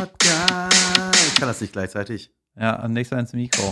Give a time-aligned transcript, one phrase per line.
[0.00, 1.26] Podcast.
[1.28, 2.30] Ich kann das nicht gleichzeitig.
[2.58, 3.70] Ja, am nächsten ins Mikro.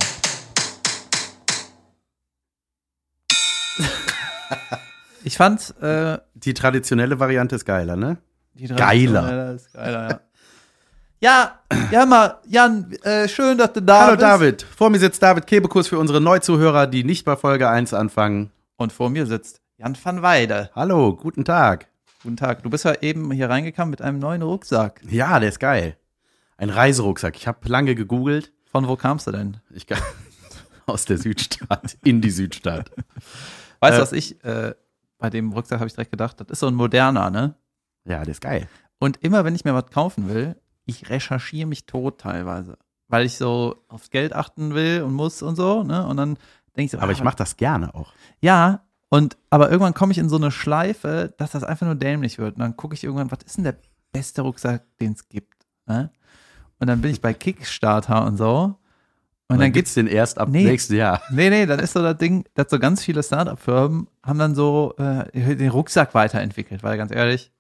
[5.25, 8.19] ich fand äh, Die traditionelle Variante ist geiler, ne?
[8.53, 9.55] die Geiler.
[9.55, 10.21] ist geiler, ja.
[11.21, 11.59] Ja,
[11.91, 14.23] ja mal, Jan, äh, schön, dass du da Hallo bist.
[14.23, 14.63] David.
[14.63, 18.51] Vor mir sitzt David Kebekus für unsere Neuzuhörer, die nicht bei Folge 1 anfangen.
[18.77, 20.71] Und vor mir sitzt Jan van Weide.
[20.75, 21.87] Hallo, guten Tag.
[22.23, 22.63] Guten Tag.
[22.63, 25.01] Du bist ja eben hier reingekommen mit einem neuen Rucksack.
[25.09, 25.97] Ja, der ist geil.
[26.59, 27.37] Ein Reiserucksack.
[27.37, 28.53] Ich habe lange gegoogelt.
[28.67, 29.57] Von wo kamst du denn?
[29.71, 29.99] Ich kam
[30.87, 32.91] aus der Südstadt in die Südstadt.
[33.81, 34.75] Weißt du, Äh, was ich, äh,
[35.19, 37.55] bei dem Rucksack habe ich direkt gedacht, das ist so ein moderner, ne?
[38.05, 38.69] Ja, der ist geil.
[38.99, 42.77] Und immer wenn ich mir was kaufen will, ich recherchiere mich tot teilweise.
[43.07, 46.07] Weil ich so aufs Geld achten will und muss und so, ne?
[46.07, 46.35] Und dann
[46.77, 48.13] denke ich so, Aber ah, ich mache das gerne auch.
[48.41, 52.39] Ja, und aber irgendwann komme ich in so eine Schleife, dass das einfach nur dämlich
[52.39, 52.57] wird.
[52.57, 53.77] Und dann gucke ich irgendwann, was ist denn der
[54.13, 55.67] beste Rucksack, den es gibt?
[55.87, 56.11] Ne?
[56.81, 58.77] Und dann bin ich bei Kickstarter und so.
[59.51, 59.95] Und, dann gibt's gibt's.
[59.95, 60.65] den erst ab Nee.
[60.65, 61.23] nächstes Jahr.
[61.31, 64.95] Nee, nee, dann ist so das Ding, dass so ganz viele Startup-Firmen haben dann so
[64.99, 67.51] äh, den Rucksack weiterentwickelt, weil ganz ehrlich,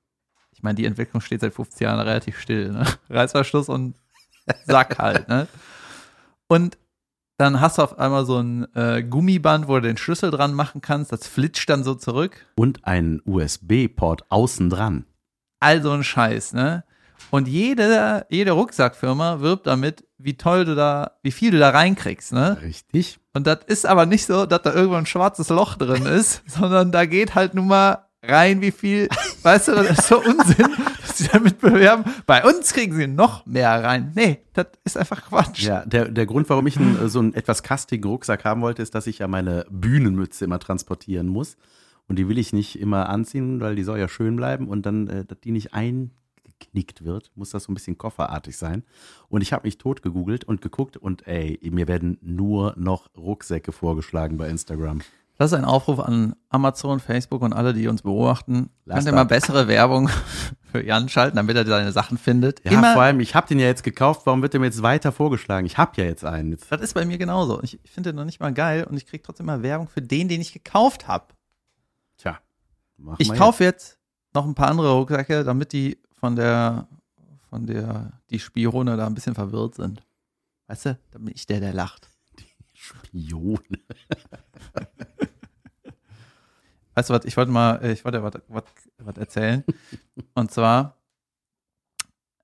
[0.52, 2.84] ich meine, die Entwicklung steht seit 15 Jahren relativ still, ne?
[3.10, 3.94] Reißverschluss und
[4.66, 5.48] Sack halt, ne?
[6.46, 6.76] Und
[7.38, 10.80] dann hast du auf einmal so ein äh, Gummiband, wo du den Schlüssel dran machen
[10.80, 12.44] kannst, das flitscht dann so zurück.
[12.56, 15.04] Und ein USB-Port außen dran.
[15.60, 16.84] All so ein Scheiß, ne?
[17.30, 22.32] Und jede, jede Rucksackfirma wirbt damit, wie toll du da, wie viel du da reinkriegst,
[22.32, 22.58] ne?
[22.62, 23.18] Richtig.
[23.34, 26.90] Und das ist aber nicht so, dass da irgendwo ein schwarzes Loch drin ist, sondern
[26.90, 29.08] da geht halt nun mal rein, wie viel,
[29.42, 30.68] weißt du, das ist so Unsinn,
[31.00, 32.04] dass sie damit bewerben.
[32.26, 34.12] Bei uns kriegen sie noch mehr rein.
[34.14, 35.62] Nee, das ist einfach Quatsch.
[35.62, 38.94] Ja, der, der Grund, warum ich einen, so einen etwas kastigen Rucksack haben wollte, ist,
[38.94, 41.56] dass ich ja meine Bühnenmütze immer transportieren muss.
[42.08, 44.66] Und die will ich nicht immer anziehen, weil die soll ja schön bleiben.
[44.66, 45.74] Und dann, äh, dass die nicht
[46.58, 48.84] eingeknickt wird, muss das so ein bisschen kofferartig sein.
[49.28, 53.72] Und ich habe mich tot gegoogelt und geguckt und ey, mir werden nur noch Rucksäcke
[53.72, 55.00] vorgeschlagen bei Instagram.
[55.36, 58.70] Das ist ein Aufruf an Amazon, Facebook und alle, die uns beobachten.
[58.84, 60.10] Lasst Könnt ihr mal bessere Werbung
[60.72, 62.64] für Jan schalten, damit er seine Sachen findet.
[62.64, 64.82] Ja, Immer, vor allem, ich habe den ja jetzt gekauft, warum wird der mir jetzt
[64.82, 65.64] weiter vorgeschlagen?
[65.64, 66.50] Ich habe ja jetzt einen.
[66.50, 67.62] Jetzt, das ist bei mir genauso.
[67.62, 70.02] Ich, ich finde den noch nicht mal geil und ich kriege trotzdem mal Werbung für
[70.02, 71.26] den, den ich gekauft habe.
[72.16, 72.40] tja,
[72.96, 74.00] machen Ich kaufe jetzt
[74.34, 76.88] noch ein paar andere Rucksäcke, damit die von der,
[77.48, 80.02] von der, die Spione da ein bisschen verwirrt sind.
[80.66, 82.08] Weißt du, da bin ich der, der lacht.
[82.74, 83.58] Spione.
[86.94, 88.64] Weißt du was, ich wollte mal, ich wollte was, was,
[88.98, 89.64] was erzählen.
[90.34, 90.96] Und zwar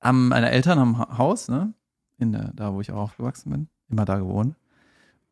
[0.01, 1.75] haben meine Eltern haben Haus, ne?
[2.19, 4.57] In der, da, wo ich auch aufgewachsen bin, immer da gewohnt.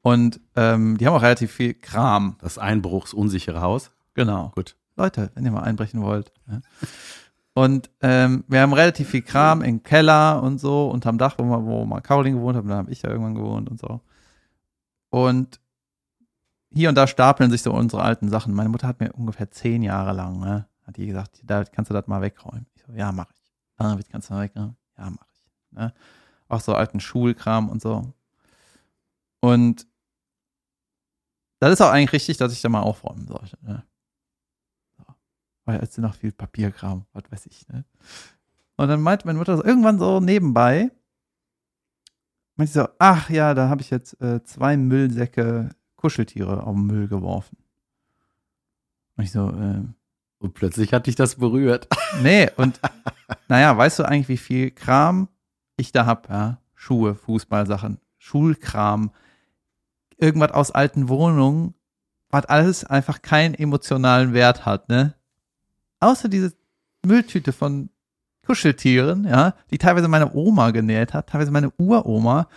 [0.01, 2.37] Und ähm, die haben auch relativ viel Kram.
[2.41, 3.93] Das einbruchsunsichere Haus.
[4.15, 4.51] Genau.
[4.55, 4.77] Gut.
[4.97, 6.33] Leute, wenn ihr mal einbrechen wollt.
[6.49, 6.61] Ja.
[7.55, 11.85] Und ähm, wir haben relativ viel Kram im Keller und so, unterm Dach, wo, wo
[11.85, 14.01] mal Caroline gewohnt hat, und dann habe ich da irgendwann gewohnt und so.
[15.11, 15.61] Und
[16.71, 18.55] hier und da stapeln sich so unsere alten Sachen.
[18.55, 21.95] Meine Mutter hat mir ungefähr zehn Jahre lang, ne, hat die gesagt, da kannst du
[21.95, 22.67] das mal wegräumen.
[22.75, 23.53] Ich so, ja, mach ich.
[23.77, 24.77] Ah, wie kannst du mal wegräumen?
[24.97, 25.51] Ja, mach ich.
[25.73, 25.93] Ne?
[26.49, 28.13] Auch so alten Schulkram und so.
[29.41, 29.87] Und
[31.59, 33.59] das ist auch eigentlich richtig, dass ich da mal aufräumen sollte.
[33.63, 33.85] Ne?
[35.65, 37.85] Weil es sind noch viel Papierkram, was weiß ich, ne?
[38.77, 40.91] Und dann meinte meine Mutter so irgendwann so nebenbei,
[42.57, 46.87] meinte sie so, ach ja, da habe ich jetzt äh, zwei Müllsäcke Kuscheltiere auf den
[46.87, 47.59] Müll geworfen.
[49.17, 49.85] Und ich so, äh,
[50.39, 51.87] Und plötzlich hat dich das berührt.
[52.23, 52.81] nee, und
[53.49, 55.29] naja, weißt du eigentlich, wie viel Kram
[55.77, 56.59] ich da hab, ja?
[56.75, 59.13] Schuhe, Fußballsachen, Schulkram,
[60.17, 61.75] irgendwas aus alten Wohnungen,
[62.31, 65.15] was alles einfach keinen emotionalen Wert hat, ne?
[66.03, 66.53] Außer diese
[67.07, 67.89] Mülltüte von
[68.45, 72.49] Kuscheltieren, ja, die teilweise meine Oma genäht hat, teilweise meine Uroma,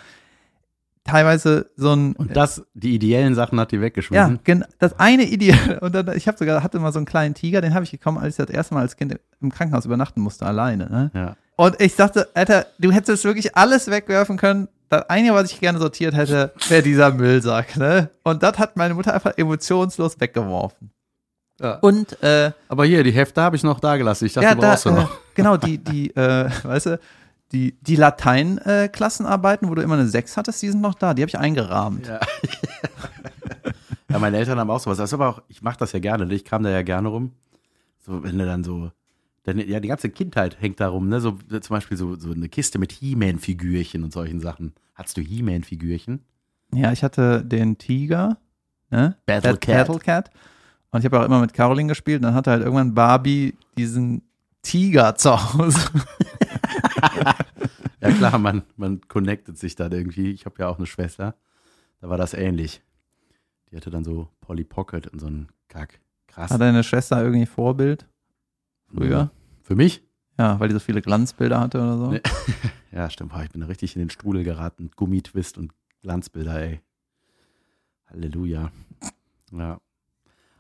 [1.04, 4.40] teilweise so ein Und das, die ideellen Sachen hat die ja, weggeschmissen.
[4.44, 5.78] gen- das eine Ideal.
[5.82, 8.18] Und dann, ich habe sogar, hatte mal so einen kleinen Tiger, den habe ich bekommen,
[8.18, 10.90] als ich das erste Mal als Kind im Krankenhaus übernachten musste, alleine.
[10.90, 11.12] Ne?
[11.14, 11.36] Ja.
[11.58, 14.68] Und ich dachte, Alter, du hättest wirklich alles wegwerfen können.
[14.90, 17.78] Das eine, was ich gerne sortiert hätte, wäre dieser Müllsack.
[17.78, 18.10] Ne?
[18.24, 20.90] Und das hat meine Mutter einfach emotionslos weggeworfen.
[21.60, 21.76] Ja.
[21.76, 24.26] Und äh, Aber hier, die Hefte habe ich noch da gelassen.
[24.26, 25.18] Ich dachte, ja, du da, brauchst du äh, noch.
[25.36, 27.00] genau, die, die, äh, weißt du,
[27.52, 31.14] die, die Latein-Klassenarbeiten, wo du immer eine 6 hattest, die sind noch da.
[31.14, 32.08] Die habe ich eingerahmt.
[32.08, 32.20] Ja.
[34.10, 34.98] ja, meine Eltern haben auch sowas.
[34.98, 37.32] Das ist aber auch, ich mache das ja gerne, ich kam da ja gerne rum.
[38.00, 38.92] So, wenn du dann so,
[39.44, 41.22] dann, ja, die ganze Kindheit hängt da rum, ne?
[41.22, 44.74] So zum Beispiel so, so eine Kiste mit He-Man-Figürchen und solchen Sachen.
[44.94, 46.24] Hattest du He-Man-Figürchen?
[46.74, 48.38] Ja, ich hatte den Tiger,
[48.90, 49.16] ne?
[49.26, 49.88] Battle Bat- Cat.
[49.88, 50.32] Battle Cat.
[50.92, 52.18] Und ich habe auch immer mit Caroline gespielt.
[52.20, 54.22] Und dann hatte halt irgendwann Barbie diesen
[54.62, 55.80] Tiger zu Hause.
[58.06, 60.32] Ja klar, man, man connectet sich dann irgendwie.
[60.32, 61.36] Ich habe ja auch eine Schwester.
[62.02, 62.84] Da war das ähnlich.
[63.72, 66.00] Die hatte dann so Polly Pocket und so einen Kack.
[66.28, 66.52] Krass.
[66.52, 68.08] Hat deine Schwester irgendwie Vorbild?
[68.94, 69.32] Früher?
[69.64, 70.04] Für mich?
[70.38, 72.12] Ja, weil die so viele Glanzbilder hatte oder so?
[72.12, 72.22] Nee.
[72.92, 73.34] Ja, stimmt.
[73.44, 74.90] Ich bin da richtig in den Strudel geraten.
[74.96, 76.80] Gummitwist und Glanzbilder, ey.
[78.06, 78.72] Halleluja.
[79.52, 79.82] Ja.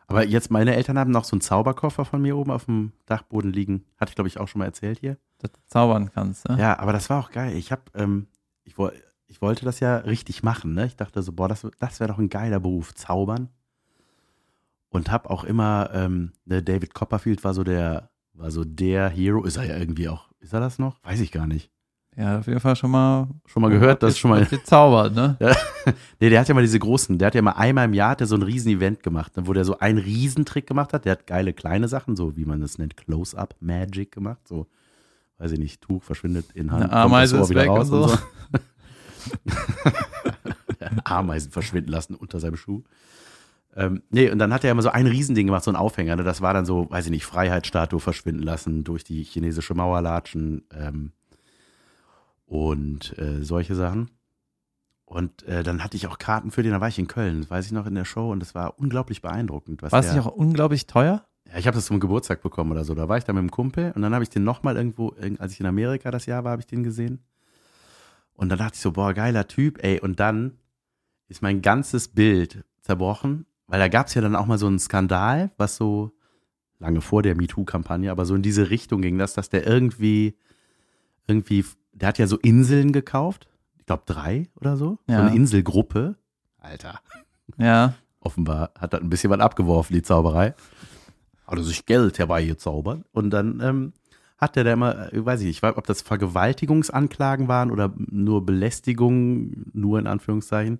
[0.07, 3.51] Aber jetzt, meine Eltern haben noch so einen Zauberkoffer von mir oben auf dem Dachboden
[3.51, 3.85] liegen.
[3.97, 5.17] Hatte ich, glaube ich, auch schon mal erzählt hier.
[5.39, 6.57] Dass du zaubern kannst, ne?
[6.59, 7.55] Ja, aber das war auch geil.
[7.55, 8.27] Ich habe, ähm,
[8.63, 8.93] ich, woll,
[9.27, 10.73] ich wollte das ja richtig machen.
[10.73, 10.85] Ne?
[10.85, 13.49] Ich dachte so, boah, das, das wäre doch ein geiler Beruf, zaubern.
[14.89, 19.43] Und habe auch immer, ähm, ne, David Copperfield war so der, war so der Hero.
[19.43, 20.29] Ist er ja irgendwie auch.
[20.39, 21.03] Ist er das noch?
[21.03, 21.71] Weiß ich gar nicht.
[22.17, 23.27] Ja, auf jeden Fall schon mal.
[23.45, 24.45] Schon mal gehört, das schon mal.
[24.45, 25.37] gezaubert, ne?
[26.19, 28.19] Nee, der hat ja mal diese großen, der hat ja mal einmal im Jahr hat
[28.19, 31.05] der so ein riesen Event gemacht, ne, wo der so einen Riesentrick gemacht hat.
[31.05, 34.47] Der hat geile kleine Sachen, so wie man das nennt, Close-Up Magic gemacht.
[34.47, 34.65] So,
[35.37, 38.09] weiß ich nicht, Tuch verschwindet in Hand, Eine Ameise ist weg und so.
[40.79, 42.81] Ja, Ameisen verschwinden lassen unter seinem Schuh.
[43.75, 46.15] Ähm, nee, und dann hat er immer so ein Riesending gemacht, so ein Aufhänger.
[46.15, 46.23] Ne?
[46.23, 50.63] Das war dann so, weiß ich nicht, Freiheitsstatue verschwinden lassen, durch die chinesische Mauer latschen
[50.73, 51.11] ähm,
[52.45, 54.11] und äh, solche Sachen.
[55.05, 57.49] Und äh, dann hatte ich auch Karten für den, da war ich in Köln, das
[57.51, 59.81] weiß ich noch in der Show und das war unglaublich beeindruckend.
[59.83, 61.25] Was War es nicht auch unglaublich teuer?
[61.47, 62.95] ja, ich habe das zum Geburtstag bekommen oder so.
[62.95, 65.39] Da war ich da mit dem Kumpel und dann habe ich den nochmal irgendwo, irg-
[65.39, 67.23] als ich in Amerika das Jahr war, habe ich den gesehen.
[68.33, 69.99] Und dann dachte ich so, boah, geiler Typ, ey.
[70.01, 70.57] Und dann
[71.27, 74.79] ist mein ganzes Bild zerbrochen, weil da gab es ja dann auch mal so einen
[74.79, 76.11] Skandal, was so
[76.79, 80.35] lange vor der MeToo-Kampagne, aber so in diese Richtung ging das, dass der irgendwie,
[81.27, 81.63] irgendwie,
[81.95, 83.47] der hat ja so Inseln gekauft.
[83.79, 84.99] Ich glaube drei oder so.
[85.07, 85.25] So Ja.
[85.25, 86.15] eine Inselgruppe.
[86.59, 86.99] Alter
[87.57, 87.93] Ja.
[88.19, 90.53] offenbar hat er ein bisschen was abgeworfen, die Zauberei.
[91.47, 93.03] Hat er sich Geld herbeigezaubert.
[93.11, 93.93] Und dann ähm,
[94.37, 99.51] hat der da immer, äh, weiß ich nicht, ob das Vergewaltigungsanklagen waren oder nur Belästigung,
[99.73, 100.79] nur in Anführungszeichen.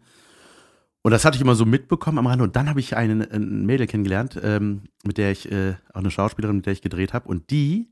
[1.04, 2.44] Und das hatte ich immer so mitbekommen am Rande.
[2.44, 6.10] Und dann habe ich eine, ein Mädel kennengelernt, ähm, mit der ich, äh, auch eine
[6.10, 7.28] Schauspielerin, mit der ich gedreht habe.
[7.30, 7.90] Und die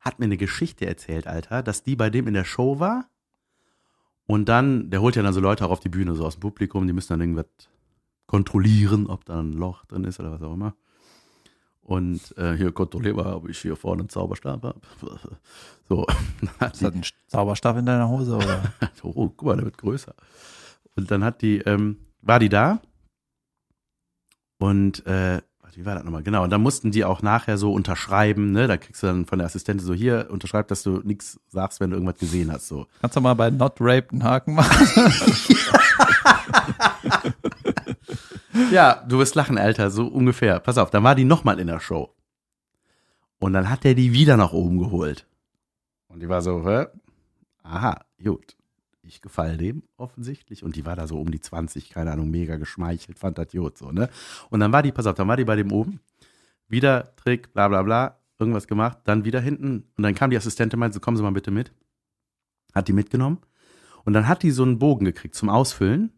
[0.00, 3.08] hat mir eine Geschichte erzählt, Alter, dass die bei dem in der Show war.
[4.26, 6.40] Und dann, der holt ja dann so Leute auch auf die Bühne, so aus dem
[6.40, 7.46] Publikum, die müssen dann irgendwas
[8.26, 10.74] kontrollieren, ob da ein Loch drin ist oder was auch immer.
[11.82, 14.80] Und äh, hier kontrolliere mal, ob ich hier vorne einen Zauberstab habe.
[15.88, 16.06] So,
[16.60, 18.72] Ist das ein Zauberstab in deiner Hose, oder?
[19.02, 20.14] oh, guck mal, der wird größer.
[20.94, 22.80] Und dann hat die, ähm, war die da
[24.60, 25.42] und äh,
[25.76, 26.22] wie war das nochmal?
[26.22, 28.66] Genau, und dann mussten die auch nachher so unterschreiben, ne?
[28.66, 31.90] Da kriegst du dann von der Assistentin so, hier, unterschreib, dass du nichts sagst, wenn
[31.90, 32.68] du irgendwas gesehen hast.
[32.68, 32.86] So.
[33.00, 34.76] Kannst du mal bei Not Raped einen Haken machen?
[38.70, 40.60] Ja, du wirst lachen, Alter, so ungefähr.
[40.60, 42.14] Pass auf, dann war die nochmal in der Show.
[43.38, 45.26] Und dann hat er die wieder nach oben geholt.
[46.08, 46.86] Und die war so, hä?
[47.62, 48.56] Aha, gut.
[49.10, 50.62] Ich gefall dem offensichtlich.
[50.62, 53.76] Und die war da so um die 20, keine Ahnung, mega geschmeichelt, fand das gut
[53.76, 54.08] so, ne?
[54.50, 55.98] Und dann war die, pass auf, dann war die bei dem oben.
[56.68, 59.88] Wieder Trick, bla bla bla, irgendwas gemacht, dann wieder hinten.
[59.96, 61.72] Und dann kam die Assistentin, meinte, so, kommen Sie mal bitte mit.
[62.72, 63.38] Hat die mitgenommen.
[64.04, 66.12] Und dann hat die so einen Bogen gekriegt zum Ausfüllen.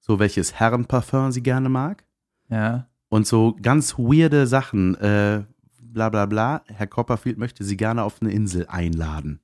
[0.00, 2.04] So welches Herrenparfum sie gerne mag.
[2.50, 2.86] ja.
[3.08, 5.44] Und so ganz weirde Sachen, äh,
[5.80, 6.62] bla bla bla.
[6.66, 9.40] Herr Copperfield möchte sie gerne auf eine Insel einladen.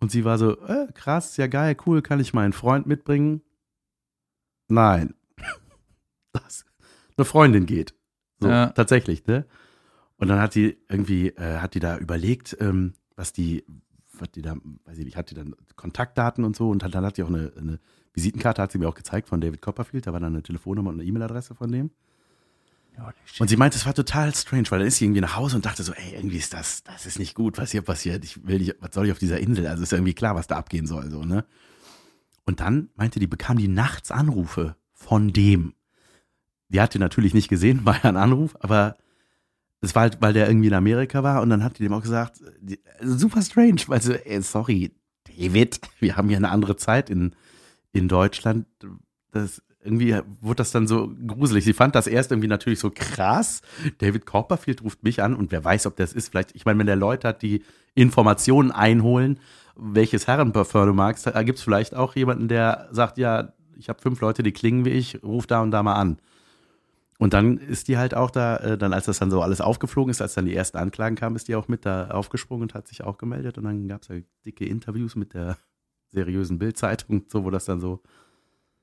[0.00, 3.42] Und sie war so, äh, krass, ja geil, cool, kann ich meinen Freund mitbringen?
[4.68, 5.14] Nein.
[6.32, 6.64] Das,
[7.16, 7.92] eine Freundin geht.
[8.38, 8.68] So, Ja.
[8.68, 9.46] tatsächlich, ne?
[10.16, 13.64] Und dann hat die irgendwie, äh, hat die da überlegt, ähm, was die,
[14.12, 14.54] was die da,
[14.84, 17.28] weiß ich nicht, hat die dann Kontaktdaten und so und hat, dann hat die auch
[17.28, 17.80] eine, eine
[18.14, 21.00] Visitenkarte, hat sie mir auch gezeigt von David Copperfield, da war dann eine Telefonnummer und
[21.00, 21.90] eine E-Mail-Adresse von dem.
[23.38, 25.64] Und sie meinte, es war total strange, weil dann ist sie irgendwie nach Hause und
[25.64, 28.24] dachte so, ey, irgendwie ist das, das ist nicht gut, was hier passiert.
[28.24, 29.66] Ich will nicht, was soll ich auf dieser Insel?
[29.66, 31.44] Also ist irgendwie klar, was da abgehen soll, so, ne?
[32.44, 35.74] Und dann meinte die, bekam die nachts Anrufe von dem.
[36.68, 38.96] Die hat die natürlich nicht gesehen, war ja ein Anruf, aber
[39.80, 42.02] es war halt, weil der irgendwie in Amerika war und dann hat die dem auch
[42.02, 42.40] gesagt,
[43.02, 44.92] super strange, weil so, ey, sorry,
[45.24, 47.34] David, wir haben hier eine andere Zeit in,
[47.92, 48.66] in Deutschland.
[49.32, 51.64] Das, irgendwie wurde das dann so gruselig.
[51.64, 53.62] Sie fand das erst irgendwie natürlich so krass.
[53.98, 56.28] David Copperfield ruft mich an und wer weiß, ob das ist.
[56.28, 57.62] Vielleicht, ich meine, wenn der Leute hat, die
[57.94, 59.40] Informationen einholen,
[59.76, 64.02] welches Herrenparfum du magst, da gibt es vielleicht auch jemanden, der sagt, ja, ich habe
[64.02, 66.18] fünf Leute, die klingen wie ich, ruf da und da mal an.
[67.18, 70.10] Und dann ist die halt auch da, äh, dann als das dann so alles aufgeflogen
[70.10, 72.88] ist, als dann die ersten Anklagen kamen, ist die auch mit da aufgesprungen und hat
[72.88, 73.58] sich auch gemeldet.
[73.58, 75.58] Und dann gab es ja dicke Interviews mit der
[76.08, 78.00] seriösen Bildzeitung, so wo das dann so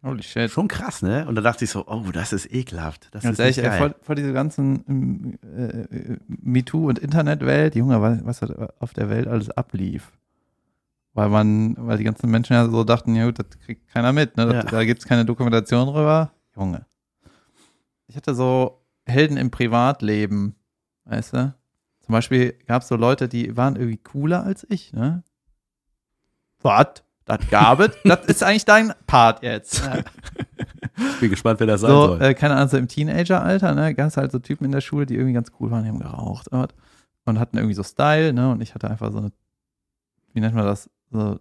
[0.03, 0.51] Holy shit.
[0.51, 1.25] schon krass, ne?
[1.27, 3.07] Und da dachte ich so, oh, das ist ekelhaft.
[3.11, 3.77] Das Ganz ist ehrlich, ey, geil.
[3.77, 9.27] vor, vor dieser ganzen ähm, äh, MeToo- und Internetwelt, Junge, was, was auf der Welt
[9.27, 10.11] alles ablief.
[11.13, 14.37] Weil man, weil die ganzen Menschen ja so dachten, ja gut, das kriegt keiner mit,
[14.37, 14.45] ne?
[14.45, 14.63] Das, Ja.
[14.63, 16.31] Da gibt's keine Dokumentation drüber.
[16.55, 16.85] Junge.
[18.07, 20.55] Ich hatte so Helden im Privatleben,
[21.05, 21.53] weißt du?
[22.01, 25.23] Zum Beispiel gab's so Leute, die waren irgendwie cooler als ich, ne?
[26.61, 27.03] Was?
[27.27, 27.91] Das gab es?
[28.03, 29.87] das ist eigentlich dein Part jetzt.
[30.97, 32.21] Ich bin gespannt, wer das sein So, soll.
[32.21, 35.05] äh, keine Ahnung, so im Teenager-Alter, ne, gab es halt so Typen in der Schule,
[35.05, 36.73] die irgendwie ganz cool waren, die haben geraucht und,
[37.25, 39.31] und hatten irgendwie so Style, ne, und ich hatte einfach so eine,
[40.33, 41.39] wie nennt man das, so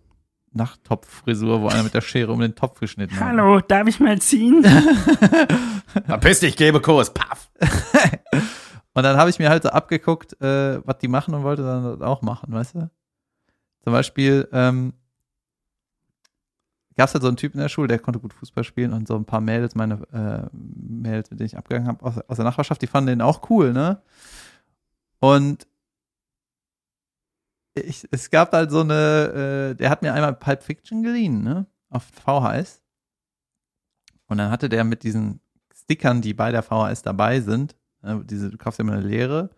[0.53, 3.29] Nachttopffrisur, wo einer mit der Schere um den Topf geschnitten hat.
[3.29, 4.65] Hallo, darf ich mal ziehen?
[6.07, 7.13] Verpiss dich, gebe Kurs.
[7.13, 7.51] Paff.
[8.95, 11.85] Und dann habe ich mir halt so abgeguckt, äh, was die machen und wollte dann
[11.85, 12.91] das auch machen, weißt du?
[13.85, 14.95] Zum Beispiel, ähm,
[16.97, 19.07] gab es halt so einen Typen in der Schule, der konnte gut Fußball spielen und
[19.07, 22.45] so ein paar Mädels, meine äh, Mädels, mit denen ich abgegangen habe, aus, aus der
[22.45, 24.01] Nachbarschaft, die fanden den auch cool, ne?
[25.19, 25.67] Und
[27.75, 31.67] ich, es gab halt so eine, äh, der hat mir einmal Pulp Fiction geliehen, ne?
[31.91, 32.83] Auf VHS.
[34.29, 35.41] Und dann hatte der mit diesen
[35.75, 39.51] Stickern, die bei der VHS dabei sind, äh, diese, du kaufst ja immer eine Lehre,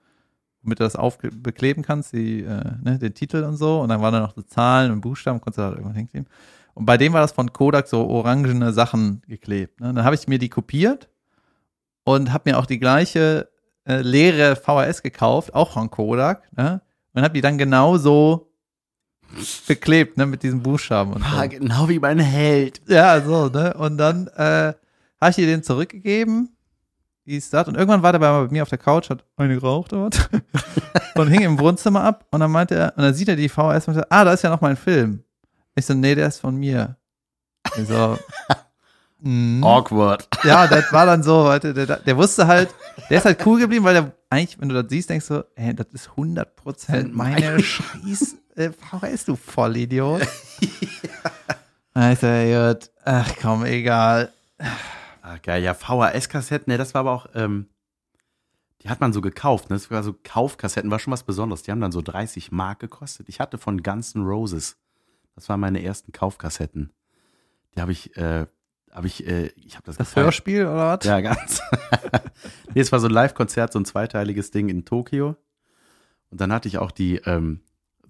[0.62, 3.80] womit du das aufbekleben kannst, die, äh, ne, den Titel und so.
[3.80, 6.28] Und dann waren da noch so Zahlen und Buchstaben, konntest du da irgendwann hinkleben.
[6.78, 9.80] Und bei dem war das von Kodak so orangene Sachen geklebt.
[9.80, 9.92] Ne?
[9.92, 11.08] Dann habe ich mir die kopiert
[12.04, 13.48] und habe mir auch die gleiche
[13.84, 16.80] äh, leere VHS gekauft, auch von Kodak, ne?
[17.14, 18.52] Und habe die dann genauso
[19.66, 21.36] beklebt, ne, mit diesen Buchstaben und so.
[21.36, 22.80] Ah, genau wie mein Held.
[22.86, 23.74] Ja, so, ne?
[23.74, 24.72] Und dann äh,
[25.20, 26.56] habe ich ihr den zurückgegeben.
[27.24, 27.52] Wie ist?
[27.52, 30.28] Und irgendwann war der bei mir auf der Couch, hat eine geraucht oder was?
[31.16, 32.24] und hing im Wohnzimmer ab.
[32.30, 34.42] Und dann meinte er, und dann sieht er die VHS und sagt, ah, da ist
[34.42, 35.24] ja noch mein Film.
[35.78, 36.96] Ich so, nee, der ist von mir.
[37.76, 38.18] Ich so,
[39.20, 39.62] mm.
[39.62, 40.28] Awkward.
[40.42, 42.74] Ja, das war dann so, Leute, der, der wusste halt,
[43.08, 45.74] der ist halt cool geblieben, weil der eigentlich, wenn du das siehst, denkst du, ey,
[45.74, 50.22] das ist 100% meine scheiß äh, VHS, du Vollidiot.
[51.94, 54.32] Also, gut, ach komm, egal.
[55.20, 55.64] Ah, geil.
[55.64, 57.66] Ja, VHS-Kassetten, ne, das war aber auch, ähm,
[58.82, 59.74] die hat man so gekauft, ne?
[59.74, 61.62] Das war so Kaufkassetten, war schon was Besonderes.
[61.64, 63.28] Die haben dann so 30 Mark gekostet.
[63.28, 64.76] Ich hatte von Guns N' Roses.
[65.38, 66.90] Das waren meine ersten Kaufkassetten.
[67.76, 68.46] Die habe ich, äh,
[68.90, 70.24] habe ich, äh, ich habe das Das gefeiert.
[70.26, 71.04] Hörspiel oder was?
[71.04, 71.62] Ja, ganz.
[72.74, 75.36] nee, es war so ein Live-Konzert, so ein zweiteiliges Ding in Tokio.
[76.30, 77.60] Und dann hatte ich auch die, ähm,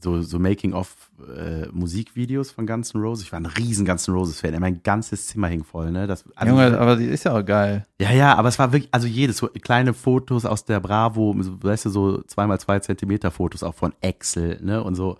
[0.00, 3.26] so, so Making-of-Musikvideos von Guns N' Roses.
[3.26, 4.58] Ich war ein riesen Guns N' Roses-Fan.
[4.58, 6.06] Mein ganzes Zimmer hing voll, ne?
[6.06, 7.84] Das, also, Junge, aber die ist ja auch geil.
[8.00, 11.84] ja, ja, aber es war wirklich, also jedes, so kleine Fotos aus der Bravo, weißt
[11.84, 14.82] du, so zweimal zwei Zentimeter Fotos auch von Excel, ne?
[14.82, 15.18] Und so.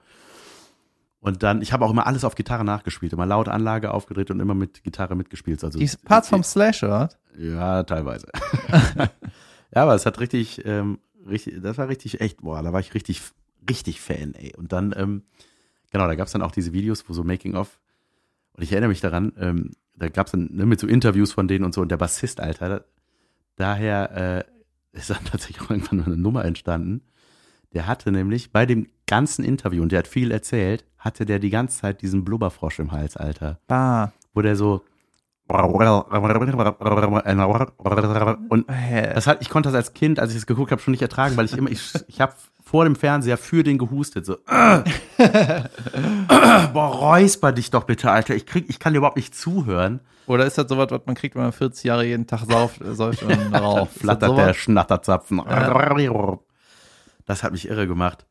[1.20, 4.38] Und dann, ich habe auch immer alles auf Gitarre nachgespielt, immer laute Anlage aufgedreht und
[4.40, 5.62] immer mit Gitarre mitgespielt.
[5.64, 7.08] Also Die Parts vom Slash, oder?
[7.36, 8.28] ja, teilweise.
[8.96, 12.94] ja, aber es hat richtig, ähm, richtig, das war richtig echt, boah, da war ich
[12.94, 13.22] richtig,
[13.68, 14.54] richtig Fan, ey.
[14.56, 15.22] Und dann, ähm,
[15.90, 17.80] genau, da gab's dann auch diese Videos, wo so Making-of,
[18.52, 21.64] und ich erinnere mich daran, ähm, da gab's dann ne, mit so Interviews von denen
[21.64, 22.84] und so, und der Bassist, Alter, da,
[23.56, 27.02] daher äh, ist dann tatsächlich auch irgendwann eine Nummer entstanden.
[27.72, 31.50] Der hatte nämlich bei dem ganzen Interview, und der hat viel erzählt, hatte der die
[31.50, 34.12] ganze Zeit diesen Blubberfrosch im Hals, Alter Bah.
[34.34, 34.82] wo der so
[38.50, 41.00] und das hat, ich konnte das als Kind, als ich es geguckt habe, schon nicht
[41.00, 44.36] ertragen, weil ich immer, ich, ich habe vor dem Fernseher für den gehustet, so.
[44.46, 44.84] Boah,
[46.74, 48.34] räusper dich doch bitte, Alter.
[48.34, 50.00] Ich krieg, ich kann dir überhaupt nicht zuhören.
[50.26, 52.94] Oder ist das sowas, was man kriegt, wenn man 40 Jahre jeden Tag sauft, äh,
[52.94, 53.96] säuft und raucht?
[53.96, 54.52] Ist Flattert der?
[54.52, 55.40] Schnatterzapfen.
[57.24, 58.26] Das hat mich irre gemacht.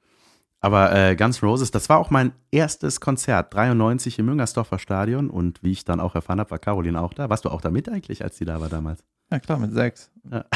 [0.68, 5.30] Aber äh, Guns Roses, das war auch mein erstes Konzert, 93 im Müngersdorfer Stadion.
[5.30, 7.30] Und wie ich dann auch erfahren habe, war Caroline auch da.
[7.30, 9.02] Warst du auch da mit eigentlich, als die da war damals?
[9.32, 10.12] Ja, klar, mit sechs.
[10.30, 10.44] Ja.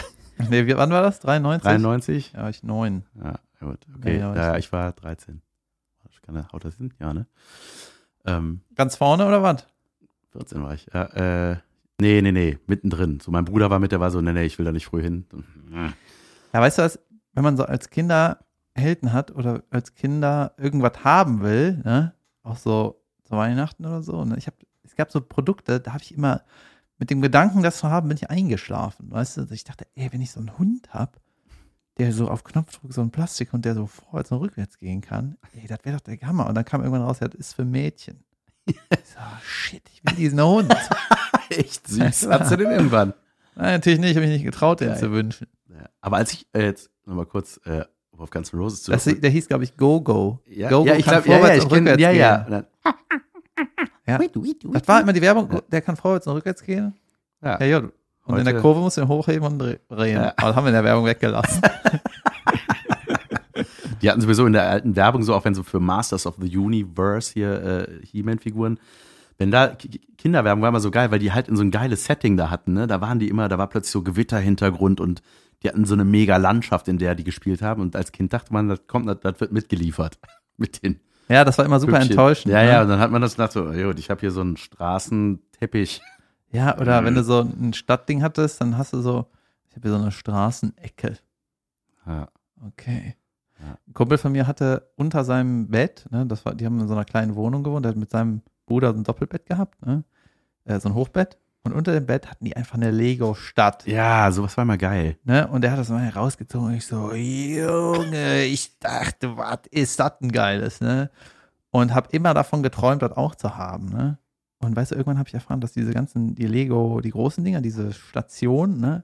[0.50, 1.20] Nee, wie, wann war das?
[1.20, 1.64] 93?
[1.70, 2.34] 93?
[2.34, 3.04] Ja, ich neun.
[3.24, 3.86] Ja, gut.
[3.96, 5.40] Okay, Ja, ja, ja, ich war 13.
[6.10, 6.94] Ich kann, haut das hin?
[7.00, 7.28] Ja, ne?
[8.26, 9.68] Ähm, Ganz vorne oder was?
[10.32, 10.88] 14 war ich.
[10.92, 11.04] Ja,
[11.52, 11.58] äh,
[12.00, 13.20] nee, nee, nee, mittendrin.
[13.20, 15.04] So, mein Bruder war mit, der war so, nee, nee, ich will da nicht früh
[15.04, 15.28] hin.
[16.54, 17.00] Ja, weißt du was,
[17.34, 18.40] wenn man so als Kinder
[18.76, 22.14] Helden hat oder als Kinder irgendwas haben will, ne?
[22.44, 24.38] auch so zu Weihnachten oder so, ne?
[24.38, 26.44] ich hab, es gab so Produkte, da habe ich immer
[26.98, 30.22] mit dem Gedanken, das zu haben, bin ich eingeschlafen, weißt du, ich dachte, ey, wenn
[30.22, 31.20] ich so einen Hund hab,
[31.98, 35.68] der so auf Knopfdruck so ein Plastikhund, der so vorwärts und rückwärts gehen kann, ey,
[35.68, 36.48] das wäre doch der Hammer.
[36.48, 38.24] Und dann kam irgendwann raus, ja, das ist für Mädchen.
[38.66, 40.74] Ich so, shit, ich will diesen Hund.
[41.50, 42.28] Echt süß.
[42.30, 43.14] Hattest du den irgendwann?
[43.56, 45.00] Nein, natürlich nicht, habe ich nicht getraut, den Geil.
[45.00, 45.48] zu wünschen.
[45.70, 45.90] Ja.
[46.00, 47.86] Aber als ich, äh, jetzt nochmal kurz, äh,
[48.22, 50.40] auf Guns N' Roses zu Das, der hieß, glaube ich, Go-Go.
[50.48, 52.38] ja, Go-Go ja, ich kann glaube, ja, ja, vorwärts und kenn, rückwärts ja, ja.
[52.38, 52.54] gehen.
[52.54, 52.64] Ja.
[54.08, 56.94] dann- Das war immer die Werbung, der kann vorwärts und rückwärts gehen.
[57.42, 57.60] Ja.
[57.60, 57.78] Ja, ja.
[57.80, 57.90] Und
[58.28, 60.16] in Heute- der Kurve musst du ihn hochheben und dre- drehen.
[60.22, 60.34] Ja.
[60.38, 61.62] Aber das haben wir in der Werbung weggelassen.
[64.02, 66.58] Die hatten sowieso in der alten Werbung so, auch wenn so für Masters of the
[66.58, 68.80] Universe hier äh, He-Man-Figuren,
[69.38, 69.76] wenn da
[70.18, 72.74] Kinderwerbung war immer so geil, weil die halt in so ein geiles Setting da hatten,
[72.74, 72.88] ne?
[72.88, 75.22] Da waren die immer, da war plötzlich so Gewitterhintergrund und
[75.64, 77.82] die hatten so eine mega Landschaft, in der die gespielt haben.
[77.82, 80.18] Und als Kind dachte man, das kommt, das, das wird mitgeliefert
[80.58, 81.00] mit den
[81.30, 82.12] Ja, das war immer super Püppchen.
[82.12, 82.52] enttäuschend.
[82.54, 82.70] Ja, ne?
[82.70, 86.02] ja, und dann hat man das gedacht so, jo, ich habe hier so einen Straßenteppich.
[86.52, 87.06] Ja, oder Mhm.
[87.06, 89.28] wenn du so ein Stadtding hattest, dann hast du so,
[89.70, 91.18] ich habe hier so eine Straßenecke.
[92.06, 92.28] Ja.
[92.68, 93.16] Okay.
[93.60, 93.78] Ja.
[93.88, 96.94] Ein Kumpel von mir hatte unter seinem Bett, ne, das war, die haben in so
[96.94, 100.04] einer kleinen Wohnung gewohnt, der hat mit seinem Bruder so ein Doppelbett gehabt, ne,
[100.66, 101.38] äh, so ein Hochbett.
[101.64, 103.86] Und unter dem Bett hatten die einfach eine Lego-Stadt.
[103.86, 105.18] ja, sowas war immer geil.
[105.24, 105.48] Ne?
[105.48, 110.14] Und der hat das mal herausgezogen und ich so, Junge, ich dachte, was ist das
[110.22, 111.12] ein geiles, ne?
[111.70, 114.18] Und habe immer davon geträumt, das auch zu haben, ne?
[114.60, 117.62] Und weißt du, irgendwann habe ich erfahren, dass diese ganzen, die Lego, die großen Dinger,
[117.62, 119.04] diese Station, ne?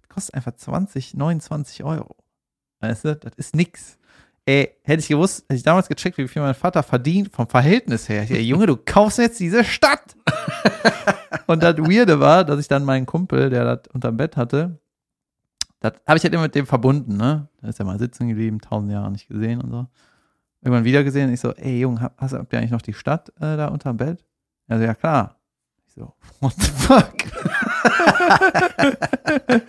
[0.00, 2.16] Das kostet einfach 20, 29 Euro.
[2.80, 3.98] Weißt du, das ist nix.
[4.48, 8.08] Ey, hätte ich gewusst, hätte ich damals gecheckt, wie viel mein Vater verdient, vom Verhältnis
[8.08, 8.22] her.
[8.22, 10.14] Ich, ey, Junge, du kaufst jetzt diese Stadt.
[11.48, 14.78] Und das Weirde war, dass ich dann meinen Kumpel, der das unterm Bett hatte,
[15.80, 17.48] das habe ich halt immer mit dem verbunden, ne?
[17.60, 19.86] Da ist er mal sitzen geblieben, tausend Jahre nicht gesehen und so.
[20.62, 22.94] Irgendwann wieder gesehen und ich so, ey Junge, hab- hast, habt ihr eigentlich noch die
[22.94, 24.24] Stadt äh, da unterm Bett?
[24.68, 25.36] Also ja klar.
[25.86, 27.12] Ich so, what the fuck?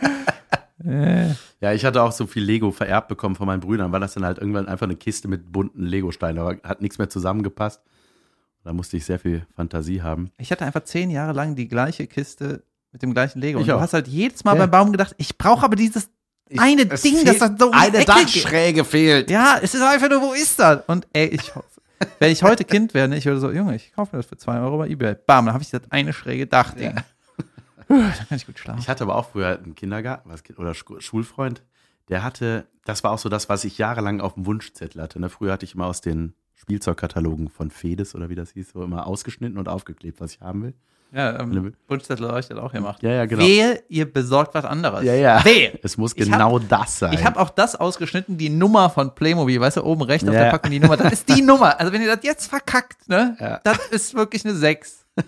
[0.88, 1.30] äh,
[1.62, 4.26] Ja, ich hatte auch so viel Lego vererbt bekommen von meinen Brüdern, weil das dann
[4.26, 7.82] halt irgendwann einfach eine Kiste mit bunten Lego-Steinen, aber hat nichts mehr zusammengepasst.
[8.64, 10.30] Da musste ich sehr viel Fantasie haben.
[10.38, 13.60] ich hatte einfach zehn Jahre lang die gleiche Kiste mit dem gleichen Lego.
[13.60, 13.82] Ich und du auch.
[13.82, 14.60] hast halt jedes Mal Ja.
[14.66, 16.10] beim Baum gedacht, ich brauche aber dieses
[16.58, 18.04] eine es Ding, das dann so um eine.
[18.06, 19.30] Dachschräge fehlt.
[19.30, 20.82] Ja, es ist einfach nur, wo ist das?
[20.88, 21.66] Und ey, ich hoffe,
[22.20, 24.60] wenn ich heute Kind wäre, ich würde so, Junge, ich kaufe mir das für zwei
[24.60, 25.16] Euro bei Ebay.
[25.26, 26.94] Bam, dann habe ich das eine schräge Dachding.
[26.96, 27.02] Puh,
[27.88, 28.80] Dann kann ich gut schlafen.
[28.80, 31.64] Ich hatte aber auch früher einen Kindergarten oder Schu- Schulfreund,
[32.10, 35.20] der hatte, das war auch so das, was ich jahrelang auf dem Wunschzettel hatte.
[35.20, 35.30] Ne?
[35.30, 39.08] Früher hatte ich immer aus den Spielzeugkatalogen von Fedes oder wie das hieß, so immer
[39.08, 40.74] ausgeschnitten und aufgeklebt, was ich haben will.
[41.14, 43.02] Ja, ähm, Wunschzettel habe ich das auch gemacht.
[43.02, 43.42] Ja, ja, genau.
[43.42, 45.06] Wehe, ihr besorgt was anderes.
[45.06, 45.46] Ja, ja.
[45.46, 45.80] Wehe.
[45.82, 47.14] Es muss genau das sein.
[47.14, 50.44] Ich habe auch das ausgeschnitten, die Nummer von Playmobil, weißt du, oben rechts auf Ja.
[50.44, 50.98] der Packung die Nummer.
[50.98, 51.80] Das ist die Nummer.
[51.80, 53.62] Also wenn ihr das jetzt verkackt, ne, Ja.
[53.64, 55.06] das ist wirklich eine 6.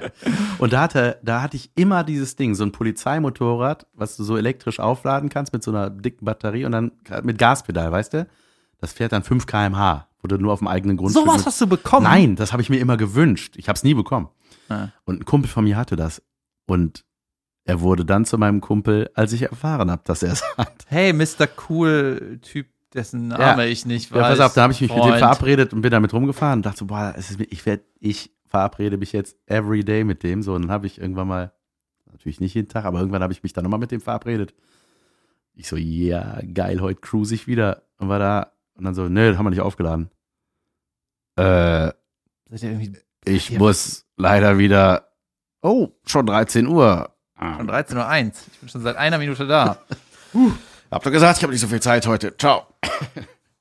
[0.58, 4.36] Und da hatte, da hatte ich immer dieses Ding, so ein Polizeimotorrad, was du so
[4.36, 8.26] elektrisch aufladen kannst mit so einer dicken Batterie und dann mit Gaspedal, weißt du?
[8.78, 11.24] Das fährt dann 5 km/h, wo du nur auf dem eigenen Grundstück.
[11.24, 12.04] Sowas mit- hast du bekommen?
[12.04, 13.54] Nein, das habe ich mir immer gewünscht.
[13.56, 14.28] Ich habe es nie bekommen.
[14.68, 14.88] Ah.
[15.04, 16.22] Und ein Kumpel von mir hatte das.
[16.66, 17.04] Und
[17.64, 20.72] er wurde dann zu meinem Kumpel, als ich erfahren habe, dass er es hat.
[20.86, 21.46] Hey, Mr.
[21.68, 24.18] Cool Typ, dessen Name ich nicht weiß.
[24.20, 25.18] Ja, pass auf, da habe ich mich mit dem Freund.
[25.18, 28.98] verabredet und bin damit rumgefahren und dachte so, boah, es ist, ich werde, ich verabrede
[28.98, 30.42] mich jetzt every day mit dem.
[30.42, 31.52] So, und dann habe ich irgendwann mal,
[32.12, 34.54] natürlich nicht jeden Tag, aber irgendwann habe ich mich dann nochmal mit dem verabredet.
[35.54, 37.82] Ich so, ja, geil, heute cruise ich wieder.
[37.98, 40.10] Und war da, und dann so, nee, das haben wir nicht aufgeladen.
[41.36, 42.92] Äh, ihr
[43.24, 45.12] ich muss leider wieder,
[45.62, 47.14] oh, schon 13 Uhr.
[47.34, 48.32] Ah, schon 13.01 Uhr.
[48.52, 49.78] Ich bin schon seit einer Minute da.
[50.90, 52.36] Hab doch gesagt, ich habe nicht so viel Zeit heute.
[52.36, 52.66] Ciao.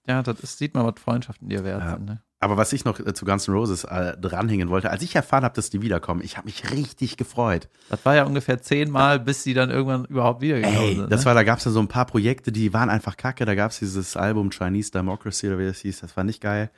[0.08, 1.92] ja, das ist, sieht man, was Freundschaften dir wert Ja.
[1.92, 2.06] sind.
[2.06, 2.24] Ne?
[2.42, 5.44] Aber was ich noch äh, zu Guns N' Roses äh, dranhängen wollte, als ich erfahren
[5.44, 7.68] habe, dass die wiederkommen, ich habe mich richtig gefreut.
[7.90, 11.12] Das war ja ungefähr zehnmal, bis sie dann irgendwann überhaupt wiedergekommen Ey, sind.
[11.12, 11.26] das ne?
[11.26, 13.44] war, da gab es ja so ein paar Projekte, die waren einfach kacke.
[13.44, 16.72] Da gab es dieses Album Chinese Democracy oder wie das hieß, das war nicht geil.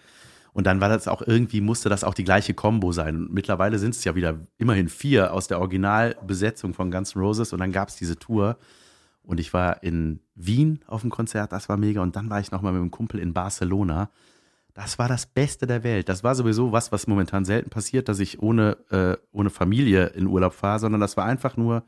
[0.54, 3.16] Und dann war das auch irgendwie, musste das auch die gleiche Combo sein.
[3.16, 7.54] Und mittlerweile sind es ja wieder immerhin vier aus der Originalbesetzung von Guns N' Roses.
[7.54, 8.58] Und dann gab es diese Tour.
[9.24, 12.02] Und ich war in Wien auf dem Konzert, das war mega.
[12.02, 14.10] Und dann war ich nochmal mit einem Kumpel in Barcelona.
[14.74, 16.08] Das war das Beste der Welt.
[16.08, 20.28] Das war sowieso was, was momentan selten passiert, dass ich ohne, äh, ohne Familie in
[20.28, 21.84] Urlaub fahre, sondern das war einfach nur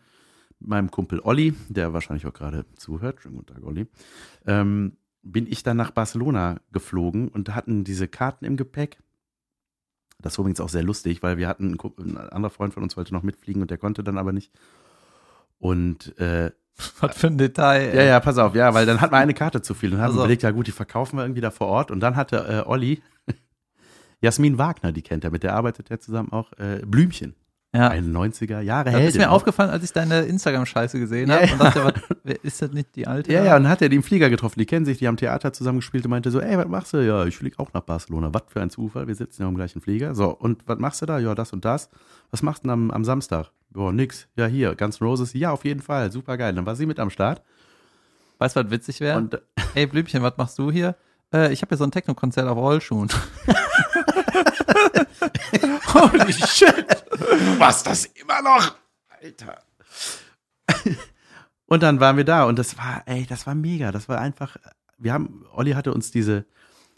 [0.59, 3.21] meinem Kumpel Olli, der wahrscheinlich auch gerade zuhört.
[3.21, 3.87] Schönen guten Tag, Olli.
[4.45, 8.99] Ähm, bin ich dann nach Barcelona geflogen und hatten diese Karten im Gepäck.
[10.19, 12.97] Das war übrigens auch sehr lustig, weil wir hatten, Ku- ein anderer Freund von uns
[12.97, 14.51] wollte noch mitfliegen und der konnte dann aber nicht.
[15.59, 16.51] Und äh,
[16.99, 17.93] was für ein Detail.
[17.93, 18.07] ja, ey.
[18.07, 20.19] ja, pass auf, ja, weil dann hatten wir eine Karte zu viel und haben Also.
[20.19, 21.91] überlegt, ja gut, die verkaufen wir irgendwie da vor Ort.
[21.91, 23.01] Und dann hatte äh, Olli
[24.21, 27.35] Jasmin Wagner, die kennt er, mit der arbeitet er zusammen auch, äh, Blümchen.
[27.75, 27.87] Ja.
[27.89, 29.09] Eine 90er Jahre Das Heldin.
[29.09, 31.53] ist mir aufgefallen, als ich deine Instagram-Scheiße gesehen Ja, habe ja.
[31.53, 31.83] und dachte,
[32.23, 33.31] was, ist das nicht die alte?
[33.33, 34.59] Ja, ja, und dann hat er die im Flieger getroffen.
[34.59, 36.97] Die kennen sich, die haben Theater zusammengespielt und meinte so, ey, was machst du?
[37.05, 38.29] Ja, ich fliege auch nach Barcelona.
[38.33, 40.13] Was für ein Zufall, wir sitzen ja im gleichen Flieger.
[40.15, 41.17] So, und was machst du da?
[41.19, 41.89] Ja, das und das.
[42.31, 43.51] Was machst du denn am, am Samstag?
[43.75, 44.27] Ja, nix.
[44.35, 45.33] Ja, hier, Guns N' Roses.
[45.33, 46.53] Ja, auf jeden Fall, super geil.
[46.53, 47.41] Dann war sie mit am Start.
[48.37, 49.17] Weißt du, was witzig wäre?
[49.17, 49.39] Und äh,
[49.73, 50.95] Ey, Blümchen, was machst du hier?
[51.33, 53.09] Äh, ich habe hier so ein Techno-Konzert auf Rollschuhen.
[55.93, 56.85] Holy shit!
[57.57, 58.75] Was das immer noch?
[59.21, 59.61] Alter.
[61.65, 63.91] Und dann waren wir da und das war, ey, das war mega.
[63.91, 64.57] Das war einfach,
[64.97, 66.45] wir haben, Olli hatte uns diese,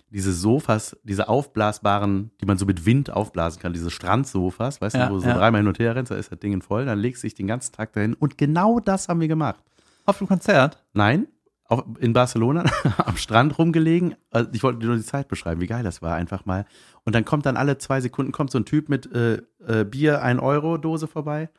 [0.10, 5.08] diese Sofas, diese aufblasbaren, die man so mit Wind aufblasen kann, diese Strandsofas, weißt Ja,
[5.08, 5.38] du, wo du so ja.
[5.38, 7.47] dreimal hin und her rennst, da ist das Ding voll, dann legst du dich den
[7.47, 9.63] ganzen Tag dahin und genau das haben wir gemacht.
[10.05, 10.84] Auf dem Konzert?
[10.93, 11.27] Nein,
[11.67, 12.63] auf, in Barcelona
[13.06, 14.15] am Strand rumgelegen.
[14.32, 16.65] Also ich wollte dir nur die Zeit beschreiben, wie geil das war einfach mal.
[17.04, 20.21] Und dann kommt dann alle zwei Sekunden kommt so ein Typ mit äh, äh, Bier,
[20.21, 21.49] 1 Euro Dose vorbei.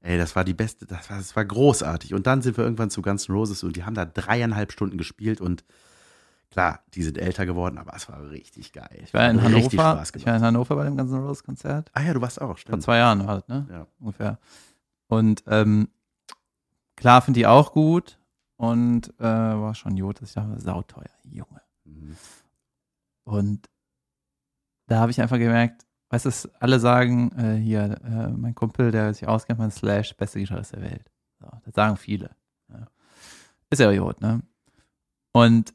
[0.00, 2.14] Ey, das war die beste, das war, das war großartig.
[2.14, 4.98] Und dann sind wir irgendwann zu Guns N' Roses und die haben da dreieinhalb Stunden
[4.98, 5.64] gespielt und
[6.50, 9.00] klar, die sind älter geworden, aber es war richtig geil.
[9.02, 10.02] Ich war in Hannover.
[10.14, 11.90] Ich war in Hannover bei dem ganzen Rose Konzert.
[11.92, 12.82] Ah ja, du warst auch, Vor stimmt.
[12.82, 13.66] zwei Jahren das, ne?
[13.70, 13.86] Ja.
[13.98, 14.38] Ungefähr.
[15.08, 15.88] Und ähm,
[16.94, 18.18] klar finde ich auch gut.
[18.56, 21.60] Und äh, war schon das ist ja sauteuer, Junge.
[21.84, 22.16] Mhm.
[23.24, 23.68] Und
[24.86, 29.12] da habe ich einfach gemerkt, weißt du, alle sagen, äh, hier, äh, mein Kumpel, der
[29.12, 31.10] sich auskennt, mein Slash, beste Gitarrist der Welt.
[31.40, 32.30] So, das sagen viele.
[32.68, 32.86] Ja.
[33.68, 34.42] Ist ja gut, ne?
[35.32, 35.74] Und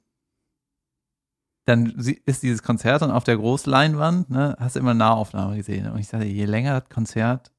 [1.66, 1.86] dann
[2.26, 5.88] ist dieses Konzert und auf der Großleinwand, ne, hast du immer Nahaufnahme gesehen.
[5.92, 7.52] Und ich sagte, je länger das Konzert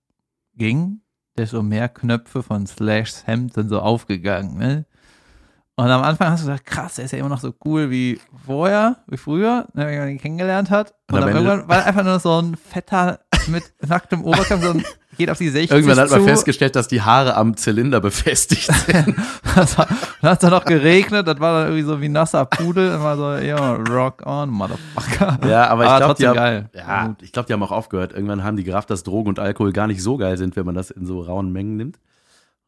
[0.55, 1.03] ging,
[1.37, 4.87] desto mehr Knöpfe von Slashs Hemd sind so aufgegangen, ne?
[5.75, 8.21] Und am Anfang hast du gesagt, krass, der ist ja immer noch so cool wie
[8.47, 10.93] vorher, wie früher, ne, wenn man ihn kennengelernt hat.
[11.11, 14.71] Und, Und dann irgendwann war er einfach nur so ein fetter mit nacktem Oberkörper, so
[14.75, 14.85] ein,
[15.17, 16.27] geht auf die 60 Irgendwann hat man zu.
[16.27, 19.17] festgestellt, dass die Haare am Zylinder befestigt sind.
[19.55, 19.87] Das war-
[20.21, 22.95] Dann hat es dann noch geregnet, das war dann irgendwie so wie nasser Pudel.
[22.95, 25.39] Und war so, ja, rock on, Motherfucker.
[25.49, 26.71] Ja, aber ich glaube, die trotzdem haben, geil.
[26.75, 28.13] ja, ich glaube, die haben auch aufgehört.
[28.13, 30.75] Irgendwann haben die gerafft, dass Drogen und Alkohol gar nicht so geil sind, wenn man
[30.75, 31.99] das in so rauen Mengen nimmt.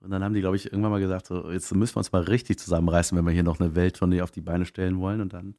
[0.05, 2.23] Und dann haben die, glaube ich, irgendwann mal gesagt, so, jetzt müssen wir uns mal
[2.23, 5.21] richtig zusammenreißen, wenn wir hier noch eine Welttournee auf die Beine stellen wollen.
[5.23, 5.55] Und dann,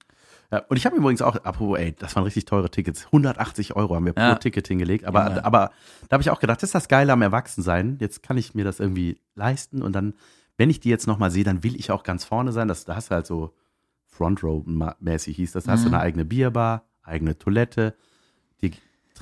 [0.52, 3.06] ja, und ich habe übrigens auch, apropos, ey, das waren richtig teure Tickets.
[3.08, 4.34] 180 Euro haben wir Ja.
[4.34, 5.06] pro Ticket hingelegt.
[5.06, 5.44] Aber, Ja.
[5.44, 5.72] aber
[6.10, 7.98] da habe ich auch gedacht, das ist das Geile am Erwachsensein.
[8.00, 9.82] Jetzt kann ich mir das irgendwie leisten.
[9.82, 10.14] Und dann,
[10.58, 12.68] wenn ich die jetzt nochmal sehe, dann will ich auch ganz vorne sein.
[12.68, 13.54] Das, da hast du halt so
[14.06, 14.64] Front Row
[15.00, 15.64] mäßig hieß das.
[15.66, 15.96] Da hast du Mhm.
[15.96, 17.96] eine eigene Bierbar, eigene Toilette.
[18.62, 18.72] Die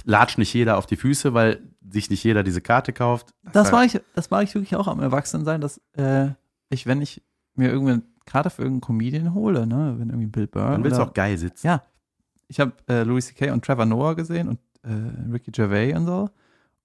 [0.05, 3.33] latscht nicht jeder auf die Füße, weil sich nicht jeder diese Karte kauft.
[3.51, 6.29] Das war- ich, das war ich wirklich auch am Erwachsensein, dass äh,
[6.69, 7.21] ich, wenn ich
[7.55, 10.97] mir irgendwie eine Karte für irgendeinen Comedian hole, ne, wenn irgendwie Bill Burr Dann willst
[10.97, 11.67] du oder, auch geil sitzen.
[11.67, 11.83] Ja.
[12.47, 13.51] ich habe äh, Louis C.K.
[13.51, 16.29] und Trevor Noah gesehen und äh, Ricky Gervais und so.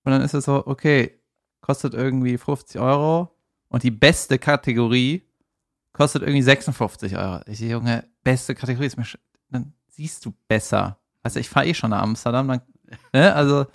[0.04, 1.18] Und dann ist es so, okay,
[1.60, 3.34] kostet irgendwie 50 Euro
[3.68, 5.22] und die beste Kategorie
[5.92, 7.40] kostet irgendwie 56 Euro.
[7.46, 9.18] Ich sehe, Junge, beste Kategorie ist mir, sch-
[9.50, 10.98] dann siehst du besser.
[11.22, 12.60] Also ich fahre eh schon nach Amsterdam, dann,
[13.12, 13.66] ne, also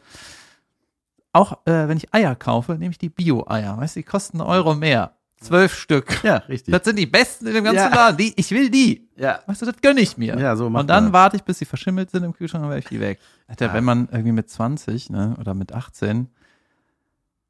[1.31, 3.77] auch äh, wenn ich Eier kaufe, nehme ich die Bio-Eier.
[3.77, 5.15] Weißt du, die kosten einen Euro mehr.
[5.41, 6.23] Zwölf Stück.
[6.23, 6.71] Ja, richtig.
[6.71, 7.89] Das sind die besten in dem ganzen Ja.
[7.93, 8.17] Laden.
[8.17, 9.09] Die, ich will die.
[9.17, 9.39] ja.
[9.45, 10.37] Weißt du, das gönne ich mir.
[10.39, 12.79] ja, so Und dann man warte ich, bis sie verschimmelt sind im Kühlschrank, dann werfe
[12.79, 13.19] ich die weg.
[13.47, 13.73] Alter, Ja.
[13.73, 16.29] wenn man irgendwie mit 20, ne, oder mit 18,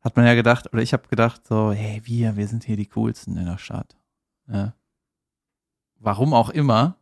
[0.01, 2.87] hat man ja gedacht, oder ich habe gedacht, so, hey, wir, wir sind hier die
[2.87, 3.95] coolsten in der Stadt.
[4.51, 4.73] Ja.
[5.99, 6.95] Warum auch immer.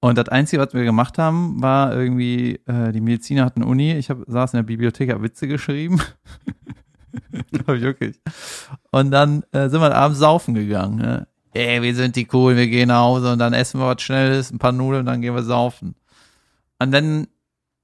[0.00, 4.08] Und das Einzige, was wir gemacht haben, war irgendwie, äh, die Mediziner hatten Uni, ich
[4.08, 6.00] hab, saß in der Bibliothek, habe Witze geschrieben.
[7.66, 8.20] Hab ich wirklich.
[8.92, 10.96] Und dann äh, sind wir abends saufen gegangen.
[10.96, 11.26] Ne?
[11.52, 14.52] Ey, wir sind die cool, wir gehen nach Hause und dann essen wir was Schnelles,
[14.52, 15.96] ein paar Nudeln, dann gehen wir saufen.
[16.78, 17.26] Und dann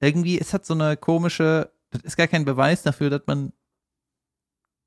[0.01, 3.53] irgendwie, es hat so eine komische, das ist gar kein Beweis dafür, dass man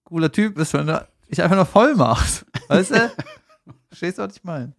[0.06, 2.46] cooler Typ ist, wenn er dich einfach nur voll macht.
[2.68, 3.12] Weißt du?
[3.90, 4.74] Verstehst du, was ich meine?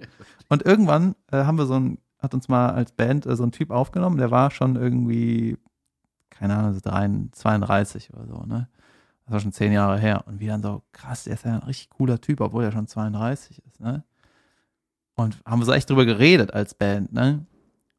[0.48, 3.52] Und irgendwann äh, haben wir so ein, hat uns mal als Band äh, so ein
[3.52, 5.56] Typ aufgenommen, der war schon irgendwie,
[6.30, 8.68] keine Ahnung, so 33, 32 oder so, ne?
[9.24, 10.24] Das war schon zehn Jahre her.
[10.26, 12.86] Und wir dann so, krass, der ist ja ein richtig cooler Typ, obwohl er schon
[12.86, 14.04] 32 ist, ne?
[15.14, 17.44] Und haben wir so echt drüber geredet als Band, ne?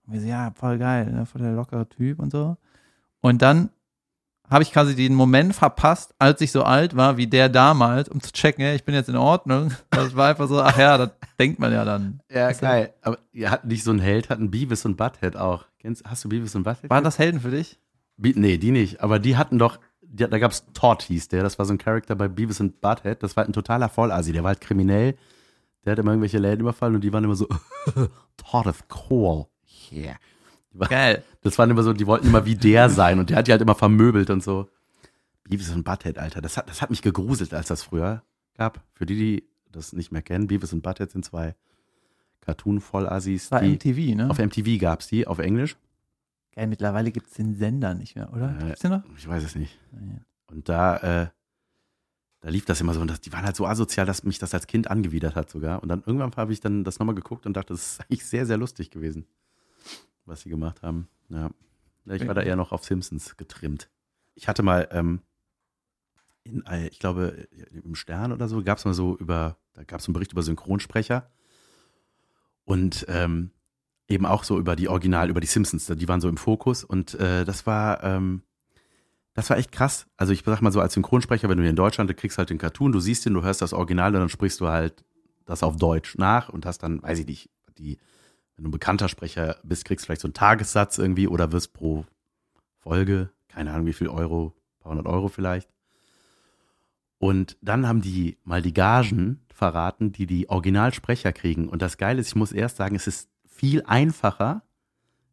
[0.05, 1.25] Und wir so, ja, voll geil, ne?
[1.25, 2.57] voll der lockere Typ und so.
[3.21, 3.69] Und dann
[4.51, 8.19] habe ich quasi den Moment verpasst, als ich so alt war wie der damals, um
[8.21, 9.71] zu checken, ja, ich bin jetzt in Ordnung.
[9.89, 12.19] Das war einfach so, ach ja, das denkt man ja dann.
[12.29, 12.65] Ja, Weißt du?
[12.65, 12.93] geil.
[13.01, 15.65] Aber ihr hattet nicht so einen Held, hatten Beavis und Butthead auch.
[15.79, 16.89] Kennst, hast du Beavis und Butthead?
[16.89, 17.79] Waren das Helden für dich?
[18.17, 19.01] Be nee, die nicht.
[19.01, 21.43] Aber die hatten doch, die, da gab's Todd hieß der.
[21.43, 23.23] Das war so ein Charakter bei Beavis und Butthead.
[23.23, 24.33] Das war halt ein totaler Vollasi.
[24.33, 25.15] Der war halt kriminell.
[25.85, 27.47] Der hat immer irgendwelche Läden überfallen und die waren immer so,
[28.37, 29.47] Todd of Cole.
[29.91, 30.15] Yeah.
[30.73, 31.23] Die war, Geil.
[31.41, 33.61] das waren immer so, die wollten immer wie der sein und der hat die halt
[33.61, 34.69] immer vermöbelt und so.
[35.43, 36.41] Beavis und Butthead, Alter.
[36.41, 38.23] Das hat, das hat mich gegruselt, als das früher
[38.57, 38.81] gab.
[38.93, 41.55] Für die, die das nicht mehr kennen, Beavis und Butthead sind zwei
[42.41, 43.49] Cartoon-Vollassis.
[43.49, 44.29] Die- MTV, ne?
[44.29, 45.77] Auf MTV gab's die, auf Englisch.
[46.55, 48.55] Geil, mittlerweile gibt es den Sender nicht mehr, oder?
[48.61, 49.03] Äh, Gibt's den noch?
[49.17, 49.77] Ich weiß es nicht.
[49.91, 50.19] Nee.
[50.47, 51.27] Und da, äh,
[52.41, 52.99] da lief das immer so.
[53.01, 55.81] Und das, die waren halt so asozial, dass mich das als Kind angewidert hat sogar.
[55.81, 58.45] Und dann irgendwann habe ich dann das nochmal geguckt und dachte, das ist eigentlich sehr,
[58.45, 59.25] sehr lustig gewesen,
[60.25, 61.07] was sie gemacht haben.
[61.29, 61.49] Ja.
[62.05, 63.89] Ich war da eher noch auf Simpsons getrimmt.
[64.33, 65.21] Ich hatte mal, ähm,
[66.43, 67.47] in, äh, ich glaube,
[67.83, 70.43] im Stern oder so, gab es mal so über, da gab es einen Bericht über
[70.43, 71.29] Synchronsprecher.
[72.65, 73.51] Und ähm,
[74.07, 76.83] eben auch so über die Original, über die Simpsons, die waren so im Fokus.
[76.83, 78.43] Und äh, das war, ähm,
[79.33, 80.07] das war echt krass.
[80.17, 82.49] Also ich sag mal so als Synchronsprecher, wenn du hier in Deutschland, du kriegst halt
[82.49, 85.03] den Cartoon, du siehst ihn, du hörst das Original und dann sprichst du halt
[85.45, 87.97] das auf Deutsch nach und hast dann, weiß ich nicht, die,
[88.61, 91.73] wenn du ein bekannter Sprecher bist, kriegst du vielleicht so einen Tagessatz irgendwie oder wirst
[91.73, 92.05] pro
[92.77, 95.67] Folge, keine Ahnung wie viel Euro, paar hundert Euro vielleicht.
[97.17, 101.69] Und dann haben die mal die Gagen verraten, die die Originalsprecher kriegen.
[101.69, 104.61] Und das Geile ist, ich muss erst sagen, es ist viel einfacher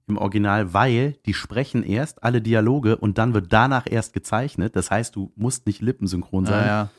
[0.06, 4.74] im Original, weil die sprechen erst alle Dialoge und dann wird danach erst gezeichnet.
[4.74, 6.90] Das heißt, du musst nicht lippensynchron sein, Ja, ja.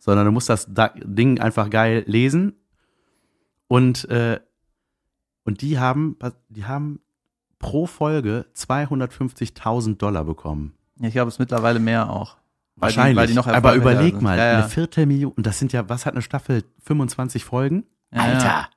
[0.00, 2.54] sondern du musst das Da- Ding einfach geil lesen.
[3.68, 4.40] Und, äh,
[5.46, 6.16] und die haben,
[6.50, 7.00] die haben
[7.58, 10.74] pro Folge 250.000 Dollar bekommen.
[11.00, 12.36] Ich glaube, es ist mittlerweile mehr auch.
[12.76, 13.16] Weil die- Wahrscheinlich.
[13.16, 14.58] weil die noch Aber überleg mal, Ja, ja.
[14.58, 16.64] eine Viertelmillion, und das sind ja, was hat eine Staffel?
[16.84, 17.84] 25 Folgen?
[18.12, 18.44] Ja, Alter!
[18.44, 18.68] ja.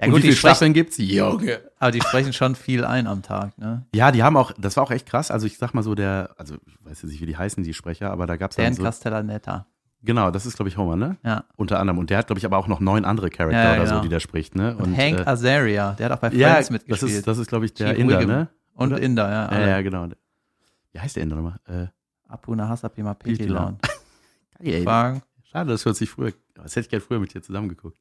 [0.00, 0.96] Ja, und gut, wie die viele Staffeln gibt's?
[0.98, 1.60] Junge!
[1.80, 3.84] aber die sprechen schon viel ein am Tag, ne?
[3.92, 5.30] Ja, die haben auch, das war auch echt krass.
[5.32, 7.74] Also ich sag mal so, der, also ich weiß jetzt nicht, wie die heißen, die
[7.74, 8.84] Sprecher, aber da gab's dann Dan so.
[8.84, 9.66] Castellaneta.
[10.02, 11.16] Genau, das ist, glaube ich, Homer, ne?
[11.24, 11.44] Ja.
[11.56, 11.98] Unter anderem.
[11.98, 13.96] Und der hat, glaube ich, aber auch noch neun andere Charakter Ja, oder genau.
[13.96, 14.76] so, die der spricht, ne?
[14.76, 17.12] Und, Hank äh, Azaria, der hat auch bei ja, Friends das mitgespielt.
[17.12, 18.32] ist, das ist, glaube ich, der Chief Inder, Wiggum.
[18.32, 18.48] ne?
[18.74, 19.02] und oder?
[19.02, 19.60] Inder, ja.
[19.60, 20.06] Ja, ja, genau.
[20.92, 21.58] Wie heißt der Inder nochmal?
[21.66, 21.86] Äh,
[22.28, 23.14] Apuna Hasapima.
[23.14, 23.78] Piltilon.
[24.62, 24.82] geil.
[24.84, 25.22] Fragen.
[25.50, 27.98] Schade, das hört sich früher, das hätte ich gerne früher mit dir zusammengeguckt.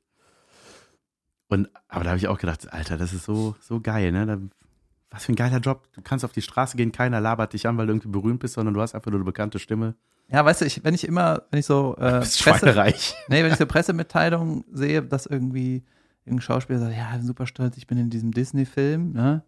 [1.48, 4.26] Und, aber da habe ich auch gedacht, Alter, das ist so, so geil, ne?
[4.26, 4.38] Da,
[5.10, 5.88] was für ein geiler Job.
[5.94, 8.56] Du kannst auf die Straße gehen, keiner labert dich an, weil du irgendwie berühmt bist,
[8.56, 9.96] sondern du hast einfach nur eine bekannte Stimme.
[10.30, 12.94] Ja, weißt du, ich, wenn ich immer, wenn ich so äh, Presse,
[13.30, 15.84] nee, wenn ich so Pressemitteilungen sehe, dass irgendwie
[16.26, 19.44] irgendein Schauspieler sagt, ja, super stolz, ich bin in diesem Disney-Film, ne?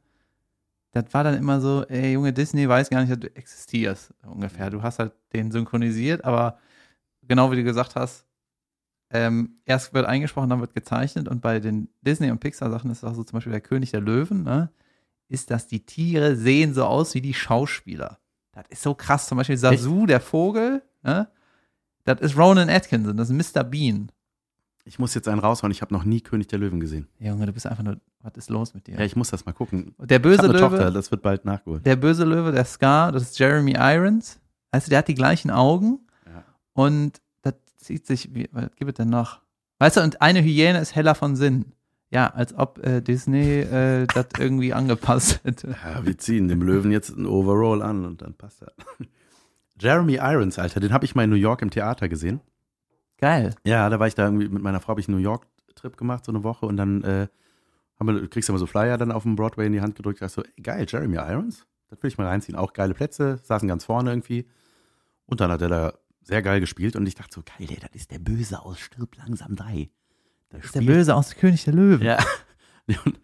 [0.92, 4.72] Das war dann immer so, ey, Junge, Disney weiß gar nicht, dass du existierst, ungefähr.
[4.72, 6.58] Du hast halt den synchronisiert, aber
[7.28, 8.26] genau wie du gesagt hast,
[9.12, 13.14] ähm, erst wird eingesprochen, dann wird gezeichnet und bei den Disney- und Pixar-Sachen ist auch
[13.14, 14.70] so zum Beispiel der König der Löwen, ne?
[15.30, 18.18] Ist, dass die Tiere sehen so aus wie die Schauspieler.
[18.52, 19.28] Das ist so krass.
[19.28, 21.30] Zum Beispiel Sasu, der Vogel, ne?
[22.04, 23.64] Das ist Ronan Atkinson, das ist Mr.
[23.64, 24.12] Bean.
[24.86, 27.08] Ich muss jetzt einen raushauen, ich habe noch nie König der Löwen gesehen.
[27.20, 28.96] Junge, du bist einfach nur, was ist los mit dir?
[28.96, 29.94] Ja, ich muss das mal gucken.
[30.00, 31.86] Der böse Löwe, Tochter, das wird bald nachgeholt.
[31.86, 34.40] der böse Löwe, der Scar, das ist Jeremy Irons.
[34.72, 36.44] Weißt du, der hat die gleichen Augen Ja.
[36.74, 39.42] und das zieht sich, wie, was gibt es denn noch?
[39.78, 41.74] Weißt du, und eine Hyäne ist heller von Sinn.
[42.12, 45.76] Ja, als ob äh, Disney äh, das irgendwie angepasst hätte.
[45.84, 48.74] Ja, wir ziehen dem Löwen jetzt ein Overall an und dann passt er.
[49.80, 52.42] Jeremy Irons, Alter, den habe ich mal in New York im Theater gesehen.
[53.18, 53.54] Geil.
[53.64, 56.26] Ja, da war ich da irgendwie mit meiner Frau, habe ich einen New York-Trip gemacht,
[56.26, 57.28] so eine Woche und dann äh,
[58.00, 60.18] haben wir, kriegst du immer so Flyer dann auf dem Broadway in die Hand gedrückt.
[60.18, 62.58] Ich dachte so, ey, geil, Jeremy Irons, das will ich mal reinziehen.
[62.58, 64.48] Auch geile Plätze, saßen ganz vorne irgendwie.
[65.26, 67.92] Und dann hat er da sehr geil gespielt und ich dachte so, geil, ey, das
[67.94, 69.90] ist der Böse aus Stirb langsam 3.
[70.52, 72.06] Der, Das ist der Böse aus König der Löwen.
[72.06, 72.18] Ja.
[73.06, 73.20] Und,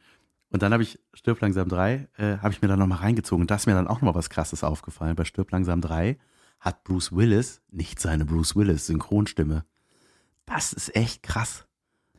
[0.51, 3.47] und dann habe ich Stirb langsam 3, äh, habe ich mir dann nochmal reingezogen.
[3.47, 5.15] Da ist mir dann auch nochmal was krasses aufgefallen.
[5.15, 6.19] Bei Stirb langsam 3
[6.59, 9.65] hat Bruce Willis nicht seine Bruce Willis Synchronstimme.
[10.45, 11.65] Das ist echt krass.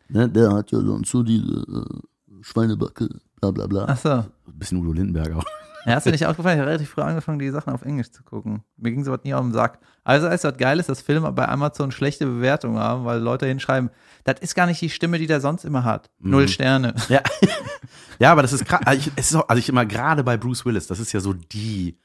[0.09, 3.09] Ne, der hat ja sonst so diese äh, Schweinebacke,
[3.41, 3.87] bla bla bla.
[3.89, 4.11] Ach so.
[4.11, 5.45] Ein bisschen Udo Lindenberg auch.
[5.87, 6.57] Ja, hast du nicht aufgefallen?
[6.57, 8.63] Ich habe relativ früh angefangen, die Sachen auf Englisch zu gucken.
[8.77, 9.79] Mir ging sowas nie auf den Sack.
[10.03, 13.91] Also, als was geil ist, dass Filme bei Amazon schlechte Bewertungen haben, weil Leute hinschreiben,
[14.25, 16.11] das ist gar nicht die Stimme, die der sonst immer hat.
[16.19, 16.49] Null Mhm.
[16.49, 16.95] Sterne.
[17.09, 17.21] Ja.
[18.19, 18.81] ja, aber das ist krass.
[18.85, 21.21] Also ich, es ist auch, also ich immer gerade bei Bruce Willis, das ist ja
[21.21, 21.97] so die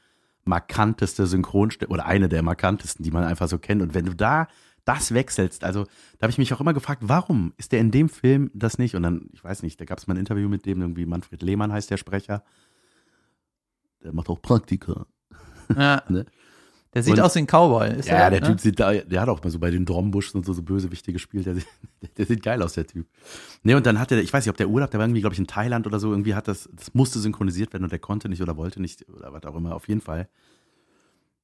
[0.45, 3.81] markanteste Synchronstimme oder eine der markantesten, die man einfach so kennt.
[3.81, 4.47] Und wenn du da
[4.85, 5.85] das wechselst, also
[6.17, 8.95] da habe ich mich auch immer gefragt, warum ist der in dem Film das nicht?
[8.95, 11.41] Und dann, ich weiß nicht, da gab es mal ein Interview mit dem, irgendwie Manfred
[11.43, 12.43] Lehmann heißt der Sprecher.
[14.03, 15.05] Der macht auch Praktika.
[15.75, 16.03] Ja.
[16.09, 16.25] Ne?
[16.93, 17.87] Der sieht Und- aus wie ein Cowboy.
[17.99, 18.47] Ist Ja, der, der ne?
[18.47, 21.13] Typ sieht da, der hat auch mal so bei den Drombusch und so, so Bösewichte
[21.13, 21.45] gespielt.
[21.45, 21.67] Der, sieht-
[22.17, 23.07] der sieht geil aus, der Typ.
[23.63, 25.33] Nee, und dann hat er, ich weiß nicht, ob der Urlaub, der war irgendwie, glaube
[25.33, 28.27] ich, in Thailand oder so, irgendwie hat das, das musste synchronisiert werden und der konnte
[28.27, 30.27] nicht oder wollte nicht oder was auch immer, auf jeden Fall.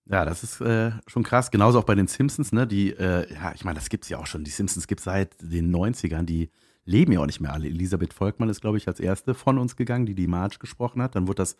[0.09, 1.51] Ja, das ist äh, schon krass.
[1.51, 2.65] Genauso auch bei den Simpsons, ne?
[2.67, 4.43] Die, äh, ja, ich meine, das gibt's ja auch schon.
[4.43, 6.49] Die Simpsons gibt's seit den 90ern, die
[6.85, 7.67] leben ja auch nicht mehr alle.
[7.67, 11.15] Elisabeth Volkmann ist, glaube ich, als erste von uns gegangen, die die Marge gesprochen hat.
[11.15, 11.57] Dann wurde das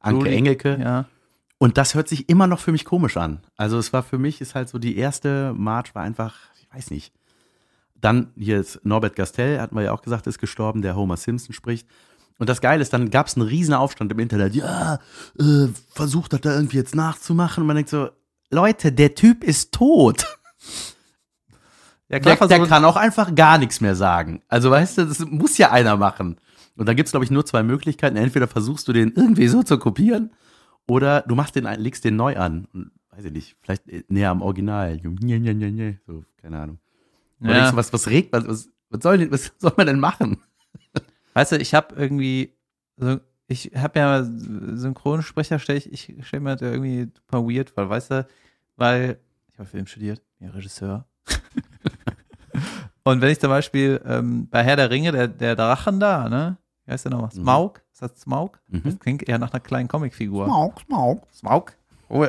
[0.00, 0.78] Anke Julie, Engelke.
[0.80, 1.04] Ja.
[1.58, 3.40] Und das hört sich immer noch für mich komisch an.
[3.56, 6.90] Also es war für mich, ist halt so die erste March war einfach, ich weiß
[6.90, 7.12] nicht.
[8.00, 11.52] Dann hier ist Norbert Gastel, hatten wir ja auch gesagt, ist gestorben, der Homer Simpson
[11.52, 11.86] spricht.
[12.38, 14.54] Und das Geile ist, dann gab es einen riesen Aufstand im Internet.
[14.54, 14.94] Ja,
[15.38, 17.62] äh, versucht das da irgendwie jetzt nachzumachen.
[17.62, 18.08] Und man denkt so,
[18.50, 20.24] Leute, der Typ ist tot.
[22.08, 24.42] Ja, Der, klar, der versuchen- kann auch einfach gar nichts mehr sagen.
[24.48, 26.38] Also weißt du, das muss ja einer machen.
[26.80, 28.16] Und da gibt's glaub ich, nur zwei Möglichkeiten.
[28.16, 30.30] Entweder versuchst du den irgendwie so zu kopieren
[30.88, 32.66] oder du machst den, legst den neu an.
[32.72, 34.98] Und, weiß ich nicht, vielleicht äh, näher am Original.
[36.06, 36.78] So, keine Ahnung.
[37.42, 37.70] Oder Ja.
[37.70, 40.38] du, was, was regt, was, was, was, soll, denn- was soll man denn machen?
[41.34, 42.54] Weißt du, ich habe irgendwie,
[42.96, 47.88] so, ich habe ja Synchronsprecher, stelle ich, ich stelle mir das irgendwie super weird vor,
[47.90, 48.26] weißt du,
[48.76, 49.18] weil
[49.52, 51.04] ich habe Film studiert, ja, Regisseur.
[53.04, 56.56] Und wenn ich zum Beispiel ähm, bei Herr der Ringe, der, der Drachen da, ne?
[56.90, 57.30] Wie heißt der nochmal?
[57.32, 57.42] Mhm.
[57.42, 57.82] Smaug?
[57.92, 58.58] Ist das Smaug?
[58.66, 58.82] Mhm.
[58.84, 60.46] Das klingt eher nach einer kleinen Comicfigur.
[60.46, 61.22] Smaug, Smaug.
[61.32, 61.72] Smaug?
[62.12, 62.26] Oh,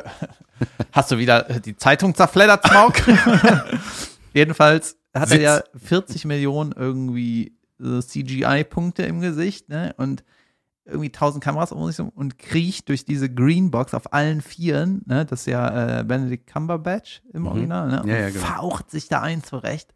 [0.92, 2.92] hast du wieder äh, die Zeitung zerfleddert, Smaug?
[4.32, 5.38] Jedenfalls hat Sitz.
[5.40, 9.92] er ja 40 Millionen irgendwie äh, CGI-Punkte im Gesicht, ne?
[9.96, 10.22] Und
[10.84, 15.24] irgendwie 1000 Kameras um sich und kriecht durch diese Greenbox auf allen Vieren, ne?
[15.24, 17.48] Das ist ja äh, Benedict Cumberbatch im Mhm.
[17.48, 18.02] Original, ne?
[18.04, 18.44] Und Ja, ja, genau.
[18.46, 19.92] faucht sich da ein zurecht.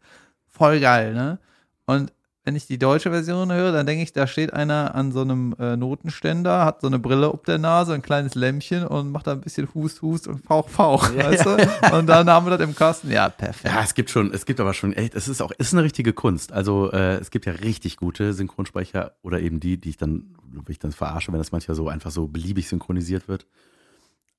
[0.47, 1.39] Voll geil, ne?
[1.85, 2.11] Und
[2.47, 5.53] wenn ich die deutsche Version höre, dann denke ich, da steht einer an so einem
[5.59, 9.33] äh, Notenständer, hat so eine Brille auf der Nase, ein kleines Lämpchen und macht da
[9.33, 11.97] ein bisschen Hust, Hust und Fauch, Fauch, Ja, weißt du?
[11.97, 13.11] Und dann haben wir das im Kasten.
[13.11, 13.75] Ja, perfekt.
[13.75, 15.83] Ja, es gibt schon, es gibt aber schon echt, es ist auch, es ist eine
[15.83, 16.53] richtige Kunst.
[16.53, 20.63] Also äh, es gibt ja richtig gute Synchronsprecher oder eben die, die ich dann, wo
[20.69, 23.45] ich dann verarsche, wenn das manchmal so einfach so beliebig synchronisiert wird.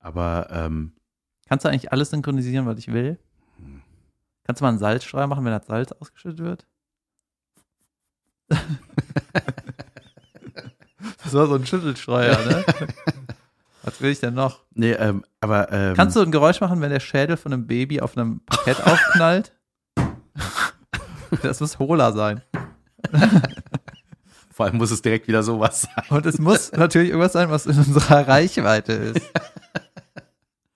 [0.00, 0.92] Aber ähm,
[1.46, 3.18] Kannst du eigentlich alles synchronisieren, was ich will?
[4.44, 6.66] Kannst du mal einen Salzstreuer machen, wenn das Salz ausgeschüttet wird?
[11.22, 12.64] das war so ein Schüttelstreuer, ne?
[13.82, 14.60] Was will ich denn noch?
[14.74, 18.00] nee, ähm, aber ähm, Kannst du ein Geräusch machen, wenn der Schädel von einem Baby
[18.00, 19.52] auf einem Parkett aufknallt?
[21.42, 22.42] Das muss Hola sein.
[24.50, 26.04] vor allem muss es direkt wieder sowas sein.
[26.10, 29.20] Und es muss natürlich irgendwas sein, was in unserer Reichweite ist.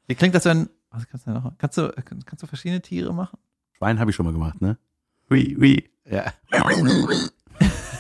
[0.06, 0.68] Wie klingt das, wenn.
[0.90, 1.52] Was kannst du denn noch?
[1.58, 1.92] Kannst du,
[2.24, 3.38] kannst du verschiedene Tiere machen?
[3.78, 4.78] Schwein habe ich schon mal gemacht, ne?
[5.30, 5.90] Oui, oui.
[6.04, 6.32] Ja.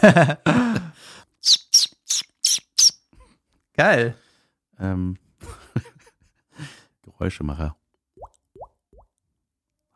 [3.74, 4.14] Geil.
[4.78, 5.16] Ähm,
[7.02, 7.76] Geräuschemacher.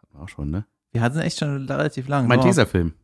[0.01, 0.67] Hatten wir auch schon, ne?
[0.93, 2.27] Wir hatten echt schon relativ lang.
[2.27, 2.41] Mein.
[2.41, 2.95] Tesafilm.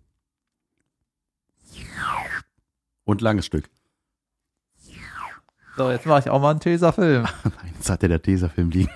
[3.04, 3.68] Und langes Stück.
[5.76, 7.22] So, jetzt mache ich auch mal einen Tesafilm.
[7.44, 8.90] Nein, jetzt hat der der Tesafilm liegen.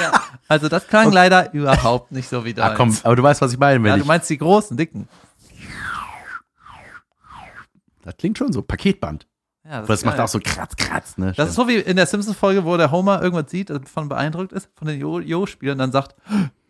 [0.00, 0.12] ja.
[0.48, 2.76] Also das klang leider überhaupt nicht so wie Ah, deins.
[2.76, 4.02] komm, aber du weißt, was ich meine, wenn ja, ich.
[4.02, 5.08] du meinst die großen, dicken.
[8.02, 8.62] Das klingt schon so.
[8.62, 9.26] Paketband.
[9.64, 11.34] Ja, Aber das ist macht auch so kratz, kratz, ne?
[11.36, 14.70] Das ist so wie in der Simpsons-Folge, wo der Homer irgendwas sieht, davon beeindruckt ist,
[14.74, 16.16] von den Jo-Jo-Spielern, dann sagt,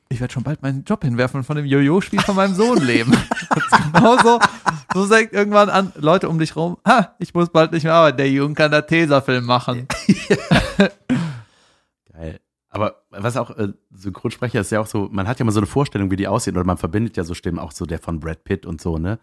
[0.09, 3.13] ich werde schon bald meinen Job hinwerfen und von dem Jo-Jo-Spiel von meinem Sohn leben.
[3.49, 4.41] das ist genauso.
[4.93, 8.17] So sagt irgendwann an Leute um dich rum, ha, ich muss bald nicht mehr arbeiten,
[8.17, 9.87] der Junge kann da Tesafilm machen.
[12.13, 12.41] Geil.
[12.71, 15.67] Aber was auch, äh, Synchronsprecher ist ja auch so, man hat ja mal so eine
[15.67, 18.43] Vorstellung, wie die aussehen, oder man verbindet ja so Stimmen, auch so der von Brad
[18.43, 19.21] Pitt und so, ne?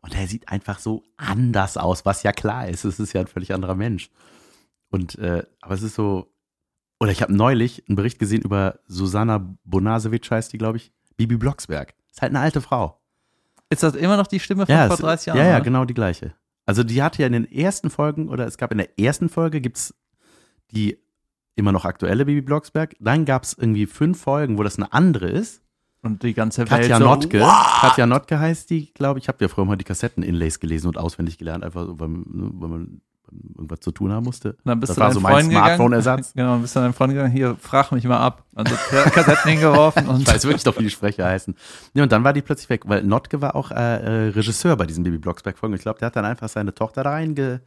[0.00, 2.84] Und der sieht einfach so anders aus, was ja klar ist.
[2.84, 4.10] Es ist ja ein völlig anderer Mensch.
[4.90, 6.32] Und, äh, aber es ist so,
[7.00, 11.36] oder ich habe neulich einen Bericht gesehen über Susanna Bonasewitsch, heißt die, glaube ich, Bibi
[11.36, 11.94] Blocksberg.
[12.10, 13.00] Ist halt eine alte Frau.
[13.70, 15.38] Ist das immer noch die Stimme von Ja, vor es- 30 Jahren?
[15.38, 15.64] Ja, ja, oder?
[15.64, 16.34] genau die gleiche.
[16.64, 19.60] Also die hatte ja in den ersten Folgen, oder es gab in der ersten Folge,
[19.60, 19.94] gibt's
[20.70, 20.98] die
[21.56, 22.94] immer noch aktuelle Bibi Blocksberg.
[23.00, 25.62] Dann gab's irgendwie fünf Folgen, wo das eine andere ist.
[26.08, 27.40] Und die ganze Welt Katja so, Notke.
[27.40, 27.80] wow.
[27.82, 29.24] Katja Notke heißt die, glaube ich.
[29.24, 32.24] Ich habe ja früher mal die Kassetten-Inlays gelesen und auswendig gelernt, einfach so, weil, ne,
[32.54, 33.00] weil man
[33.56, 34.56] irgendwas zu tun haben musste.
[34.64, 35.44] Dann bist Das du war so mein.
[35.50, 36.32] Smartphone-Ersatz.
[36.34, 38.44] Genau, dann bist du deinen Freunden gegangen, hier, frag mich mal ab.
[38.54, 38.74] Also
[39.10, 41.54] Kassetten hingeworfen und Ich weiß wirklich doch, wie die Sprecher heißen.
[41.94, 44.86] Ja, und dann war die plötzlich weg, weil Notke war auch äh, äh, Regisseur bei
[44.86, 45.74] diesen Bibi Blocksberg-Folgen.
[45.76, 47.60] Ich glaube, der hat dann einfach seine Tochter da reinge,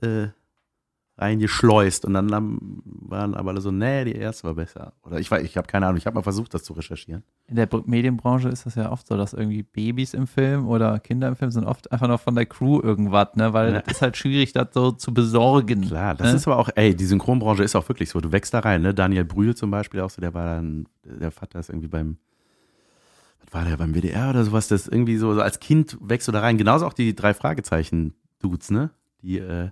[0.00, 0.28] äh,
[1.20, 4.94] reingeschleust und dann haben, waren aber alle so, nee, die erste war besser.
[5.02, 7.22] Oder ich weiß, ich habe keine Ahnung, ich habe mal versucht, das zu recherchieren.
[7.46, 10.98] In der Br- Medienbranche ist das ja oft so, dass irgendwie Babys im Film oder
[10.98, 13.52] Kinder im Film sind oft einfach noch von der Crew irgendwas, ne?
[13.52, 13.82] Weil Ja.
[13.86, 15.82] es ist halt schwierig, das so zu besorgen.
[15.82, 16.36] Klar, das ne?
[16.36, 18.20] ist aber auch, ey, die Synchronbranche ist auch wirklich so.
[18.20, 18.94] Du wächst da rein, ne?
[18.94, 22.16] Daniel Brühl zum Beispiel auch so, der war dann, der Vater ist irgendwie beim,
[23.44, 26.32] was war der, beim WDR oder sowas, das irgendwie so, so als Kind wächst du
[26.32, 26.56] da rein.
[26.58, 28.90] Genauso auch die drei Fragezeichen-Dudes, ne?
[29.22, 29.70] Die, äh,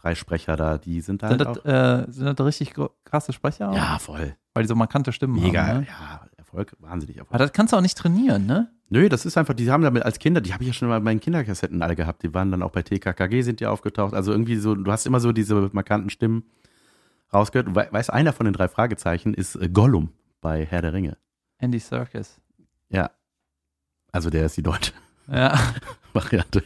[0.00, 2.08] drei Sprecher da, die sind da sind, halt das, auch.
[2.08, 3.72] äh, sind das richtig krasse Sprecher?
[3.72, 4.34] Ja, voll.
[4.54, 5.80] Weil die so markante Stimmen Mega, haben.
[5.80, 5.86] Ne?
[5.88, 7.34] ja, Erfolg, wahnsinnig Erfolg.
[7.34, 8.70] Aber das kannst du auch nicht trainieren, ne?
[8.88, 10.98] Nö, das ist einfach, die haben damit als Kinder, die habe ich ja schon mal
[10.98, 14.32] bei meinen Kinderkassetten alle gehabt, die waren dann auch bei TKKG sind die aufgetaucht, also
[14.32, 16.42] irgendwie so, du hast immer so diese markanten Stimmen
[17.32, 17.74] rausgehört.
[17.76, 21.16] We- Weißt, einer von den drei Fragezeichen ist äh, Gollum bei Herr der Ringe.
[21.58, 22.40] Andy Serkis.
[22.88, 23.10] Ja.
[24.10, 24.92] Also der ist die deutsche
[25.28, 25.56] Ja.
[26.12, 26.64] Variante.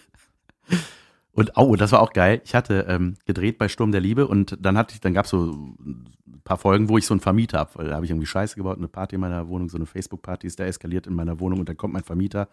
[1.34, 2.40] Und oh, das war auch geil.
[2.44, 5.32] Ich hatte ähm, gedreht bei Sturm der Liebe und dann hatte ich, dann gab es
[5.32, 8.26] so ein paar Folgen, wo ich so einen Vermieter habe, weil da habe ich irgendwie
[8.26, 11.40] Scheiße gebaut, eine Party in meiner Wohnung, so eine Facebook-Party ist da eskaliert in meiner
[11.40, 12.48] Wohnung und dann kommt mein Vermieter.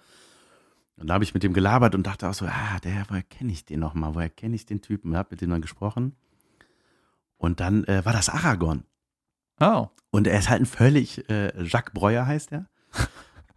[0.98, 3.52] Und da habe ich mit dem gelabert und dachte auch so, ah, der, woher kenne
[3.52, 4.16] ich den nochmal?
[4.16, 5.16] Woher kenne ich den Typen?
[5.16, 6.16] Hab mit dem dann gesprochen.
[7.38, 8.84] Und dann äh, war das Aragorn.
[9.60, 9.88] Oh.
[10.10, 12.68] Und er ist halt ein völlig, äh, Jacques Breuer heißt er.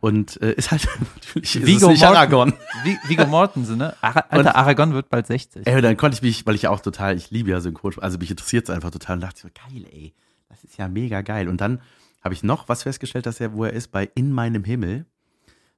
[0.05, 2.53] Und äh, ist halt natürlich ist Viggo es nicht Morten- Aragorn.
[2.85, 3.95] Vi- Viggo Mortensen, ne?
[4.03, 5.67] Ara Alter, Und- Aragon wird bald 60.
[5.67, 7.95] Ey, und dann konnte ich mich, weil ich ja auch total, ich liebe ja Synchron,
[8.01, 10.13] also mich interessiert es einfach total und dachte so, geil, ey,
[10.49, 11.49] das ist ja mega geil.
[11.49, 11.81] Und dann
[12.23, 15.07] habe ich noch was festgestellt, dass er, wo er ist, bei In meinem Himmel,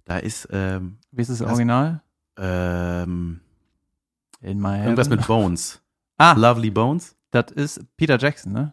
[0.04, 2.02] da ist ähm, Wie ist das Original?
[2.36, 3.40] ähm,
[4.40, 5.80] In my irgendwas mit Bones.
[6.18, 7.14] Ah, Lovely Bones?
[7.30, 8.72] das ist Peter Jackson, ne?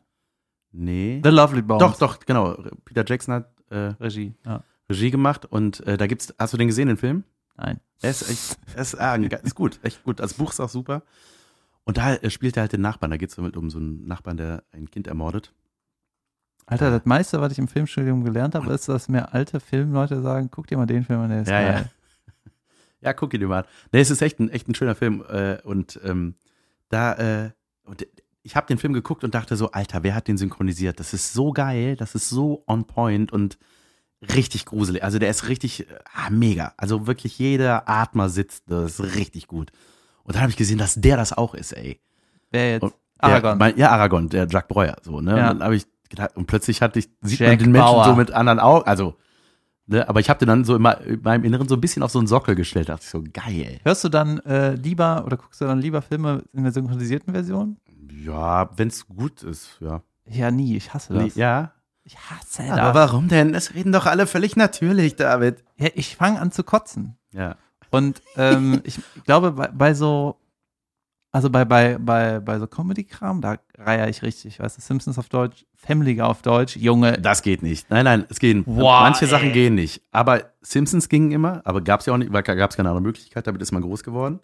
[0.72, 1.20] Nee.
[1.24, 1.82] The Lovely Bones.
[1.82, 2.54] Doch, doch, genau.
[2.86, 4.34] Peter Jackson hat äh, Regie.
[4.46, 4.64] Ja.
[4.90, 7.24] Regie gemacht und äh, da gibt's, hast du den gesehen, den Film?
[7.56, 7.80] Nein.
[8.02, 10.20] Er ist echt, er ist, ah, ist gut, echt gut.
[10.20, 11.04] Das Buch ist auch super.
[11.86, 13.12] Und da äh, spielt er halt den Nachbarn.
[13.12, 15.54] Da geht es um so einen Nachbarn, der ein Kind ermordet.
[16.66, 20.50] Alter, das meiste, was ich im Filmstudium gelernt habe, ist, dass mir alte Filmleute sagen,
[20.50, 21.92] guck dir mal den Film an, der ist Ja, geil.
[23.02, 23.70] Ja, guck ihn dir mal an.
[23.92, 25.24] Nee, es ist echt ein, echt ein schöner Film.
[25.28, 26.36] Äh, und ähm,
[26.88, 27.52] da, äh,
[27.84, 28.08] und
[28.44, 31.00] ich habe den Film geguckt und dachte so, Alter, wer hat den synchronisiert?
[31.00, 33.58] Das ist so geil, das ist so on point und
[34.36, 35.04] richtig gruselig.
[35.04, 36.74] Also der ist richtig, äh, ah, mega.
[36.78, 39.72] Also wirklich jeder Atmer sitzt, das ist richtig gut.
[40.24, 42.00] Und dann habe ich gesehen, dass der das auch ist, ey.
[42.52, 42.84] Wer jetzt?
[42.84, 43.58] Und- Aragorn.
[43.58, 45.38] Der, mein, ja, Aragorn, der Jack Breuer, so, ne?
[45.38, 45.52] Ja.
[45.52, 48.04] Und dann habe ich gedacht, und plötzlich hatte ich, sieht Jack man den Menschen Bauer.
[48.06, 49.16] so mit anderen Augen, also,
[49.88, 50.08] ne?
[50.10, 52.12] Aber ich habe den dann so in, mei- in meinem Inneren so ein bisschen auf
[52.12, 53.80] so einen Sockel gestellt, dachte ich so, geil.
[53.86, 57.78] Hörst du dann äh, lieber oder guckst du dann lieber Filme in der synchronisierten Version?
[58.26, 60.02] Ja, wenn's gut ist, ja.
[60.30, 60.76] Ja, nie.
[60.76, 61.36] Ich hasse Nee, das.
[61.36, 61.72] ja.
[62.06, 62.96] Ich hasse Aber das.
[62.96, 63.54] warum denn?
[63.54, 65.64] Es reden doch alle völlig natürlich, David.
[65.78, 67.16] Ja, ich fange an zu kotzen.
[67.32, 67.56] Ja.
[67.92, 70.38] Und ähm, ich glaube, bei, bei so,
[71.32, 75.30] also bei, bei, bei, bei so Comedy-Kram, da reihe ich richtig, weißt du, Simpsons auf
[75.30, 77.14] Deutsch, Family auf Deutsch, Junge.
[77.22, 77.90] Das geht nicht.
[77.90, 78.64] Nein, nein, es gehen.
[78.66, 79.54] Wow, Manche Sachen ey.
[79.54, 80.02] gehen nicht.
[80.12, 83.62] Aber Simpsons gingen immer, aber gab's ja auch nicht, weil gab's keine andere Möglichkeit, damit
[83.62, 84.40] ist man groß geworden.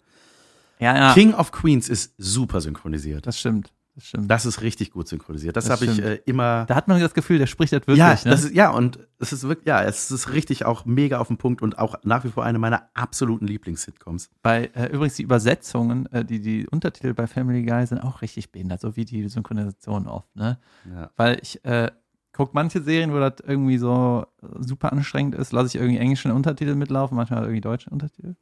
[0.78, 3.26] Ja, ja, King of Queens ist super synchronisiert.
[3.26, 3.70] das stimmt.
[4.00, 4.30] Das stimmt.
[4.30, 5.56] Das ist richtig gut synchronisiert.
[5.56, 6.64] Das, Das habe ich äh, immer.
[6.66, 7.98] da hat man das Gefühl, der spricht das wirklich.
[7.98, 8.20] ja, ne?
[8.24, 11.36] das ist, ja, und es ist wirklich, ja, es ist richtig auch mega auf den
[11.36, 14.30] Punkt und auch nach wie vor eine meiner absoluten Lieblings-Sitcoms.
[14.42, 18.50] bei, äh, übrigens die Übersetzungen, äh, die, die Untertitel bei Family Guy sind auch richtig
[18.52, 20.58] behindert, so wie die Synchronisation oft, ne?
[20.90, 21.10] Ja.
[21.16, 21.90] Weil ich äh,
[22.32, 26.32] gucke manche Serien, wo das irgendwie so äh, super anstrengend ist, lasse ich irgendwie englische
[26.32, 28.34] Untertitel mitlaufen, manchmal irgendwie deutsche Untertitel.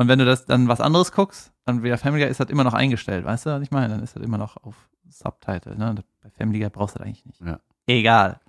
[0.00, 2.64] Und wenn du das dann was anderes guckst, dann wieder Family Guy ist das immer
[2.64, 3.90] noch eingestellt, weißt du, was ich meine?
[3.90, 4.74] Dann ist das immer noch auf
[5.10, 5.94] Subtitle, ne?
[6.22, 7.42] Bei Family Guy brauchst du das eigentlich nicht.
[7.42, 7.60] Ja.
[7.86, 8.40] Egal.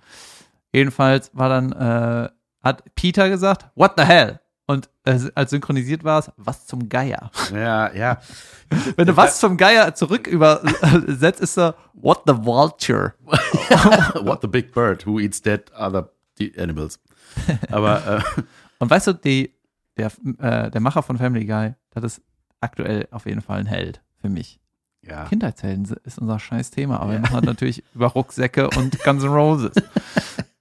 [0.72, 2.30] Jedenfalls war dann, äh,
[2.62, 4.40] hat Peter gesagt, what the hell?
[4.64, 7.30] Und äh, als synchronisiert war es, was zum Geier?
[7.52, 8.18] Ja, ja.
[8.96, 13.12] Wenn du was zum Geier zurück übersetzt, ist er, what the vulture?
[14.24, 16.98] What the big bird who eats dead other the animals.
[17.70, 18.42] Aber äh,
[18.78, 19.54] Und weißt du, die,
[19.96, 22.22] der, äh, der Macher von Family Guy, das ist
[22.60, 24.60] aktuell auf jeden Fall ein Held für mich.
[25.02, 25.24] ja.
[25.24, 29.30] Kindheitshelden ist unser scheiß Thema, aber wir machen das natürlich über Rucksäcke und Guns N'
[29.30, 29.72] Roses.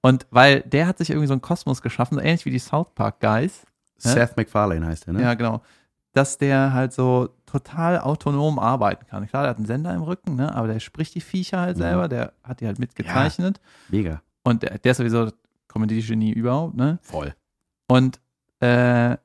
[0.02, 2.88] Und weil der hat sich irgendwie so einen Kosmos geschaffen, so ähnlich wie die South
[2.96, 3.66] Park Guys.
[3.98, 5.22] Seth MacFarlane heißt der, ne?
[5.22, 5.62] Ja, genau.
[6.14, 9.28] Dass der halt so total autonom arbeiten kann.
[9.28, 10.54] Klar, der hat einen Sender im Rücken, ne?
[10.56, 11.82] aber der spricht die Viecher halt Mhm.
[11.82, 13.62] selber, der hat die halt mitgezeichnet.
[13.90, 14.22] Mega.
[14.44, 15.30] Und der, der ist sowieso
[15.68, 16.98] Comedy-Genie überhaupt, ne?
[17.04, 17.36] Voll.
[17.88, 18.20] Und
[18.62, 19.18] äh,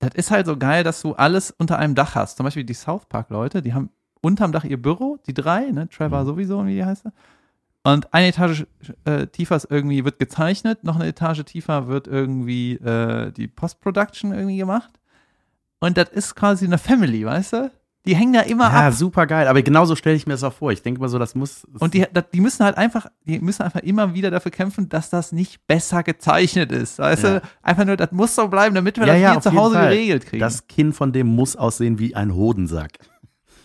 [0.00, 2.36] das ist halt so geil, dass du alles unter einem Dach hast.
[2.36, 3.90] Zum Beispiel die South Park-Leute, die haben
[4.20, 5.88] unterm Dach ihr Büro, die drei, ne?
[5.88, 6.26] Trevor Mhm.
[6.26, 7.12] sowieso, wie die heißt er.
[7.86, 8.66] Und eine Etage
[9.04, 14.32] äh, tiefer ist irgendwie, wird gezeichnet, noch eine Etage tiefer wird irgendwie äh, die Post-Production
[14.32, 14.90] irgendwie gemacht.
[15.80, 17.70] Und das ist quasi eine Family, weißt du?
[18.06, 18.92] Die hängen da immer Ja, ab.
[18.94, 19.48] super geil.
[19.48, 20.70] Aber genauso stelle ich mir das auch vor.
[20.72, 21.64] Ich denke mal so, das muss.
[21.78, 25.08] Und die, das- die müssen halt einfach, die müssen einfach immer wieder dafür kämpfen, dass
[25.08, 26.98] das nicht besser gezeichnet ist.
[26.98, 27.40] Weißt Ja.
[27.40, 27.42] du?
[27.62, 30.26] Einfach nur, das muss so bleiben, damit wir Ja, das ja, hier zu Hause geregelt
[30.26, 30.40] kriegen.
[30.40, 32.92] das Kinn von dem muss aussehen wie ein Hodensack.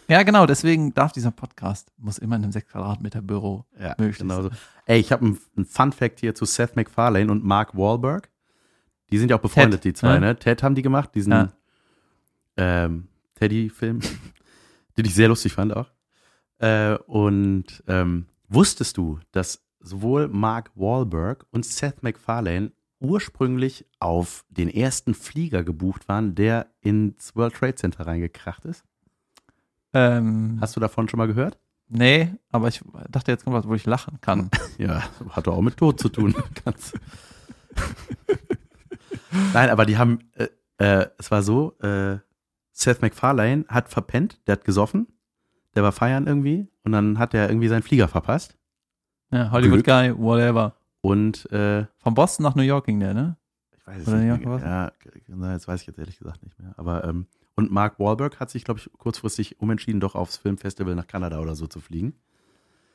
[0.08, 4.20] ja, genau, deswegen darf dieser Podcast, muss immer in einem 6 Quadratmeter Büro Ja, möglich
[4.20, 4.50] genau so.
[4.86, 8.30] Ey, ich habe einen ein Fun Fact hier zu Seth MacFarlane und Mark Wahlberg.
[9.12, 10.36] Die sind ja auch befreundet, Ted, die zwei, ne?
[10.38, 11.50] Ted haben die gemacht, diesen Ja.
[12.58, 13.08] ähm,
[13.40, 14.00] Teddy-Film,
[14.98, 15.92] den ich sehr lustig fand auch.
[16.58, 24.68] Äh, und ähm, wusstest du, dass sowohl Mark Wahlberg und Seth MacFarlane ursprünglich auf den
[24.70, 28.84] ersten Flieger gebucht waren, der ins World Trade Center reingekracht ist?
[29.94, 31.58] Ähm, Hast du davon schon mal gehört?
[31.92, 34.52] nee, aber ich dachte, jetzt kommt was, wo ich lachen kann.
[34.78, 36.34] Ja, hat doch auch mit Tod zu tun.
[39.54, 42.20] Nein, aber die haben, äh, äh, es war so, äh,
[42.80, 45.08] Seth MacFarlane hat verpennt, der hat gesoffen,
[45.76, 48.58] der war feiern irgendwie und dann hat er irgendwie seinen Flieger verpasst
[49.32, 49.86] Ja, Hollywood Glück.
[49.86, 50.76] Guy, whatever.
[51.02, 53.36] und äh, Von Boston nach New York ging der, ne?
[53.78, 54.94] ich weiß es Oder nicht New York mehr.
[55.28, 56.74] Ja, jetzt weiß ich jetzt ehrlich gesagt nicht mehr.
[56.78, 57.26] Aber ähm,
[57.56, 61.56] und Mark Wahlberg hat sich, glaube ich, kurzfristig umentschieden, doch aufs Filmfestival nach Kanada oder
[61.56, 62.14] so zu fliegen.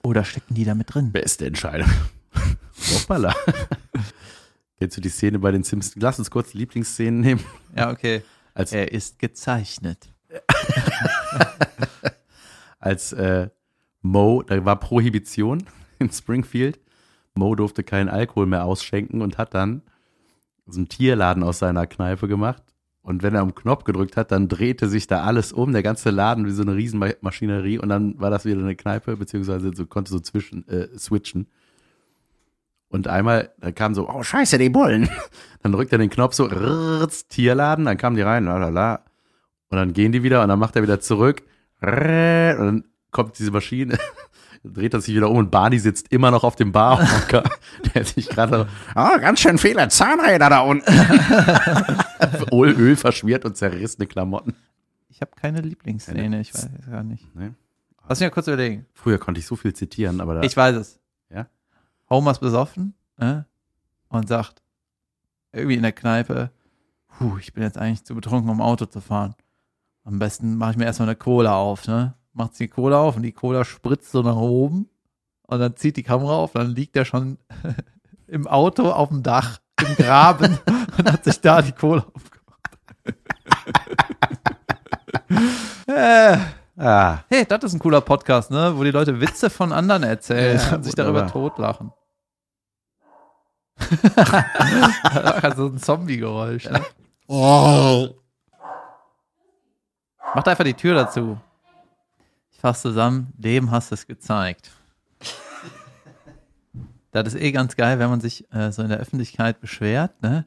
[0.03, 1.13] Oder stecken die da mit drin?
[1.13, 1.89] Beste Entscheidung.
[2.95, 3.35] Hoppala.
[4.79, 5.97] Kennst du die Szene bei den Simpsons?
[6.03, 7.41] Lass uns kurz Lieblingsszenen nehmen.
[7.77, 8.23] Ja, okay.
[8.55, 10.15] Als, Er ist gezeichnet.
[12.79, 13.49] als äh,
[14.01, 15.65] Mo, da war Prohibition
[15.99, 16.79] in Springfield.
[17.35, 19.83] Mo durfte keinen Alkohol mehr ausschenken und hat dann
[20.67, 22.63] so einen Tierladen aus seiner Kneipe gemacht.
[23.03, 26.11] Und wenn er am Knopf gedrückt hat, dann drehte sich da alles um, der ganze
[26.11, 30.11] Laden wie so eine Riesenmaschinerie und dann war das wieder eine Kneipe, beziehungsweise so, konnte
[30.11, 31.49] so zwischen äh, switchen.
[32.89, 35.09] Und einmal, da kam so, oh scheiße, die Bullen.
[35.63, 39.05] Dann drückt er den Knopf so, rrrz, Tierladen, dann kamen die rein, lalala.
[39.71, 41.43] Und dann gehen die wieder und dann macht er wieder zurück.
[41.83, 43.99] rrrr, Und dann kommt diese Maschine,
[44.63, 47.45] dreht er sich wieder um und Barney sitzt immer noch auf dem Barhocker.
[47.87, 50.93] Der hat sich gerade, oh, ganz schön viele Zahnräder da unten.
[52.53, 54.55] Öl, Öl verschmiert und zerrissene Klamotten.
[55.09, 57.35] Ich habe keine Lieblingsszene, ich weiß es gar nicht.
[57.35, 57.55] Ne?
[58.09, 58.85] Lass mich mal kurz überlegen.
[58.93, 61.01] Früher konnte ich so viel zitieren, aber da, Ich weiß es.
[62.15, 62.17] Ja?
[62.17, 63.47] Homer ist besoffen ne?
[64.09, 64.63] und sagt
[65.53, 66.51] irgendwie in der Kneipe,
[67.19, 69.35] Puh, ich bin jetzt eigentlich zu betrunken, um Auto zu fahren.
[70.05, 71.87] Am besten mache ich mir erstmal eine Cola auf.
[71.87, 72.15] Ne?
[72.33, 74.89] Macht die Cola auf und die Cola spritzt so nach oben
[75.47, 77.39] und dann zieht die Kamera auf, dann liegt er schon
[78.27, 80.59] im Auto auf dem Dach, im Graben
[80.99, 82.35] und hat sich da die Cola aufgemacht.
[85.87, 86.39] äh.
[86.77, 88.73] ah, Hey, das ist ein cooler Podcast, ne?
[88.77, 91.93] Wo die Leute Witze von anderen erzählen Ja, und sich darüber totlachen.
[95.43, 96.69] also ein Zombie-Geräusch.
[96.71, 96.81] Ne?
[100.35, 101.39] Mach einfach die Tür dazu.
[102.51, 104.71] Ich fasse zusammen, dem hast du es gezeigt.
[107.13, 110.47] Das ist eh ganz geil, wenn man sich äh, so in der Öffentlichkeit beschwert, ne?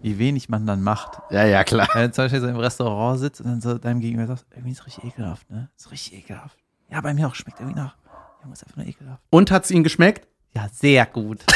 [0.00, 1.20] Wie wenig man dann macht.
[1.30, 1.88] ja, ja, klar.
[1.92, 4.72] Wenn du zum Beispiel so im Restaurant sitzt und dann so deinem Gegenüber sagst, irgendwie
[4.72, 5.70] ist es richtig ekelhaft, ne?
[5.76, 6.58] Ist richtig ekelhaft.
[6.90, 7.96] Ja, bei mir auch schmeckt irgendwie nach.
[8.42, 9.22] Ja, ist einfach nur ekelhaft.
[9.30, 10.26] Und hat's Ihnen geschmeckt?
[10.58, 11.44] Ja, sehr gut.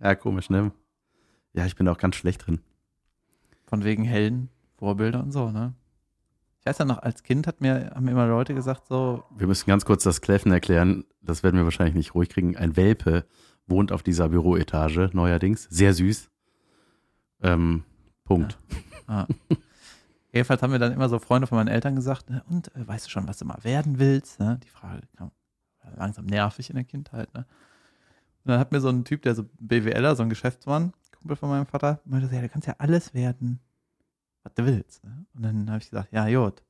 [0.00, 0.70] Ja, komisch, ne?
[1.54, 2.60] Ja, ich bin da auch ganz schlecht drin.
[3.66, 5.74] Von wegen hellen Vorbilder und so, ne?
[6.60, 9.48] Ich weiß ja noch, als Kind hat mir, haben mir immer Leute gesagt, so, Wir
[9.48, 11.04] müssen ganz kurz das Kläffen erklären.
[11.20, 12.56] Das werden wir wahrscheinlich nicht ruhig kriegen.
[12.56, 13.26] Ein Welpe
[13.66, 15.64] wohnt auf dieser Büroetage neuerdings.
[15.68, 16.30] Sehr süß.
[17.42, 17.82] Ähm,
[18.22, 18.56] Punkt.
[19.08, 19.26] ah.
[20.32, 22.44] Jedenfalls haben mir dann immer so Freunde von meinen Eltern gesagt, ne?
[22.48, 24.38] und äh, weißt du schon, was du mal werden willst?
[24.38, 24.60] Ne?
[24.62, 25.32] Die Frage kam
[25.96, 27.46] langsam nervig in der Kindheit, ne?
[28.44, 31.50] Und dann hat mir so ein Typ, der so BWLer, so ein Geschäftsmann, Kumpel von
[31.50, 33.60] meinem Vater, meinte so, ja, du kannst ja alles werden,
[34.42, 35.04] was du willst.
[35.04, 35.26] Ne?
[35.34, 36.62] Und dann habe ich gesagt, ja, gut.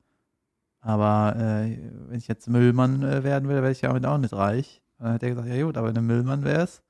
[0.81, 4.33] Aber äh, wenn ich jetzt Müllmann äh, werden will, werde ich ja damit auch nicht
[4.33, 4.81] reich.
[4.97, 6.83] Und dann hat er gesagt, ja gut, aber wenn du Müllmann wärst,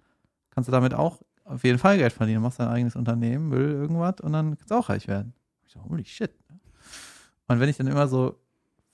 [0.50, 2.38] kannst du damit auch auf jeden Fall Geld verdienen.
[2.38, 5.34] Du machst dein eigenes Unternehmen, Müll, irgendwas und dann kannst du auch reich werden.
[5.66, 6.32] Ich so, holy shit.
[6.50, 6.60] ne?
[7.48, 8.40] Und wenn ich dann immer so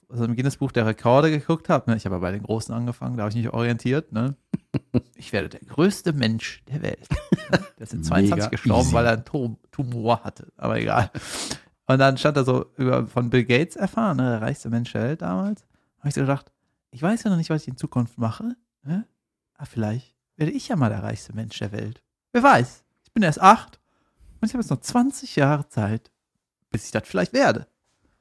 [0.10, 3.18] also im Guinness-Buch der Rekorde geguckt habe, ne, ich habe ja bei den Großen angefangen,
[3.18, 4.36] da habe ich mich orientiert, ne?
[5.16, 7.08] Ich werde der größte Mensch der Welt.
[7.50, 8.94] Der ist in 22 Mega gestorben, easy.
[8.94, 11.12] weil er einen Tum Tumor hatte, aber egal.
[11.86, 15.04] Und dann stand da so über von Bill Gates erfahren, ne, der reichste Mensch der
[15.04, 15.66] Welt damals.
[16.00, 16.52] Habe ich so gedacht,
[16.92, 19.06] ich weiß ja noch nicht, was ich in Zukunft mache, ne?
[19.56, 22.02] Aber vielleicht werde ich ja mal der reichste Mensch der Welt.
[22.32, 22.84] Wer weiß?
[23.04, 23.80] Ich bin erst acht
[24.42, 26.12] und ich habe jetzt noch 20 Jahre Zeit,
[26.72, 27.68] bis ich das vielleicht werde.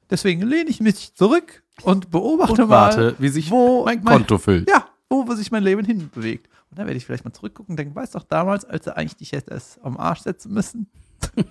[0.09, 4.17] Deswegen lehne ich mich zurück und beobachte Und mal, warte, wie sich wo mein mein-
[4.17, 4.69] Konto füllt.
[4.69, 6.47] ja, wo sich mein Leben hinbewegt.
[6.69, 9.15] Und dann werde ich vielleicht mal zurückgucken und denken, weißt doch damals, als er eigentlich
[9.15, 10.87] dich hätte es am Arsch setzen müssen.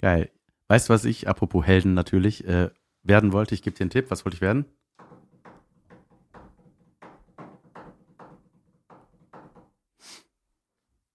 [0.00, 0.30] Geil.
[0.68, 2.70] Weißt du, was ich, apropos Helden natürlich, äh,
[3.02, 3.54] werden wollte?
[3.54, 4.06] Ich gebe dir einen Tipp.
[4.10, 4.64] Was wollte ich werden?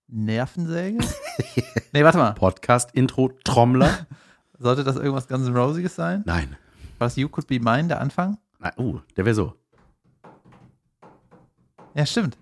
[0.07, 0.99] Nervensäge?
[1.93, 2.33] nee, warte mal.
[2.33, 4.05] Podcast-Intro, Trommler?
[4.59, 6.23] Sollte das irgendwas ganz Rosiges sein?
[6.25, 6.55] Nein.
[6.97, 8.37] War das You Could Be Mine, der Anfang?
[8.59, 8.71] Nein.
[8.77, 9.53] Uh, der wäre so.
[11.93, 12.37] Ja, stimmt.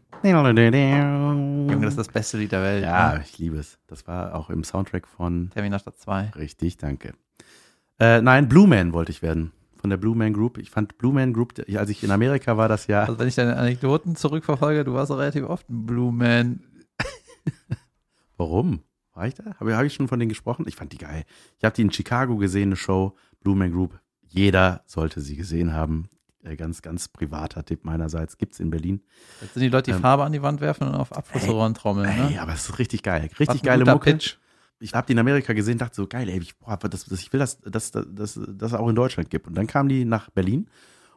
[1.69, 2.83] Junge, das ist das beste Lied der Welt.
[2.83, 3.21] Ja, Ne?
[3.25, 3.77] ich liebe es.
[3.87, 5.49] Das war auch im Soundtrack von.
[5.53, 6.31] Terminator 2.
[6.35, 7.13] Richtig, danke.
[7.99, 9.51] Äh, nein, Blue Man wollte ich werden.
[9.79, 10.57] Von der Blue Man Group.
[10.57, 13.07] Ich fand Blue Man Group, als ich in Amerika war, das Jahr.
[13.07, 16.61] Also wenn ich deine Anekdoten zurückverfolge, du warst auch relativ oft ein Blue Man.
[18.37, 18.81] Warum?
[19.13, 19.55] War ich da?
[19.59, 20.65] Habe hab ich schon von denen gesprochen?
[20.67, 21.23] Ich fand die geil.
[21.57, 23.99] Ich habe die in Chicago gesehen, eine Show, Blue Man Group.
[24.27, 26.09] Jeder sollte sie gesehen haben.
[26.43, 28.37] Äh, ganz, ganz privater Tipp meinerseits.
[28.37, 29.01] Gibt's in Berlin.
[29.41, 32.09] Jetzt sind die Leute, die Ähm, Farbe an die Wand werfen und auf Abflussrohren trommeln.
[32.09, 32.41] Ey, Ne?
[32.41, 33.29] aber es ist richtig geil.
[33.39, 34.11] Richtig geile Mucke.
[34.11, 34.37] Pitch.
[34.79, 37.31] Ich habe die in Amerika gesehen, dachte so, geil, ey, ich, boah, das, das, ich
[37.31, 39.47] will, dass das, das, das, das auch in Deutschland gibt.
[39.47, 40.67] Und dann kamen die nach Berlin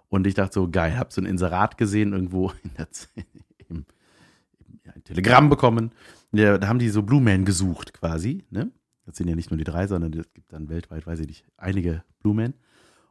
[0.09, 2.87] und ich dachte so, geil, hab so ein Inserat gesehen irgendwo in der,
[3.69, 5.91] im, im ja, Telegramm bekommen.
[6.37, 8.45] Ja, da haben die so Blue Man gesucht quasi.
[8.51, 8.71] Ne?
[9.05, 11.45] Das sind ja nicht nur die drei, sondern es gibt dann weltweit, weiß ich nicht,
[11.57, 12.55] einige Blue Man.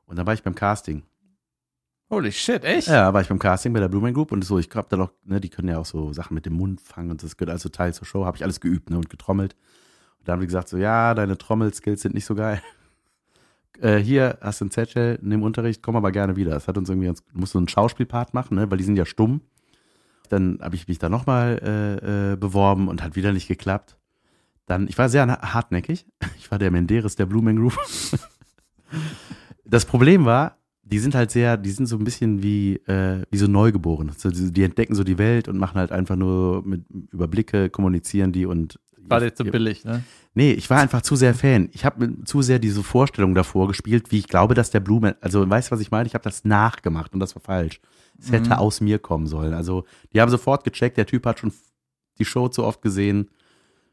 [0.06, 1.04] Und dann war ich beim Casting.
[2.10, 2.88] Holy shit, echt?
[2.88, 5.02] Ja, war ich beim Casting bei der Blue Man Group und so, ich hab dann
[5.02, 7.52] auch, ne, die können ja auch so Sachen mit dem Mund fangen und das gehört
[7.52, 9.56] also Teil zur Show, habe ich alles geübt, ne, und getrommelt.
[10.20, 12.62] Und da haben die gesagt so, ja, deine Trommelskills sind nicht so geil.
[13.82, 16.52] Äh, hier hast du einen Zettel, nimm Unterricht, komm aber gerne wieder.
[16.52, 18.96] Das hat uns irgendwie, ganz, du musst so einen Schauspielpart machen, ne, weil die sind
[18.96, 19.42] ja stumm.
[20.28, 23.98] Dann habe ich mich da nochmal äh, äh, beworben und hat wieder nicht geklappt.
[24.66, 26.06] Dann, ich war sehr hartnäckig.
[26.38, 27.76] Ich war der Menderes der Blue Man Group.
[29.66, 33.38] das Problem war, die sind halt sehr, die sind so ein bisschen wie, äh, wie
[33.38, 34.12] so Neugeborene.
[34.24, 38.80] Die entdecken so die Welt und machen halt einfach nur mit Überblicke, kommunizieren die und.
[39.08, 40.04] War jetzt so billig, ne?
[40.34, 41.70] Nee, ich war einfach zu sehr Fan.
[41.72, 45.48] Ich habe zu sehr diese Vorstellung davor gespielt, wie ich glaube, dass der Blume, also
[45.50, 46.08] weißt du, was ich meine?
[46.08, 47.80] Ich habe das nachgemacht und das war falsch.
[48.20, 48.56] Es hätte Mhm.
[48.58, 49.54] aus mir kommen sollen.
[49.54, 51.54] Also, die haben sofort gecheckt, der Typ hat schon
[52.20, 53.30] die Show zu oft gesehen.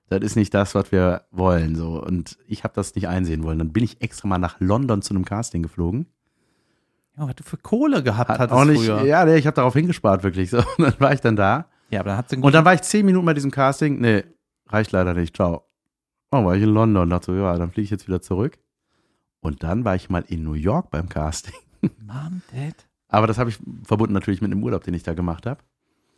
[0.08, 1.74] Das ist nicht das, was wir wollen.
[1.76, 2.02] So.
[2.02, 3.58] Und ich habe das nicht einsehen wollen.
[3.58, 6.06] Dann bin ich extra mal nach London zu einem Casting geflogen.
[7.16, 9.04] Ja, was du für Kohle gehabt Hat hattest auch nicht, früher.
[9.04, 10.50] ja, nee, ich habe darauf hingespart, wirklich.
[10.50, 10.58] So.
[10.58, 11.66] Und dann war ich dann da.
[11.90, 14.00] Ja, aber dann hat sie einen Und dann war ich zehn Minuten bei diesem Casting.
[14.00, 14.24] Nee,
[14.72, 15.36] reicht leider nicht.
[15.36, 15.64] Ciao.
[16.30, 17.10] Oh, war ich in London.
[17.10, 18.58] Dachte so, ja, dann fliege ich jetzt wieder zurück.
[19.40, 21.54] Und dann war ich mal in New York beim Casting.
[21.80, 22.74] Mom, Dad.
[23.08, 25.60] Aber das habe ich verbunden natürlich mit einem Urlaub, den ich da gemacht habe.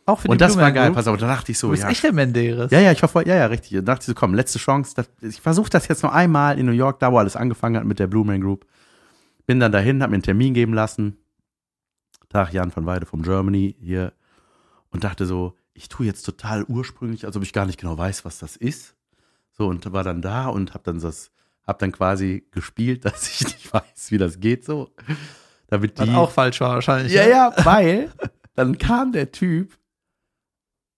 [0.05, 0.91] Auch für Und die das Blue war geil.
[0.91, 2.71] Pass auf, da dachte ich so, Du bist ja, echt der Menderes.
[2.71, 3.71] ja, ja, ich voll, ja, ja, richtig.
[3.71, 4.93] Da dachte ich so, komm, letzte Chance.
[4.95, 7.85] Das, ich versuche das jetzt noch einmal in New York, da wo alles angefangen hat
[7.85, 8.65] mit der Blue Man Group.
[9.47, 11.17] Bin dann dahin, hab mir einen Termin geben lassen.
[12.29, 14.13] Tag Jan von Weide vom Germany hier.
[14.91, 18.25] Und dachte so, ich tue jetzt total ursprünglich, als ob ich gar nicht genau weiß,
[18.25, 18.95] was das ist.
[19.51, 21.31] So, und war dann da und hab dann das,
[21.67, 24.89] hab dann quasi gespielt, dass ich nicht weiß, wie das geht, so.
[25.67, 26.15] Damit Was die.
[26.15, 27.11] auch falsch war wahrscheinlich.
[27.13, 27.29] Ja, ne?
[27.29, 28.11] ja, weil
[28.55, 29.77] dann kam der Typ,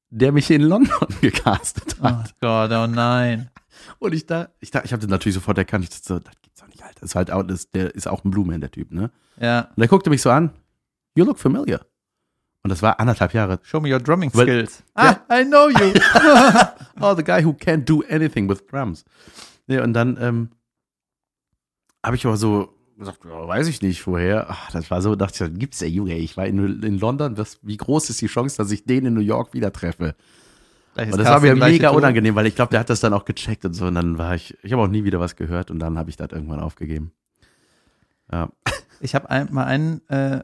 [0.09, 2.35] der mich in London gecastet Oh hat.
[2.39, 3.49] Gott, oh nein.
[3.99, 5.85] Und ich da, ich da, ich habe den natürlich sofort erkannt.
[5.85, 6.99] Ich dachte so, das gibt's doch nicht, Alter.
[7.01, 9.11] Das ist halt auch, das, der ist auch ein Blueman, der Typ, ne?
[9.39, 9.69] Ja.
[9.75, 10.51] Und er guckte mich so an.
[11.15, 11.81] You look familiar.
[12.67, 13.61] Und das war anderthalb Jahre.
[13.63, 14.83] Show me your drumming Weil- skills.
[14.93, 15.93] Ah, I know you.
[16.99, 19.05] Oh, the guy who can't do anything with drums.
[19.67, 20.49] Ja, und dann ähm,
[22.03, 24.47] habe ich aber so gesagt, ja, weiß ich nicht woher.
[24.49, 26.17] Ach, das war so, dachte ich, gibt's der Junge.
[26.17, 27.37] Ich war in, in London.
[27.37, 30.13] Was, wie groß ist die Chance, dass ich den in New York wieder treffe?
[30.95, 33.23] Gleiches Und das war mir mega unangenehm, weil ich glaube, der hat das dann auch
[33.23, 33.85] gecheckt und so.
[33.85, 36.17] Und dann war ich, ich habe auch nie wieder was gehört und dann habe ich
[36.17, 37.13] das irgendwann aufgegeben.
[38.29, 38.49] Ja.
[38.99, 40.43] Ich habe ein, mal einen, äh,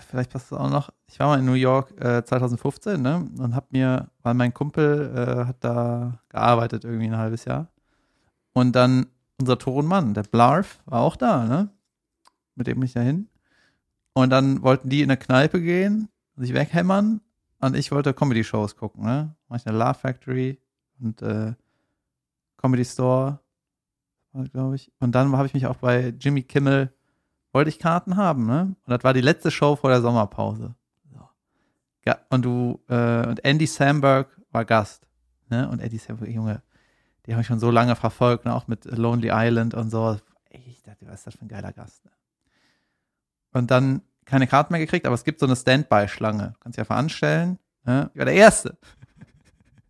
[0.00, 0.90] vielleicht passt das auch noch.
[1.06, 3.28] Ich war mal in New York äh, 2015, ne?
[3.38, 7.68] Und hab mir, weil mein Kumpel äh, hat da gearbeitet irgendwie ein halbes Jahr.
[8.54, 9.06] Und dann
[9.38, 11.70] unser Tonmann, der Blarf, war auch da, ne?
[12.54, 13.28] Mit dem bin ich da hin.
[14.14, 17.20] Und dann wollten die in eine Kneipe gehen, sich weghämmern.
[17.60, 19.34] Und ich wollte Comedy-Shows gucken, ne?
[19.48, 20.58] Mach ich eine Laugh Factory
[21.00, 21.54] und äh,
[22.56, 23.40] Comedy Store,
[24.52, 24.90] glaube ich.
[25.00, 26.92] Und dann habe ich mich auch bei Jimmy Kimmel
[27.52, 28.74] wollte ich Karten haben, ne?
[28.84, 30.74] Und das war die letzte Show vor der Sommerpause.
[31.12, 32.12] So.
[32.30, 35.06] Und du, äh, und Andy Samberg war Gast,
[35.48, 35.68] ne?
[35.68, 36.62] Und Andy Samberg, Junge,
[37.26, 38.54] die habe ich schon so lange verfolgt, ne?
[38.54, 40.18] Auch mit Lonely Island und so.
[40.50, 42.10] Ey, ich dachte, was ist das für ein geiler Gast, ne?
[43.52, 46.54] Und dann keine Karten mehr gekriegt, aber es gibt so eine Standby-Schlange.
[46.60, 47.58] Kannst ja veranstellen.
[47.84, 48.10] Ne?
[48.14, 48.78] Ich war der Erste.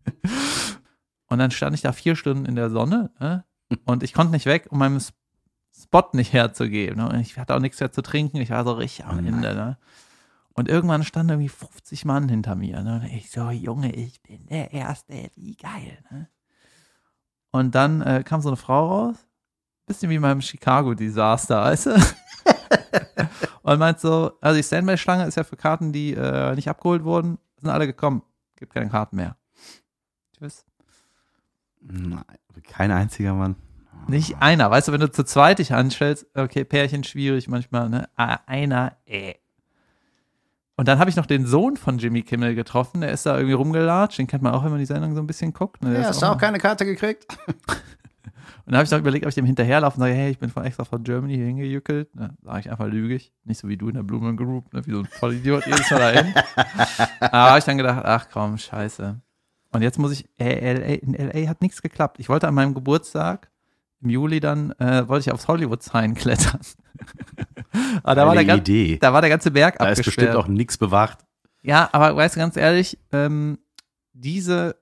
[1.27, 3.45] und dann stand ich da vier Stunden in der Sonne, ne?
[3.85, 4.99] Und ich konnte nicht weg, um meinem
[5.83, 6.97] Spot nicht herzugeben.
[6.97, 7.21] Ne?
[7.21, 8.37] Ich hatte auch nichts mehr zu trinken.
[8.37, 9.27] Ich war so richtig am Oh.
[9.27, 9.53] Ende.
[9.55, 9.77] Ne?
[10.53, 12.81] Und irgendwann standen irgendwie 50 Mann hinter mir.
[12.81, 13.01] Ne?
[13.03, 15.31] Und ich so, Junge, ich bin der Erste.
[15.35, 15.97] Wie geil.
[16.11, 16.29] Ne?
[17.51, 19.15] Und dann äh, kam so eine Frau raus.
[19.85, 21.91] Bisschen wie beim Chicago-Desaster, weißt du?
[23.63, 27.37] Und meint so, also die Standby-Schlange ist ja für Karten, die äh, nicht abgeholt wurden,
[27.59, 28.21] sind alle gekommen.
[28.55, 29.35] Gibt keine Karten mehr.
[30.37, 30.65] Tschüss.
[31.81, 32.23] Nein,
[32.63, 33.55] kein einziger Mann.
[34.07, 34.69] Nicht einer.
[34.69, 38.09] Weißt du, wenn du zu zweit dich anstellst, okay, Pärchen schwierig manchmal, ne?
[38.15, 39.35] Ah, Einer, äh.
[40.75, 43.53] Und dann habe ich noch den Sohn von Jimmy Kimmel getroffen, der ist da irgendwie
[43.53, 45.83] rumgelatscht, den kennt man auch, wenn man die Sendung so ein bisschen guckt.
[45.83, 45.91] Ne?
[45.91, 47.37] Der Ja, hast du auch keine Karte gekriegt?
[48.65, 50.49] Und dann habe ich noch überlegt, ob ich dem hinterherlaufe und sage, hey, ich bin
[50.49, 52.15] von extra von Germany hier hingejückelt.
[52.15, 53.33] Ne, sage ich einfach lügig.
[53.43, 55.99] Nicht so wie du in der Blumen Group, ne, wie so ein Vollidiot jedes Mal
[55.99, 56.33] dahin.
[57.19, 59.19] Aber habe ich dann gedacht, ach komm, scheiße.
[59.73, 62.21] Und jetzt muss ich, äh, LA, in LA hat nichts geklappt.
[62.21, 63.49] Ich wollte an meinem Geburtstag
[64.03, 66.59] im Juli dann, äh, wollte ich aufs Hollywood-Sign klettern.
[68.03, 68.97] aber da war, der, Idee.
[68.99, 70.27] da war der ganze Berg Da ist abgesperrt.
[70.27, 71.19] bestimmt auch nichts bewacht.
[71.61, 73.59] Ja, aber weißt du, ganz ehrlich, ähm,
[74.13, 74.75] diese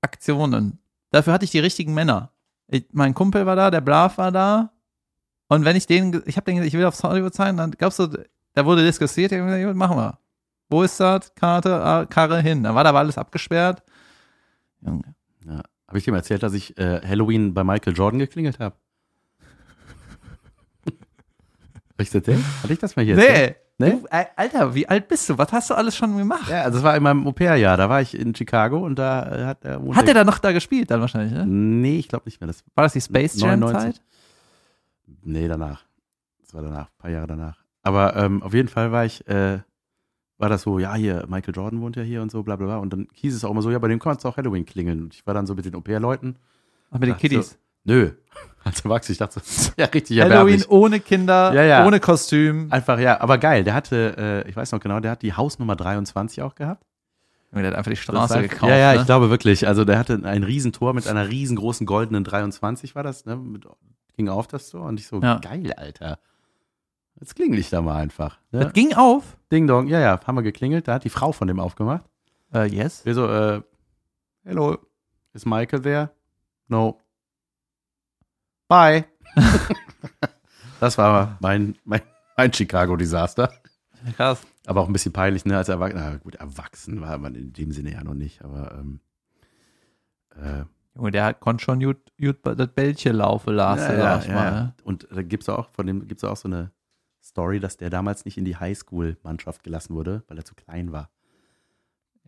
[0.00, 0.78] Aktionen,
[1.10, 2.32] dafür hatte ich die richtigen Männer.
[2.68, 4.72] Ich, mein Kumpel war da, der Blav war da.
[5.48, 7.98] Und wenn ich den, ich habe den gesagt, ich will aufs Hollywood sein, dann glaubst
[7.98, 8.06] du,
[8.54, 10.18] da wurde diskutiert, gesagt, machen wir.
[10.68, 11.34] Wo ist das?
[11.34, 12.62] Karte, Karre hin.
[12.62, 13.82] Dann war da aber alles abgesperrt.
[14.80, 15.16] Junge.
[15.44, 15.62] Ja.
[15.90, 18.76] Habe ich dir mal erzählt, dass ich äh, Halloween bei Michael Jordan geklingelt habe?
[20.86, 20.94] Habe
[21.98, 22.40] ich das erzählt?
[22.62, 23.56] Hatte ich das mal hier erzählt?
[23.56, 23.92] Nee, Ne?
[23.92, 25.38] Du, äh, Alter, wie alt bist du?
[25.38, 26.50] Was hast du alles schon gemacht?
[26.50, 27.78] Ja, also das war in meinem Au-pair-Jahr.
[27.78, 30.52] Da war ich in Chicago und da äh, hat der Hat er da noch da
[30.52, 31.46] gespielt dann wahrscheinlich, ne?
[31.46, 32.46] Nee, ich glaube nicht mehr.
[32.48, 33.94] Das, War das die Space Jam 99.
[33.94, 34.02] Zeit?
[35.22, 35.86] nee, danach.
[36.42, 37.56] Das war danach, ein paar Jahre danach.
[37.82, 39.60] Aber ähm, auf jeden Fall war ich, äh,
[40.40, 42.76] war das so, ja, hier, Michael Jordan wohnt ja hier und so, bla bla bla.
[42.78, 45.02] Und dann hieß es auch immer so, ja, bei dem kannst du auch Halloween klingeln.
[45.04, 46.36] Und ich war dann so mit den Au-pair-Leuten.
[46.90, 47.50] Ach, mit den Kiddies.
[47.50, 48.10] So, nö.
[48.64, 51.86] Als Erwachsener, ich dachte so, ja, richtig Halloween ohne Kinder, Ja, ja.
[51.86, 52.66] ohne Kostüm.
[52.70, 53.64] Einfach, ja, aber geil.
[53.64, 56.84] Der hatte, äh, ich weiß noch genau, der hat die Hausnummer 23 auch gehabt.
[57.52, 58.70] Der hat einfach die Das Straße war- gekauft.
[58.70, 59.00] Ja, ja, ne?
[59.00, 59.66] ich glaube wirklich.
[59.66, 63.34] Also der hatte ein Riesentor mit einer riesengroßen goldenen 23 war das, ne?
[63.36, 63.66] Mit,
[64.16, 65.38] ging auf das Tor und ich so, Ja.
[65.38, 66.18] geil, Alter.
[67.20, 68.38] Jetzt klingel ich da mal einfach.
[68.50, 68.60] Ne?
[68.60, 69.36] Das ging auf.
[69.52, 70.88] Ding Dong, ja, ja, haben wir geklingelt.
[70.88, 72.04] Da hat die Frau von dem aufgemacht.
[72.54, 73.04] Äh, yes.
[73.04, 73.62] Wir so, äh,
[74.44, 74.78] hello,
[75.34, 76.10] is Michael there?
[76.68, 76.98] No.
[78.68, 79.04] Bye.
[80.80, 82.00] das war mein, mein,
[82.36, 83.52] mein Chicago-Desaster.
[84.16, 84.40] Krass.
[84.66, 85.56] Aber auch ein bisschen peinlich, ne?
[85.56, 86.18] Als Erwachsener.
[86.18, 89.00] Gut, erwachsen war man in dem Sinne ja noch nicht, aber ähm,
[90.36, 90.64] äh,
[90.94, 94.50] Junge, der hat- konnte schon gut, gut das Bällchen laufen lassen, sag ich mal.
[94.50, 94.74] ne?
[94.84, 96.70] Und da gibt's auch, von dem gibt's auch so eine
[97.30, 101.10] Story, dass der damals nicht in die Highschool-Mannschaft gelassen wurde, weil er zu klein war.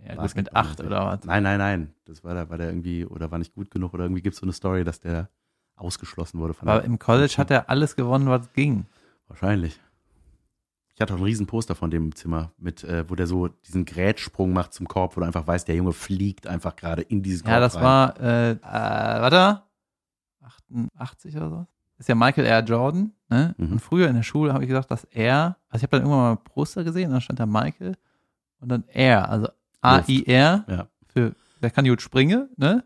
[0.05, 1.25] Ja, gut, mit acht oder was?
[1.25, 1.95] Nein, nein, nein.
[2.07, 4.47] Das war da, war der irgendwie, oder war nicht gut genug, oder irgendwie gibt's so
[4.47, 5.29] eine Story, dass der
[5.77, 8.87] ausgeschlossen wurde von Aber im College hat er alles gewonnen, was ging.
[9.29, 9.81] Wahrscheinlich.
[10.95, 13.49] Ich hatte auch ein riesen Poster von dem im Zimmer, mit, äh, wo der so
[13.49, 17.23] diesen Grätsprung macht zum Korb, wo du einfach weißt, der Junge fliegt einfach gerade in
[17.23, 17.83] diesen Korb Ja, das rein.
[17.83, 19.63] war, äh, äh, warte,
[20.43, 21.67] 88 oder so.
[22.03, 22.65] Ist ja Michael R.
[22.65, 23.13] Jordan.
[23.29, 23.55] Ne?
[23.57, 23.73] Mhm.
[23.75, 26.21] Und früher in der Schule habe ich gesagt, dass er, also ich habe dann irgendwann
[26.21, 27.97] mal ein Poster gesehen, und da stand da Michael
[28.61, 29.49] und dann R, also
[29.83, 30.87] A-I-R, Ja.
[31.07, 32.83] für wer kann gut springen, ne?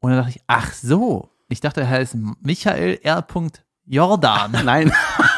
[0.00, 3.24] Und dann dachte ich, ach so, ich dachte, er heißt Michael R.
[3.84, 4.52] Jordan.
[4.64, 4.90] Nein.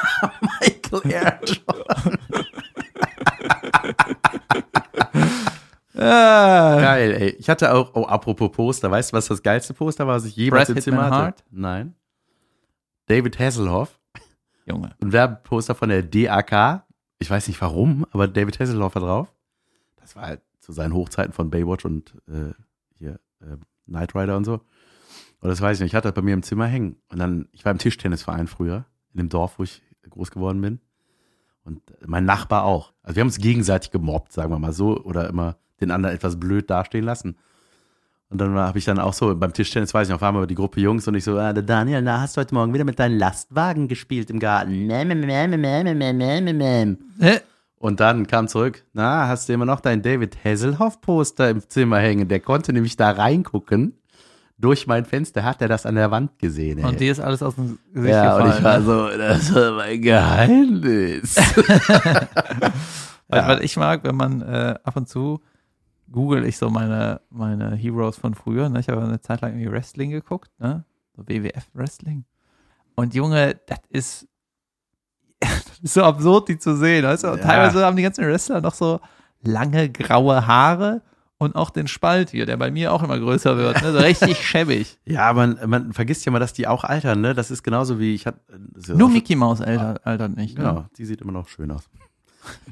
[0.60, 1.40] Michael R.
[1.44, 2.18] Jordan.
[5.96, 6.76] Ah.
[6.80, 7.28] Geil, ey.
[7.30, 10.36] Ich hatte auch, oh, apropos Poster, weißt du, was das geilste Poster war, was ich
[10.36, 11.24] jemals Brad im Zimmer Hitman hatte?
[11.26, 11.44] Hart?
[11.50, 11.94] Nein.
[13.08, 13.98] David Hasselhoff,
[14.66, 14.94] Junge.
[15.00, 16.84] ein Werbeposter von der DAK.
[17.18, 19.34] Ich weiß nicht warum, aber David Hasselhoff war drauf.
[19.96, 22.52] Das war halt zu seinen Hochzeiten von Baywatch und äh,
[22.98, 23.56] hier äh,
[23.86, 24.60] Knight Rider und so.
[25.40, 25.92] Und das weiß ich nicht.
[25.92, 26.96] Ich hatte das bei mir im Zimmer hängen.
[27.08, 28.84] Und dann, ich war im Tischtennisverein früher,
[29.14, 30.80] in dem Dorf, wo ich groß geworden bin.
[31.64, 32.92] Und mein Nachbar auch.
[33.02, 36.40] Also wir haben uns gegenseitig gemobbt, sagen wir mal so, oder immer den anderen etwas
[36.40, 37.36] blöd dastehen lassen.
[38.30, 40.54] Und dann habe ich dann auch so beim Tischtennis, weiß ich noch, waren wir die
[40.54, 42.98] Gruppe Jungs und ich so, ah, der Daniel, na, hast du heute Morgen wieder mit
[42.98, 44.86] deinem Lastwagen gespielt im Garten?
[44.86, 45.50] Mäm, mäm,
[46.58, 46.98] mäm.
[47.18, 47.40] Hä?
[47.78, 52.28] Und dann kam zurück, na, hast du immer noch dein David Hasselhoff-Poster im Zimmer hängen?
[52.28, 53.94] Der konnte nämlich da reingucken.
[54.58, 56.78] Durch mein Fenster hat er das an der Wand gesehen.
[56.78, 56.84] Ey.
[56.84, 58.58] Und dir ist alles aus dem Gesicht ja, und gefallen.
[58.58, 58.84] ich war ne?
[58.84, 61.36] so, das war mein Geheimnis.
[63.28, 65.40] Weil, weil ich mag, wenn man äh, ab und zu
[66.10, 68.68] google ich so meine, meine Heroes von früher.
[68.68, 68.80] Ne?
[68.80, 70.84] Ich habe eine Zeit lang irgendwie Wrestling geguckt, ne?
[71.16, 72.24] so WWF Wrestling.
[72.94, 74.28] Und Junge, das ist,
[75.40, 77.04] das ist so absurd, die zu sehen.
[77.04, 77.32] Weißt du?
[77.32, 77.44] Und Ja.
[77.44, 79.00] teilweise haben die ganzen Wrestler noch so
[79.42, 81.02] lange graue Haare
[81.40, 83.80] und auch den Spalt hier, der bei mir auch immer größer wird.
[83.82, 83.92] Ne?
[83.92, 84.98] So richtig schäbig.
[85.04, 87.34] ja, man, man vergisst ja mal, dass die auch altern, ne?
[87.34, 88.40] Das ist genauso wie ich hatte.
[88.74, 90.58] ist ja Nur Mickey Mouse altert, altert nicht.
[90.58, 90.64] Ne?
[90.64, 91.88] Genau, die sieht immer noch schön aus.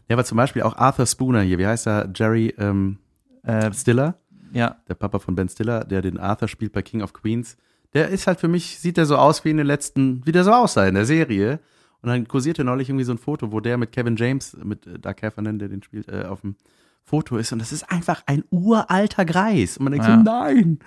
[0.09, 2.11] Ja, aber zum Beispiel auch Arthur Spooner hier, wie heißt er?
[2.13, 2.99] Jerry ähm,
[3.47, 4.15] Äh, Stiller,
[4.53, 7.57] ja, der Papa von Ben Stiller, der den Arthur spielt bei King of Queens.
[7.95, 10.45] Der ist halt für mich, sieht er so aus wie in den letzten, wie der
[10.45, 11.61] so aussah in der Serie.
[12.03, 14.99] Und dann kursierte neulich irgendwie so ein Foto, wo der mit Kevin James, mit äh,
[14.99, 16.57] Doug Heffernan, der den spielt, äh, auf dem
[17.03, 17.53] Foto ist.
[17.53, 19.77] Und das ist einfach ein uralter Greis.
[19.79, 20.17] Und man denkt Ja.
[20.17, 20.79] so, nein,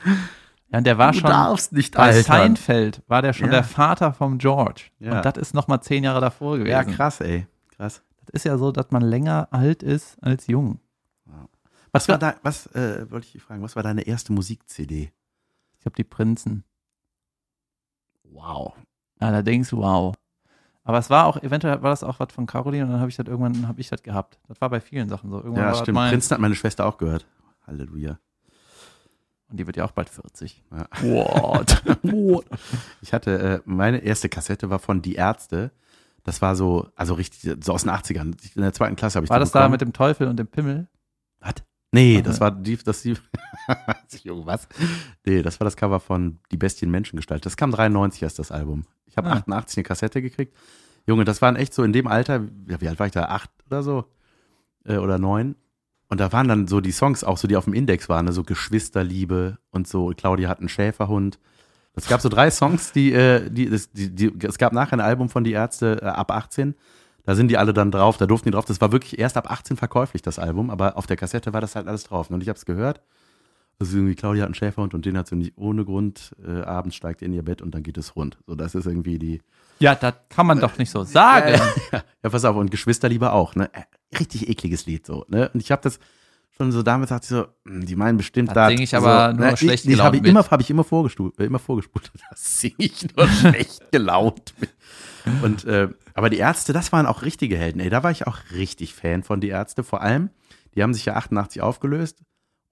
[0.72, 1.30] ja, und der war du schon.
[1.30, 2.24] darfst nicht Bei altern.
[2.24, 3.54] Seinfeld war der schon Ja.
[3.54, 4.84] der Vater vom George.
[5.00, 5.18] Ja.
[5.18, 6.72] Und das ist noch mal zehn Jahre davor gewesen.
[6.72, 7.48] Ja, krass, ey.
[7.76, 8.04] Krass.
[8.26, 10.80] Das ist ja so, dass man länger alt ist als jung.
[11.92, 15.12] Was war da, was, äh, wollte ich dich fragen, was war deine erste Musik-CD?
[15.74, 16.64] Ich glaube, die Prinzen.
[18.24, 18.74] Wow.
[19.20, 20.16] Allerdings, wow.
[20.84, 23.16] Aber es war auch, eventuell war das auch was von Caroline und dann habe ich
[23.16, 24.40] das irgendwann, habe ich das gehabt.
[24.48, 25.38] Das war bei vielen Sachen so.
[25.38, 25.96] Irgendwann Ja, stimmt.
[25.96, 27.28] Mein, Prinzen hat meine Schwester auch gehört.
[27.68, 28.18] Halleluja.
[29.50, 30.64] und die wird ja auch bald 40.
[30.72, 30.88] Ja.
[31.02, 31.84] What?
[32.04, 32.46] What?
[33.02, 35.72] Ich hatte, äh, meine erste Kassette war von Die Ärzte.
[36.24, 38.36] Das war so, also richtig, so aus den 80ern.
[38.56, 39.72] In der zweiten Klasse habe ich War das da bekommen.
[39.74, 40.88] mit dem Teufel und dem Pimmel?
[41.40, 41.54] Was?
[41.92, 42.22] Nee, Okay.
[42.24, 43.16] das war die, das die,
[44.24, 44.68] Junge, was?
[45.26, 47.46] Nee, das war das Cover von Die Bestien Menschengestalt.
[47.46, 48.84] Das kam 93 erst das Album.
[49.08, 49.34] Ich habe Ah.
[49.34, 50.56] 88 eine Kassette gekriegt.
[51.08, 53.24] Junge, das waren echt so in dem Alter, ja, wie alt war ich da?
[53.26, 54.06] Acht oder so?
[54.86, 55.56] Äh, oder neun?
[56.08, 58.34] Und da waren dann so die Songs auch so, die auf dem Index waren, ne?
[58.34, 60.12] so Geschwisterliebe und so.
[60.16, 61.40] Claudia hat einen Schäferhund.
[61.96, 65.30] Es gab so drei Songs, die, äh, die, die, die, es gab nachher ein Album
[65.30, 66.76] von Die Ärzte äh, ab 18.
[67.30, 68.66] Da sind die alle dann drauf, da durften die drauf.
[68.66, 71.76] Das war wirklich erst ab 18 verkäuflich, das Album, aber auf der Kassette war das
[71.76, 72.32] halt alles drauf.
[72.32, 73.02] Und ich habe es gehört.
[73.78, 76.36] Ist irgendwie, Claudia hat einen Schäferhund und den hat sie nicht ohne Grund.
[76.44, 78.40] Äh, abends steigt in ihr Bett und dann geht es rund.
[78.48, 79.44] So, das ist irgendwie die.
[79.78, 81.62] Ja, das kann man doch nicht so sagen.
[81.92, 83.70] Ja, ja, pass auf, und Geschwisterliebe auch, ne?
[83.74, 85.52] Äh, Richtig ekliges Lied, so, ne?
[85.54, 86.00] Und ich habe das
[86.60, 88.68] schon so damals dachte ich so, hm, die meinen bestimmt Das da.
[88.68, 90.30] sing ich aber so, nur ne, schlecht ich, gelaunt hab ich mit.
[90.32, 92.12] immer, habe ich immer vorgespult, äh, immer vorgespult.
[92.30, 94.70] Das singe ich nur schlecht gelaunt mit.
[95.42, 97.80] Und äh, aber die Ärzte, das waren auch richtige Helden.
[97.80, 99.84] Ey, da war ich auch richtig Fan von die Ärzte.
[99.84, 100.30] Vor allem,
[100.76, 102.24] die haben sich ja 88 aufgelöst.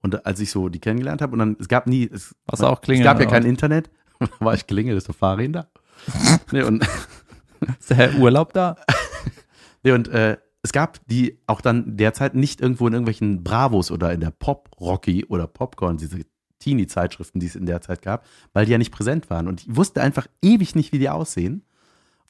[0.02, 2.76] Und als ich so die kennengelernt habe, und dann, es gab nie, es, Was auch
[2.76, 3.04] es klingeln.
[3.04, 3.90] gab ja kein Internet.
[4.20, 6.12] Und dann war ich klingel, das ist so Fahrräder da.
[6.50, 6.80] nee, und,
[7.60, 7.78] was?
[7.78, 8.74] Ist der Herr Urlaub da?
[9.84, 14.12] nee, und äh, es gab die auch dann derzeit nicht irgendwo in irgendwelchen Bravos oder
[14.12, 16.20] in der Pop Rocky oder Popcorn, diese
[16.58, 19.46] Teenie-Zeitschriften, die es in der Zeit gab, weil die ja nicht präsent waren.
[19.46, 21.62] Und ich wusste einfach ewig nicht, wie die aussehen.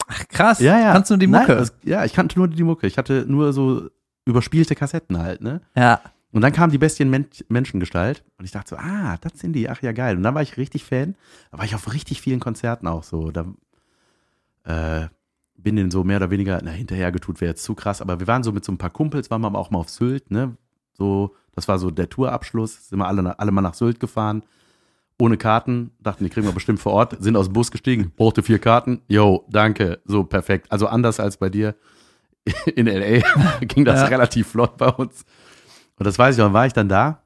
[0.07, 0.61] Ach, krass.
[0.61, 0.93] Ja, ja.
[0.93, 1.57] Kannst du die Nein, Mucke?
[1.57, 2.87] das, ja, ich kannte nur die Mucke.
[2.87, 3.89] Ich hatte nur so
[4.25, 5.61] überspielte Kassetten halt, ne?
[5.77, 6.01] ja.
[6.31, 9.55] Und dann kam die Bestie in Men Menschengestalt und ich dachte so, ah, das sind
[9.55, 10.15] die, ach ja, geil.
[10.15, 11.17] Und dann war ich richtig Fan.
[11.51, 13.31] Da war ich auf richtig vielen Konzerten auch so.
[13.31, 13.47] Da
[14.65, 15.09] äh,
[15.59, 18.43] bin denen so mehr oder weniger, na, hinterhergetut wäre jetzt zu krass, aber wir waren
[18.43, 20.57] so mit so ein paar Kumpels, waren wir auch mal auf Sylt, ne?
[20.93, 24.43] So, das war so der Tourabschluss, sind wir alle, alle mal nach Sylt gefahren.
[25.21, 28.43] Ohne Karten, dachten, die kriegen wir bestimmt vor Ort, sind aus dem Bus gestiegen, brauchte
[28.45, 30.71] vier Karten, yo, danke, so perfekt.
[30.71, 31.75] Also anders als bei dir
[32.77, 33.21] in L.A.
[33.67, 34.07] ging das Ja.
[34.07, 35.25] relativ flott bei uns.
[35.99, 37.23] Und das weiß ich, dann war ich dann da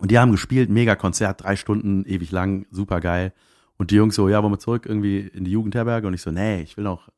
[0.00, 3.32] und die haben gespielt, mega Konzert, drei Stunden, ewig lang, super geil.
[3.76, 6.06] Und die Jungs so, ja, wollen wir zurück irgendwie in die Jugendherberge?
[6.06, 7.08] Und ich so, nee, ich will noch,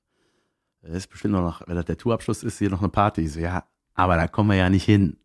[0.82, 3.22] es ist bestimmt noch, noch, wenn das der Tourabschluss ist, hier noch eine Party.
[3.22, 3.64] Ich so, ja,
[3.94, 5.16] aber da kommen wir ja nicht hin.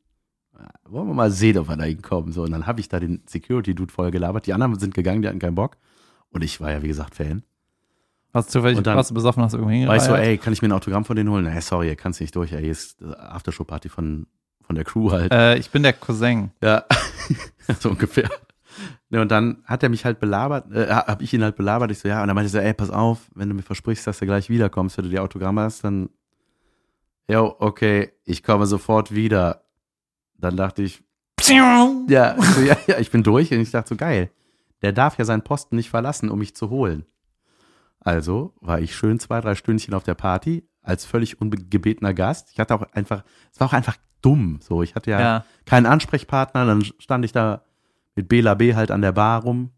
[0.87, 2.31] Wollen wir mal sehen, ob wir da hinkommen.
[2.31, 4.45] So, und dann habe ich da den Security-Dude voll gelabert.
[4.47, 5.77] Die anderen sind gegangen, die hatten keinen Bock.
[6.29, 7.43] Und ich war ja, wie gesagt, Fan.
[8.33, 10.27] Hast du zufällig, Und dann- warst du besoffen, hast du irgendwo ich so, hingereiert?
[10.27, 11.45] ey, kann ich mir ein Autogramm von denen holen?
[11.45, 12.51] Nee, sorry, kannst nicht durch.
[12.53, 14.27] Ey, hier ist Aftershow-Party von,
[14.61, 15.31] von der Crew halt.
[15.31, 16.51] Äh, ich bin der Cousin.
[16.61, 16.83] Ja,
[17.79, 18.29] so ungefähr.
[19.15, 21.89] Ne, und dann hat er mich halt belabert, äh, hab ich ihn halt belabert.
[21.89, 24.05] Ich so, ja, und dann meinte er so, ey, pass auf, wenn du mir versprichst,
[24.05, 26.09] dass du gleich wiederkommst, wenn du die Autogramme hast, dann,
[27.29, 29.63] jo, okay, ich komme sofort wieder.
[30.37, 31.01] Dann dachte ich,
[32.09, 34.31] ja, ich so, ja, ja, ich bin durch und ich dachte so, geil,
[34.81, 37.05] der darf ja seinen Posten nicht verlassen, um mich zu holen.
[38.01, 42.49] Also war ich schön zwei, drei Stündchen auf der Party als völlig ungebetener Gast.
[42.51, 44.59] Ich hatte auch einfach, es war auch einfach dumm.
[44.61, 45.45] So, ich hatte ja, Ja.
[45.65, 47.63] keinen Ansprechpartner, dann stand ich da
[48.15, 49.71] mit Bela B halt an der Bar rum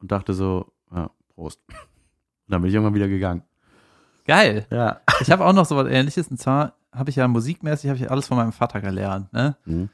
[0.00, 1.60] und dachte so, ja, Prost.
[1.68, 3.44] Und dann bin ich irgendwann wieder gegangen.
[4.26, 4.66] Geil.
[4.70, 5.02] Ja.
[5.20, 8.10] Ich habe auch noch so was ähnliches und zwar habe ich ja musikmäßig habe ich
[8.10, 9.56] alles von meinem Vater gelernt, ne?
[9.64, 9.88] Mhm.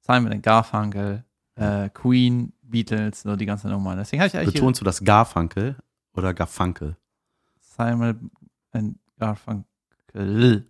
[0.00, 1.24] Simon Garfunkel,
[1.54, 3.94] äh, Queen, Beatles, so die ganze Nummer.
[3.96, 5.76] Deswegen habe ich eigentlich Betonst du das Garfunkel
[6.14, 6.96] oder Garfunkel?
[7.60, 8.30] Simon
[9.18, 9.64] Garfunkel.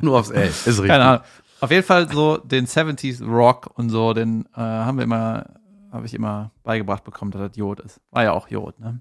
[0.00, 0.48] Nur aufs L.
[0.48, 0.88] Ist richtig.
[0.88, 1.24] Keine Ahnung.
[1.60, 5.44] Auf jeden Fall so den 70s Rock und so, den äh, haben wir immer,
[5.92, 8.00] habe ich immer beigebracht bekommen, dass das Jod ist.
[8.10, 9.00] War ja auch Jod, ne?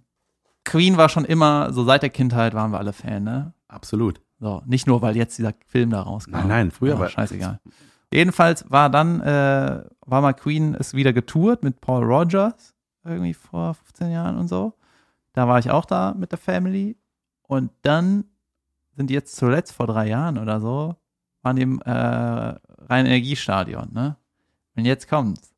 [0.65, 3.53] Queen war schon immer, so seit der Kindheit waren wir alle Fan, ne?
[3.67, 4.21] Absolut.
[4.39, 6.31] So, nicht nur, weil jetzt dieser Film da rauskam.
[6.31, 7.59] Nein, nein, früher war scheißegal.
[8.11, 13.75] Jedenfalls war dann, äh, war mal Queen ist wieder getourt mit Paul Rogers, irgendwie vor
[13.75, 14.73] 15 Jahren und so.
[15.33, 16.97] Da war ich auch da mit der Family.
[17.43, 18.25] Und dann
[18.95, 20.95] sind jetzt zuletzt vor drei Jahren oder so,
[21.41, 24.17] waren die im äh, Rhein-Energiestadion, ne?
[24.75, 25.53] Und jetzt kommt's.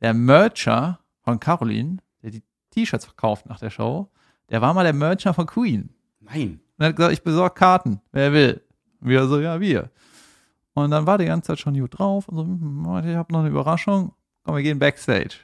[0.00, 4.10] Der Mercher von Caroline, der die T-Shirts verkauft nach der Show,
[4.50, 5.90] der war mal der Mercher von Queen.
[6.20, 6.60] Nein.
[6.76, 8.60] Und er hat gesagt, ich besorge Karten, wer will.
[9.00, 9.90] Und wir so, ja, wir.
[10.74, 13.40] Und dann war die ganze Zeit schon gut drauf und so, hm, ich habe noch
[13.40, 14.12] eine Überraschung.
[14.42, 15.36] Komm, wir gehen Backstage.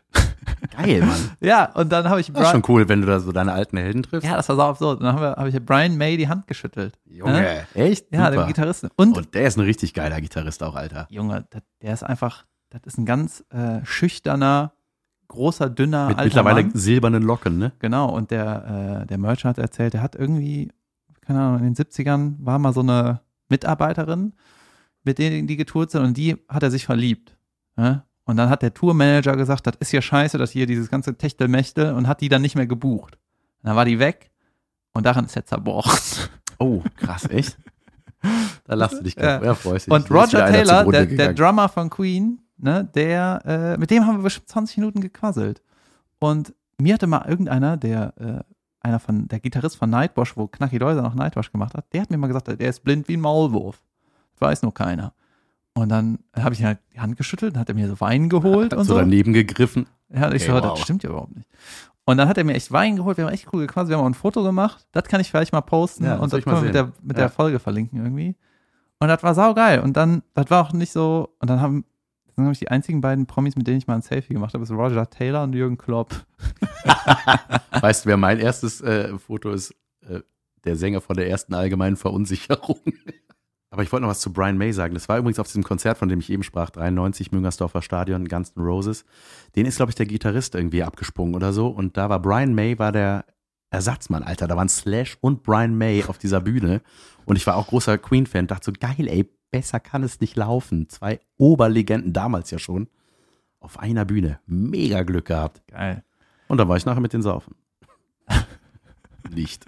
[0.77, 1.31] Geil, Mann.
[1.41, 3.53] Ja, und dann habe ich Das ist Brian, schon cool, wenn du da so deine
[3.53, 4.29] alten Helden triffst.
[4.29, 5.01] ja, das war so absurd.
[5.01, 6.99] Und dann habe hab ich Brian May die Hand geschüttelt.
[7.05, 8.13] Junge, echt?
[8.13, 8.43] Ja, Super.
[8.45, 8.91] dem Gitarristen.
[8.97, 11.07] Und, Und der ist ein richtig geiler Gitarrist auch, Alter.
[11.11, 14.73] Junge, das, der ist einfach, das ist ein ganz äh, schüchterner,
[15.29, 16.73] großer, dünner, Mit alter mittlerweile Mann.
[16.75, 17.73] silbernen Locken, ne?
[17.79, 20.73] Genau, und der, äh, der Merchant hat erzählt, der hat irgendwie,
[21.21, 24.33] keine Ahnung, in den 70ern war mal so eine Mitarbeiterin,
[25.05, 27.37] mit denen die getourt sind und die hat er sich verliebt.
[27.77, 28.03] Ne?
[28.25, 31.95] Und dann hat der Tourmanager gesagt, das ist ja scheiße, dass hier dieses ganze Techtelmechtel
[31.95, 33.15] und hat die dann nicht mehr gebucht.
[33.63, 34.31] Und dann war die weg
[34.93, 35.99] und daran ist er zerbrochen.
[36.63, 37.57] Oh, krass, echt?
[38.65, 39.43] Da lachst du dich Ja.
[39.43, 39.55] ja.
[39.55, 39.95] freust dich.
[39.95, 41.33] Und Roger Taylor, der, der.
[41.33, 45.63] Drummer von Queen, ne, der, äh, mit dem haben wir bestimmt 20 Minuten gequasselt.
[46.19, 50.77] Und mir hatte mal irgendeiner, der, äh, einer von, der Gitarrist von Nightwash, wo Knacki
[50.77, 53.21] Läuser noch Nightwash gemacht hat, der hat mir mal gesagt, der ist blind wie ein
[53.21, 53.83] Maulwurf.
[54.35, 55.15] Das weiß nur keiner.
[55.75, 58.29] Und dann habe ich ihm halt die Hand geschüttelt, dann hat er mir so Wein
[58.29, 58.99] geholt und so so.
[58.99, 59.87] daneben gegriffen.
[60.13, 60.75] Ja, und ich Okay, so, wow.
[60.75, 61.49] das stimmt ja überhaupt nicht.
[62.05, 64.03] Und dann hat er mir echt Wein geholt, wir haben echt cool gequatscht, wir haben
[64.03, 64.87] auch ein Foto gemacht.
[64.93, 67.17] Das kann ich vielleicht mal posten Ja, und das ich können wir mit, der, mit
[67.17, 67.25] Ja.
[67.25, 68.35] der Folge verlinken irgendwie.
[68.99, 69.81] Und das war saugeil.
[69.81, 71.85] Und dann, das war auch nicht so, und dann haben,
[72.27, 74.65] das sind nämlich die einzigen beiden Promis, mit denen ich mal ein Selfie gemacht habe,
[74.65, 76.27] ist Roger Taylor und Jürgen Klopp.
[77.81, 79.75] Weißt du, wer mein erstes äh, Foto ist?
[80.09, 80.21] Äh,
[80.65, 82.81] der Sänger von der ersten allgemeinen Verunsicherung.
[83.71, 84.95] Aber ich wollte noch was zu Brian May sagen.
[84.95, 88.53] Das war übrigens auf diesem Konzert, von dem ich eben sprach, 93, Müngersdorfer Stadion, Guns
[88.57, 89.05] N' Roses.
[89.55, 91.69] Den ist, glaube ich, der Gitarrist irgendwie abgesprungen oder so.
[91.69, 93.25] Und da war Brian May, war der
[93.71, 94.49] Ersatzmann, Alter.
[94.49, 96.83] Da waren Slash und Brian May auf dieser Bühne.
[97.27, 98.49] Und ich war auch großer Queen-Fan.
[98.49, 100.89] Dachte so, geil, ey, besser kann es nicht laufen.
[100.89, 102.89] Zwei Oberlegenden, damals ja schon,
[103.61, 104.41] auf einer Bühne.
[104.47, 105.63] Mega Glück gehabt.
[105.69, 106.03] Geil.
[106.49, 107.55] Und dann war ich nachher mit den Saufen.
[109.33, 109.65] Nicht.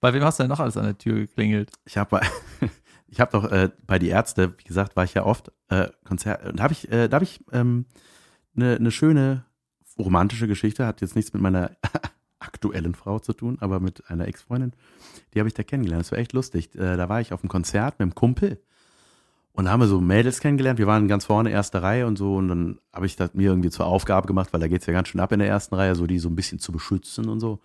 [0.00, 1.70] Bei wem hast du denn noch alles an der Tür geklingelt?
[1.84, 2.20] Ich habe
[3.08, 6.44] ich habe doch äh, bei die Ärzte, wie gesagt, war ich ja oft äh, Konzert
[6.46, 7.86] und habe ich äh, da habe ich eine ähm,
[8.54, 9.44] ne, ne schöne
[9.98, 11.72] romantische Geschichte, hat jetzt nichts mit meiner
[12.38, 14.72] aktuellen Frau zu tun, aber mit einer Ex-Freundin,
[15.34, 16.04] die habe ich da kennengelernt.
[16.04, 16.74] Das war echt lustig.
[16.74, 18.60] Äh, da war ich auf einem Konzert mit einem Kumpel
[19.52, 20.78] und da haben wir so Mädels kennengelernt.
[20.78, 22.36] Wir waren ganz vorne, erste Reihe und so.
[22.36, 25.08] Und dann habe ich das mir irgendwie zur Aufgabe gemacht, weil da geht's ja ganz
[25.08, 27.60] schön ab in der ersten Reihe, so die so ein bisschen zu beschützen und so.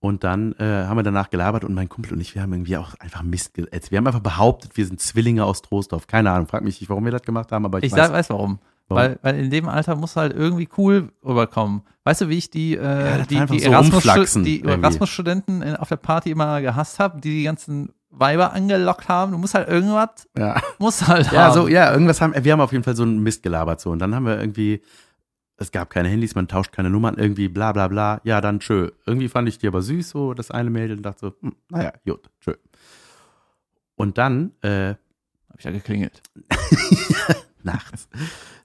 [0.00, 2.76] Und dann äh, haben wir danach gelabert und mein Kumpel und ich, wir haben irgendwie
[2.76, 3.90] auch einfach Mist geätzt.
[3.90, 6.06] Wir haben einfach behauptet, wir sind Zwillinge aus Trostorf.
[6.06, 8.06] Keine Ahnung, frag mich nicht, warum wir das gemacht haben, aber ich, Ich weiß.
[8.06, 8.60] sag, weiß warum.
[8.86, 9.02] Warum?
[9.02, 11.82] Weil, weil in dem Alter muss halt irgendwie cool rüberkommen.
[12.04, 14.04] Weißt du, wie ich die, äh, das die, die so Erasmus.
[14.64, 19.32] Erasmus-Studenten in- auf der Party immer gehasst habe, die die ganzen Weiber angelockt haben?
[19.32, 20.60] Du musst halt irgendwas, ja.
[20.78, 21.54] musst halt ja, haben.
[21.54, 23.90] so, ja, irgendwas haben, wir haben auf jeden Fall so einen Mist gelabert so.
[23.90, 24.80] Und dann haben wir irgendwie,
[25.58, 28.20] es gab keine Handys, man tauscht keine Nummern, irgendwie bla bla bla.
[28.24, 28.90] Ja, dann tschö.
[29.06, 31.92] Irgendwie fand ich die aber süß, so das eine Mädel und dachte so, hm, naja,
[32.06, 32.54] gut, tschö.
[33.96, 34.94] Und dann, äh,
[35.48, 36.22] Hab ich ja geklingelt.
[37.64, 38.08] nachts.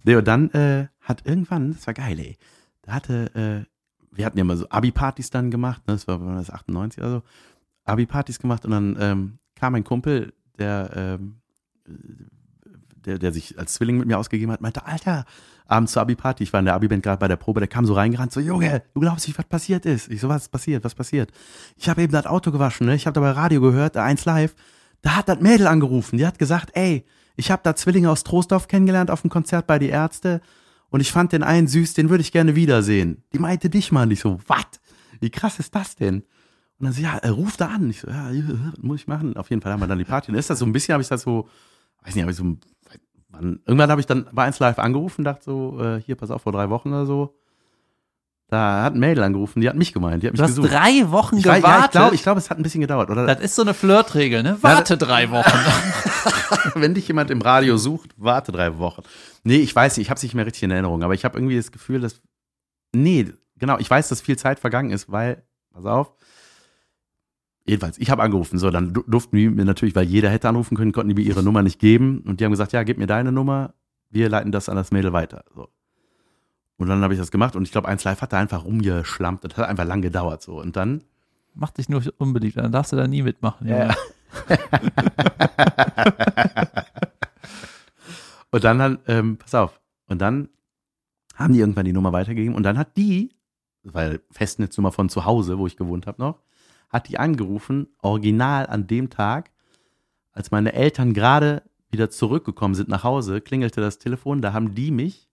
[0.03, 2.37] Nee, und dann äh, hat irgendwann, das war geil, ey.
[2.83, 6.51] Da hatte, äh, wir hatten ja mal so Abi-Partys dann gemacht, ne, das war das
[6.51, 7.23] 98 oder so,
[7.85, 11.41] Abi-Partys gemacht und dann ähm, kam ein Kumpel, der, ähm,
[13.06, 15.26] der, der sich als Zwilling mit mir ausgegeben hat, meinte, Alter,
[15.68, 17.93] abends zur Abi-Party, ich war in der Abi-Band gerade bei der Probe, der kam so
[17.93, 20.10] reingerannt, so, Junge, du glaubst nicht, was passiert ist.
[20.10, 21.32] Ich so, was ist passiert, was passiert?
[21.78, 22.95] Ich habe eben das Auto gewaschen, ne?
[22.95, 24.56] ich habe dabei Radio gehört, eins live,
[25.01, 28.68] da hat das Mädel angerufen, die hat gesagt, ey, ich habe da Zwillinge aus Troisdorf
[28.68, 30.41] kennengelernt auf dem Konzert bei die Ärzte
[30.89, 33.24] und ich fand den einen süß, den würde ich gerne wiedersehen.
[33.34, 34.66] Die meinte dich mal nicht so, was?
[35.20, 36.24] Wie krass ist das denn?
[36.80, 37.89] Und dann so, ja, äh, ruf da an.
[37.89, 38.43] Ich so, ja, ja,
[38.82, 39.38] muss ich machen.
[39.38, 40.32] Auf jeden Fall haben wir dann die Party.
[40.32, 41.47] Und ist das so ein bisschen, habe ich das so,
[42.04, 42.58] weiß nicht, habe ich so,
[43.34, 46.43] wann, irgendwann habe ich dann bei 1 Live angerufen, dachte so, äh, hier, pass auf,
[46.43, 47.36] vor drei Wochen oder so.
[48.49, 50.71] Da hat ein Mädel angerufen, die hat mich gemeint, die hat mich Du hast gesucht.
[50.71, 51.65] drei Wochen ich, gewartet.
[51.65, 53.25] ja, ich glaube, ich glaub, es hat ein bisschen gedauert, oder?
[53.25, 54.57] das ist so eine Flirtregel, ne?
[54.61, 55.57] Warte drei Wochen.
[56.75, 59.01] wenn dich jemand im Radio sucht, warte drei Wochen.
[59.43, 61.38] Nee, ich weiß nicht, ich habe es nicht mehr richtig in Erinnerung, aber ich habe
[61.38, 62.21] irgendwie das Gefühl, dass.
[62.93, 65.41] Nee, genau, ich weiß, dass viel Zeit vergangen ist, weil,
[65.73, 66.13] pass auf.
[67.66, 70.76] Jedenfalls, ich habe angerufen, so, dann du- durften die mir natürlich, weil jeder hätte anrufen
[70.76, 72.20] können, konnten die mir ihre Nummer nicht geben.
[72.26, 73.74] Und die haben gesagt, ja, gib mir deine Nummer,
[74.09, 75.45] wir leiten das an das Mädel weiter.
[75.55, 75.70] So.
[76.78, 79.45] Und dann habe ich das gemacht und ich glaube, 1 Live hat da einfach rumgeschlampt.
[79.45, 80.59] Das hat einfach lang gedauert so.
[80.59, 81.03] Und dann
[81.55, 83.68] Mach dich nur unbeliebt, dann darfst du da nie mitmachen.
[83.68, 83.93] Junge.
[88.51, 90.49] Und dann, hat, ähm, pass auf, und dann
[91.36, 93.32] haben die irgendwann die Nummer weitergegeben und dann hat die,
[93.84, 96.39] weil Festnetznummer von zu Hause, wo ich gewohnt habe noch,
[96.93, 99.51] hat die angerufen, original an dem Tag,
[100.31, 104.91] als meine Eltern gerade wieder zurückgekommen sind nach Hause, klingelte das Telefon, da haben die
[104.91, 105.29] mich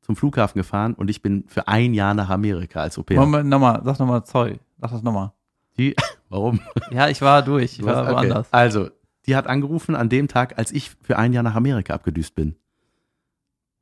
[0.00, 3.20] zum Flughafen gefahren und ich bin für ein Jahr nach Amerika als Au pair.
[3.20, 5.32] Moment, nochmal, sag nochmal, sorry, sag das nochmal.
[5.78, 5.94] Die,
[6.28, 6.60] warum?
[6.90, 8.02] Ja, ich war durch, ich war?
[8.02, 8.12] Okay.
[8.12, 8.52] woanders.
[8.52, 8.90] Also,
[9.26, 12.56] die hat angerufen an dem Tag, als ich für ein Jahr nach Amerika abgedüst bin.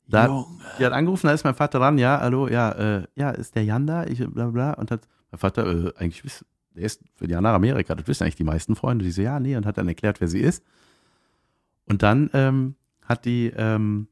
[0.07, 0.45] Da, Junge.
[0.77, 3.63] die hat angerufen, da ist mein Vater dran, ja, hallo, ja, äh, ja, ist der
[3.63, 4.03] Jan da?
[4.05, 4.73] Ich, bla bla.
[4.73, 6.45] Und hat mein Vater, äh, eigentlich, wiss-
[6.75, 9.03] der ist für Jahr nach Amerika, das wissen eigentlich die meisten Freunde.
[9.05, 10.63] Die so, ja, nee, und hat dann erklärt, wer sie ist.
[11.85, 14.07] Und dann ähm, hat die, ähm,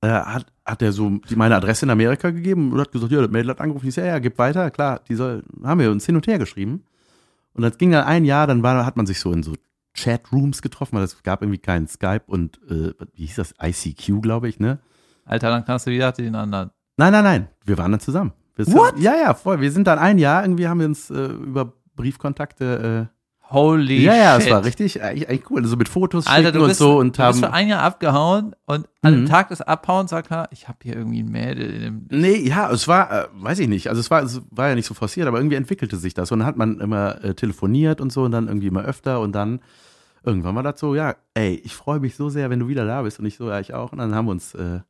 [0.00, 3.20] äh, hat, hat er so die, meine Adresse in Amerika gegeben und hat gesagt, ja,
[3.20, 3.88] das Mädel hat angerufen.
[3.88, 6.38] Ich so, ja, ja, gib weiter, klar, die soll, haben wir uns hin und her
[6.38, 6.84] geschrieben.
[7.54, 9.54] Und das ging dann ein Jahr, dann war, hat man sich so in so
[9.96, 14.48] Chatrooms getroffen, weil es gab irgendwie keinen Skype und, äh, wie hieß das, ICQ, glaube
[14.48, 14.80] ich, ne?
[15.24, 16.70] Alter, dann kannst du wieder den anderen.
[16.96, 18.32] Nein, nein, nein, wir waren dann zusammen.
[18.56, 18.98] Sind, What?
[18.98, 19.60] Ja, ja, voll.
[19.60, 23.08] Wir sind dann ein Jahr, irgendwie haben wir uns äh, über Briefkontakte,
[23.50, 24.46] Holy äh, ja, ja, shit.
[24.48, 25.64] es war richtig, eigentlich, eigentlich cool.
[25.66, 27.52] So mit Fotos Alter, schicken du und bist, so und du bist für haben.
[27.54, 29.26] ein Jahr abgehauen und an dem Mhm.
[29.26, 32.06] Tag des Abhauens sagt er, ich habe hier irgendwie ein Mädel in dem.
[32.10, 33.88] Nee, ja, es war, äh, weiß ich nicht.
[33.88, 36.32] Also es war, es war ja nicht so forciert, aber irgendwie entwickelte sich das.
[36.32, 39.32] Und dann hat man immer äh, telefoniert und so und dann irgendwie immer öfter und
[39.32, 39.60] dann
[40.24, 43.02] irgendwann war das so, ja, ey, ich freue mich so sehr, wenn du wieder da
[43.02, 43.92] bist und ich so, ja, ich auch.
[43.92, 44.80] Und dann haben wir uns, äh,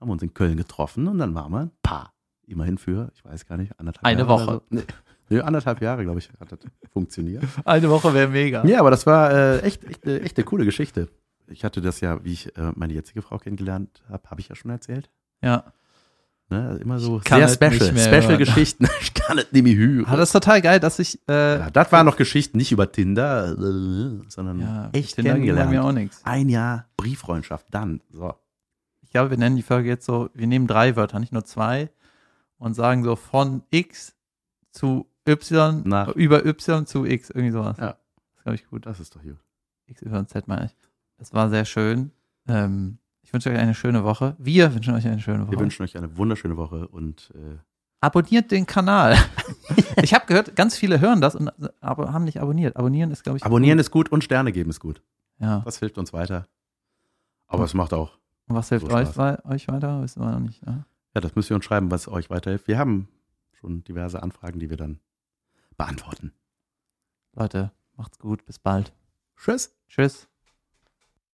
[0.00, 2.12] haben wir uns in Köln getroffen und dann waren wir ein Paar.
[2.48, 4.62] Immerhin für, ich weiß gar nicht, anderthalb Eine Jahre Woche.
[4.70, 4.82] So.
[5.30, 6.58] Nee, anderthalb Jahre, glaube ich, hat das
[6.92, 7.44] funktioniert.
[7.64, 8.64] Eine Woche wäre mega.
[8.64, 11.08] Ja, aber das war äh, echt, echt, äh, echt eine coole Geschichte.
[11.48, 14.54] Ich hatte das ja, wie ich äh, meine jetzige Frau kennengelernt habe, habe ich ja
[14.54, 15.10] schon erzählt.
[15.42, 15.64] Ja.
[16.50, 16.66] Ne?
[16.66, 18.38] Also immer so sehr special, special.
[18.38, 18.88] Geschichten.
[19.02, 20.06] ich kann es nicht mehr hören.
[20.08, 22.90] Ah, das ist total geil, dass ich, äh, Ja, das waren noch Geschichten nicht über
[22.90, 25.70] Tinder, äh, sondern ja, echt Tinder kennengelernt.
[25.70, 26.22] mir auch nichts.
[26.24, 28.00] Ein Jahr Brieffreundschaft, dann.
[28.10, 28.32] So.
[29.02, 31.90] Ich glaube, wir nennen die Folge jetzt so, wir nehmen drei Wörter, nicht nur zwei
[32.58, 34.14] und sagen so von X
[34.70, 37.76] zu Y, Nach- über Y zu X, irgendwie sowas.
[37.78, 37.96] Ja.
[37.96, 38.86] Das ist, glaube ich, gut.
[38.86, 39.36] Das ist doch gut.
[39.86, 40.76] X, Y, Z meine ich.
[41.18, 42.12] Es war sehr schön.
[42.46, 44.36] Ähm, ich wünsche euch eine schöne Woche.
[44.38, 45.50] Wir wünschen euch eine schöne Woche.
[45.52, 47.58] Wir wünschen euch eine wunderschöne Woche und äh,
[48.00, 49.16] Abonniert den Kanal.
[50.02, 51.50] ich habe gehört, ganz viele hören das und
[51.80, 52.76] aber haben nicht abonniert.
[52.76, 55.02] Abonnieren ist, glaube ich, abonnieren ist gut und Sterne geben ist gut.
[55.40, 55.62] Ja.
[55.64, 56.46] Das hilft uns weiter.
[57.48, 58.12] Aber es macht auch,
[58.46, 60.00] Und was hilft So euch, wei- euch weiter?
[60.02, 60.64] Wissen wir noch nicht.
[60.64, 60.84] Ne?
[61.18, 62.68] Ja, das müsst ihr uns schreiben, was euch weiterhilft.
[62.68, 63.08] Wir haben
[63.58, 65.00] schon diverse Anfragen, die wir dann
[65.76, 66.32] beantworten.
[67.34, 68.46] Leute, macht's gut.
[68.46, 68.92] Bis bald.
[69.36, 69.76] Tschüss.
[69.88, 70.27] Tschüss.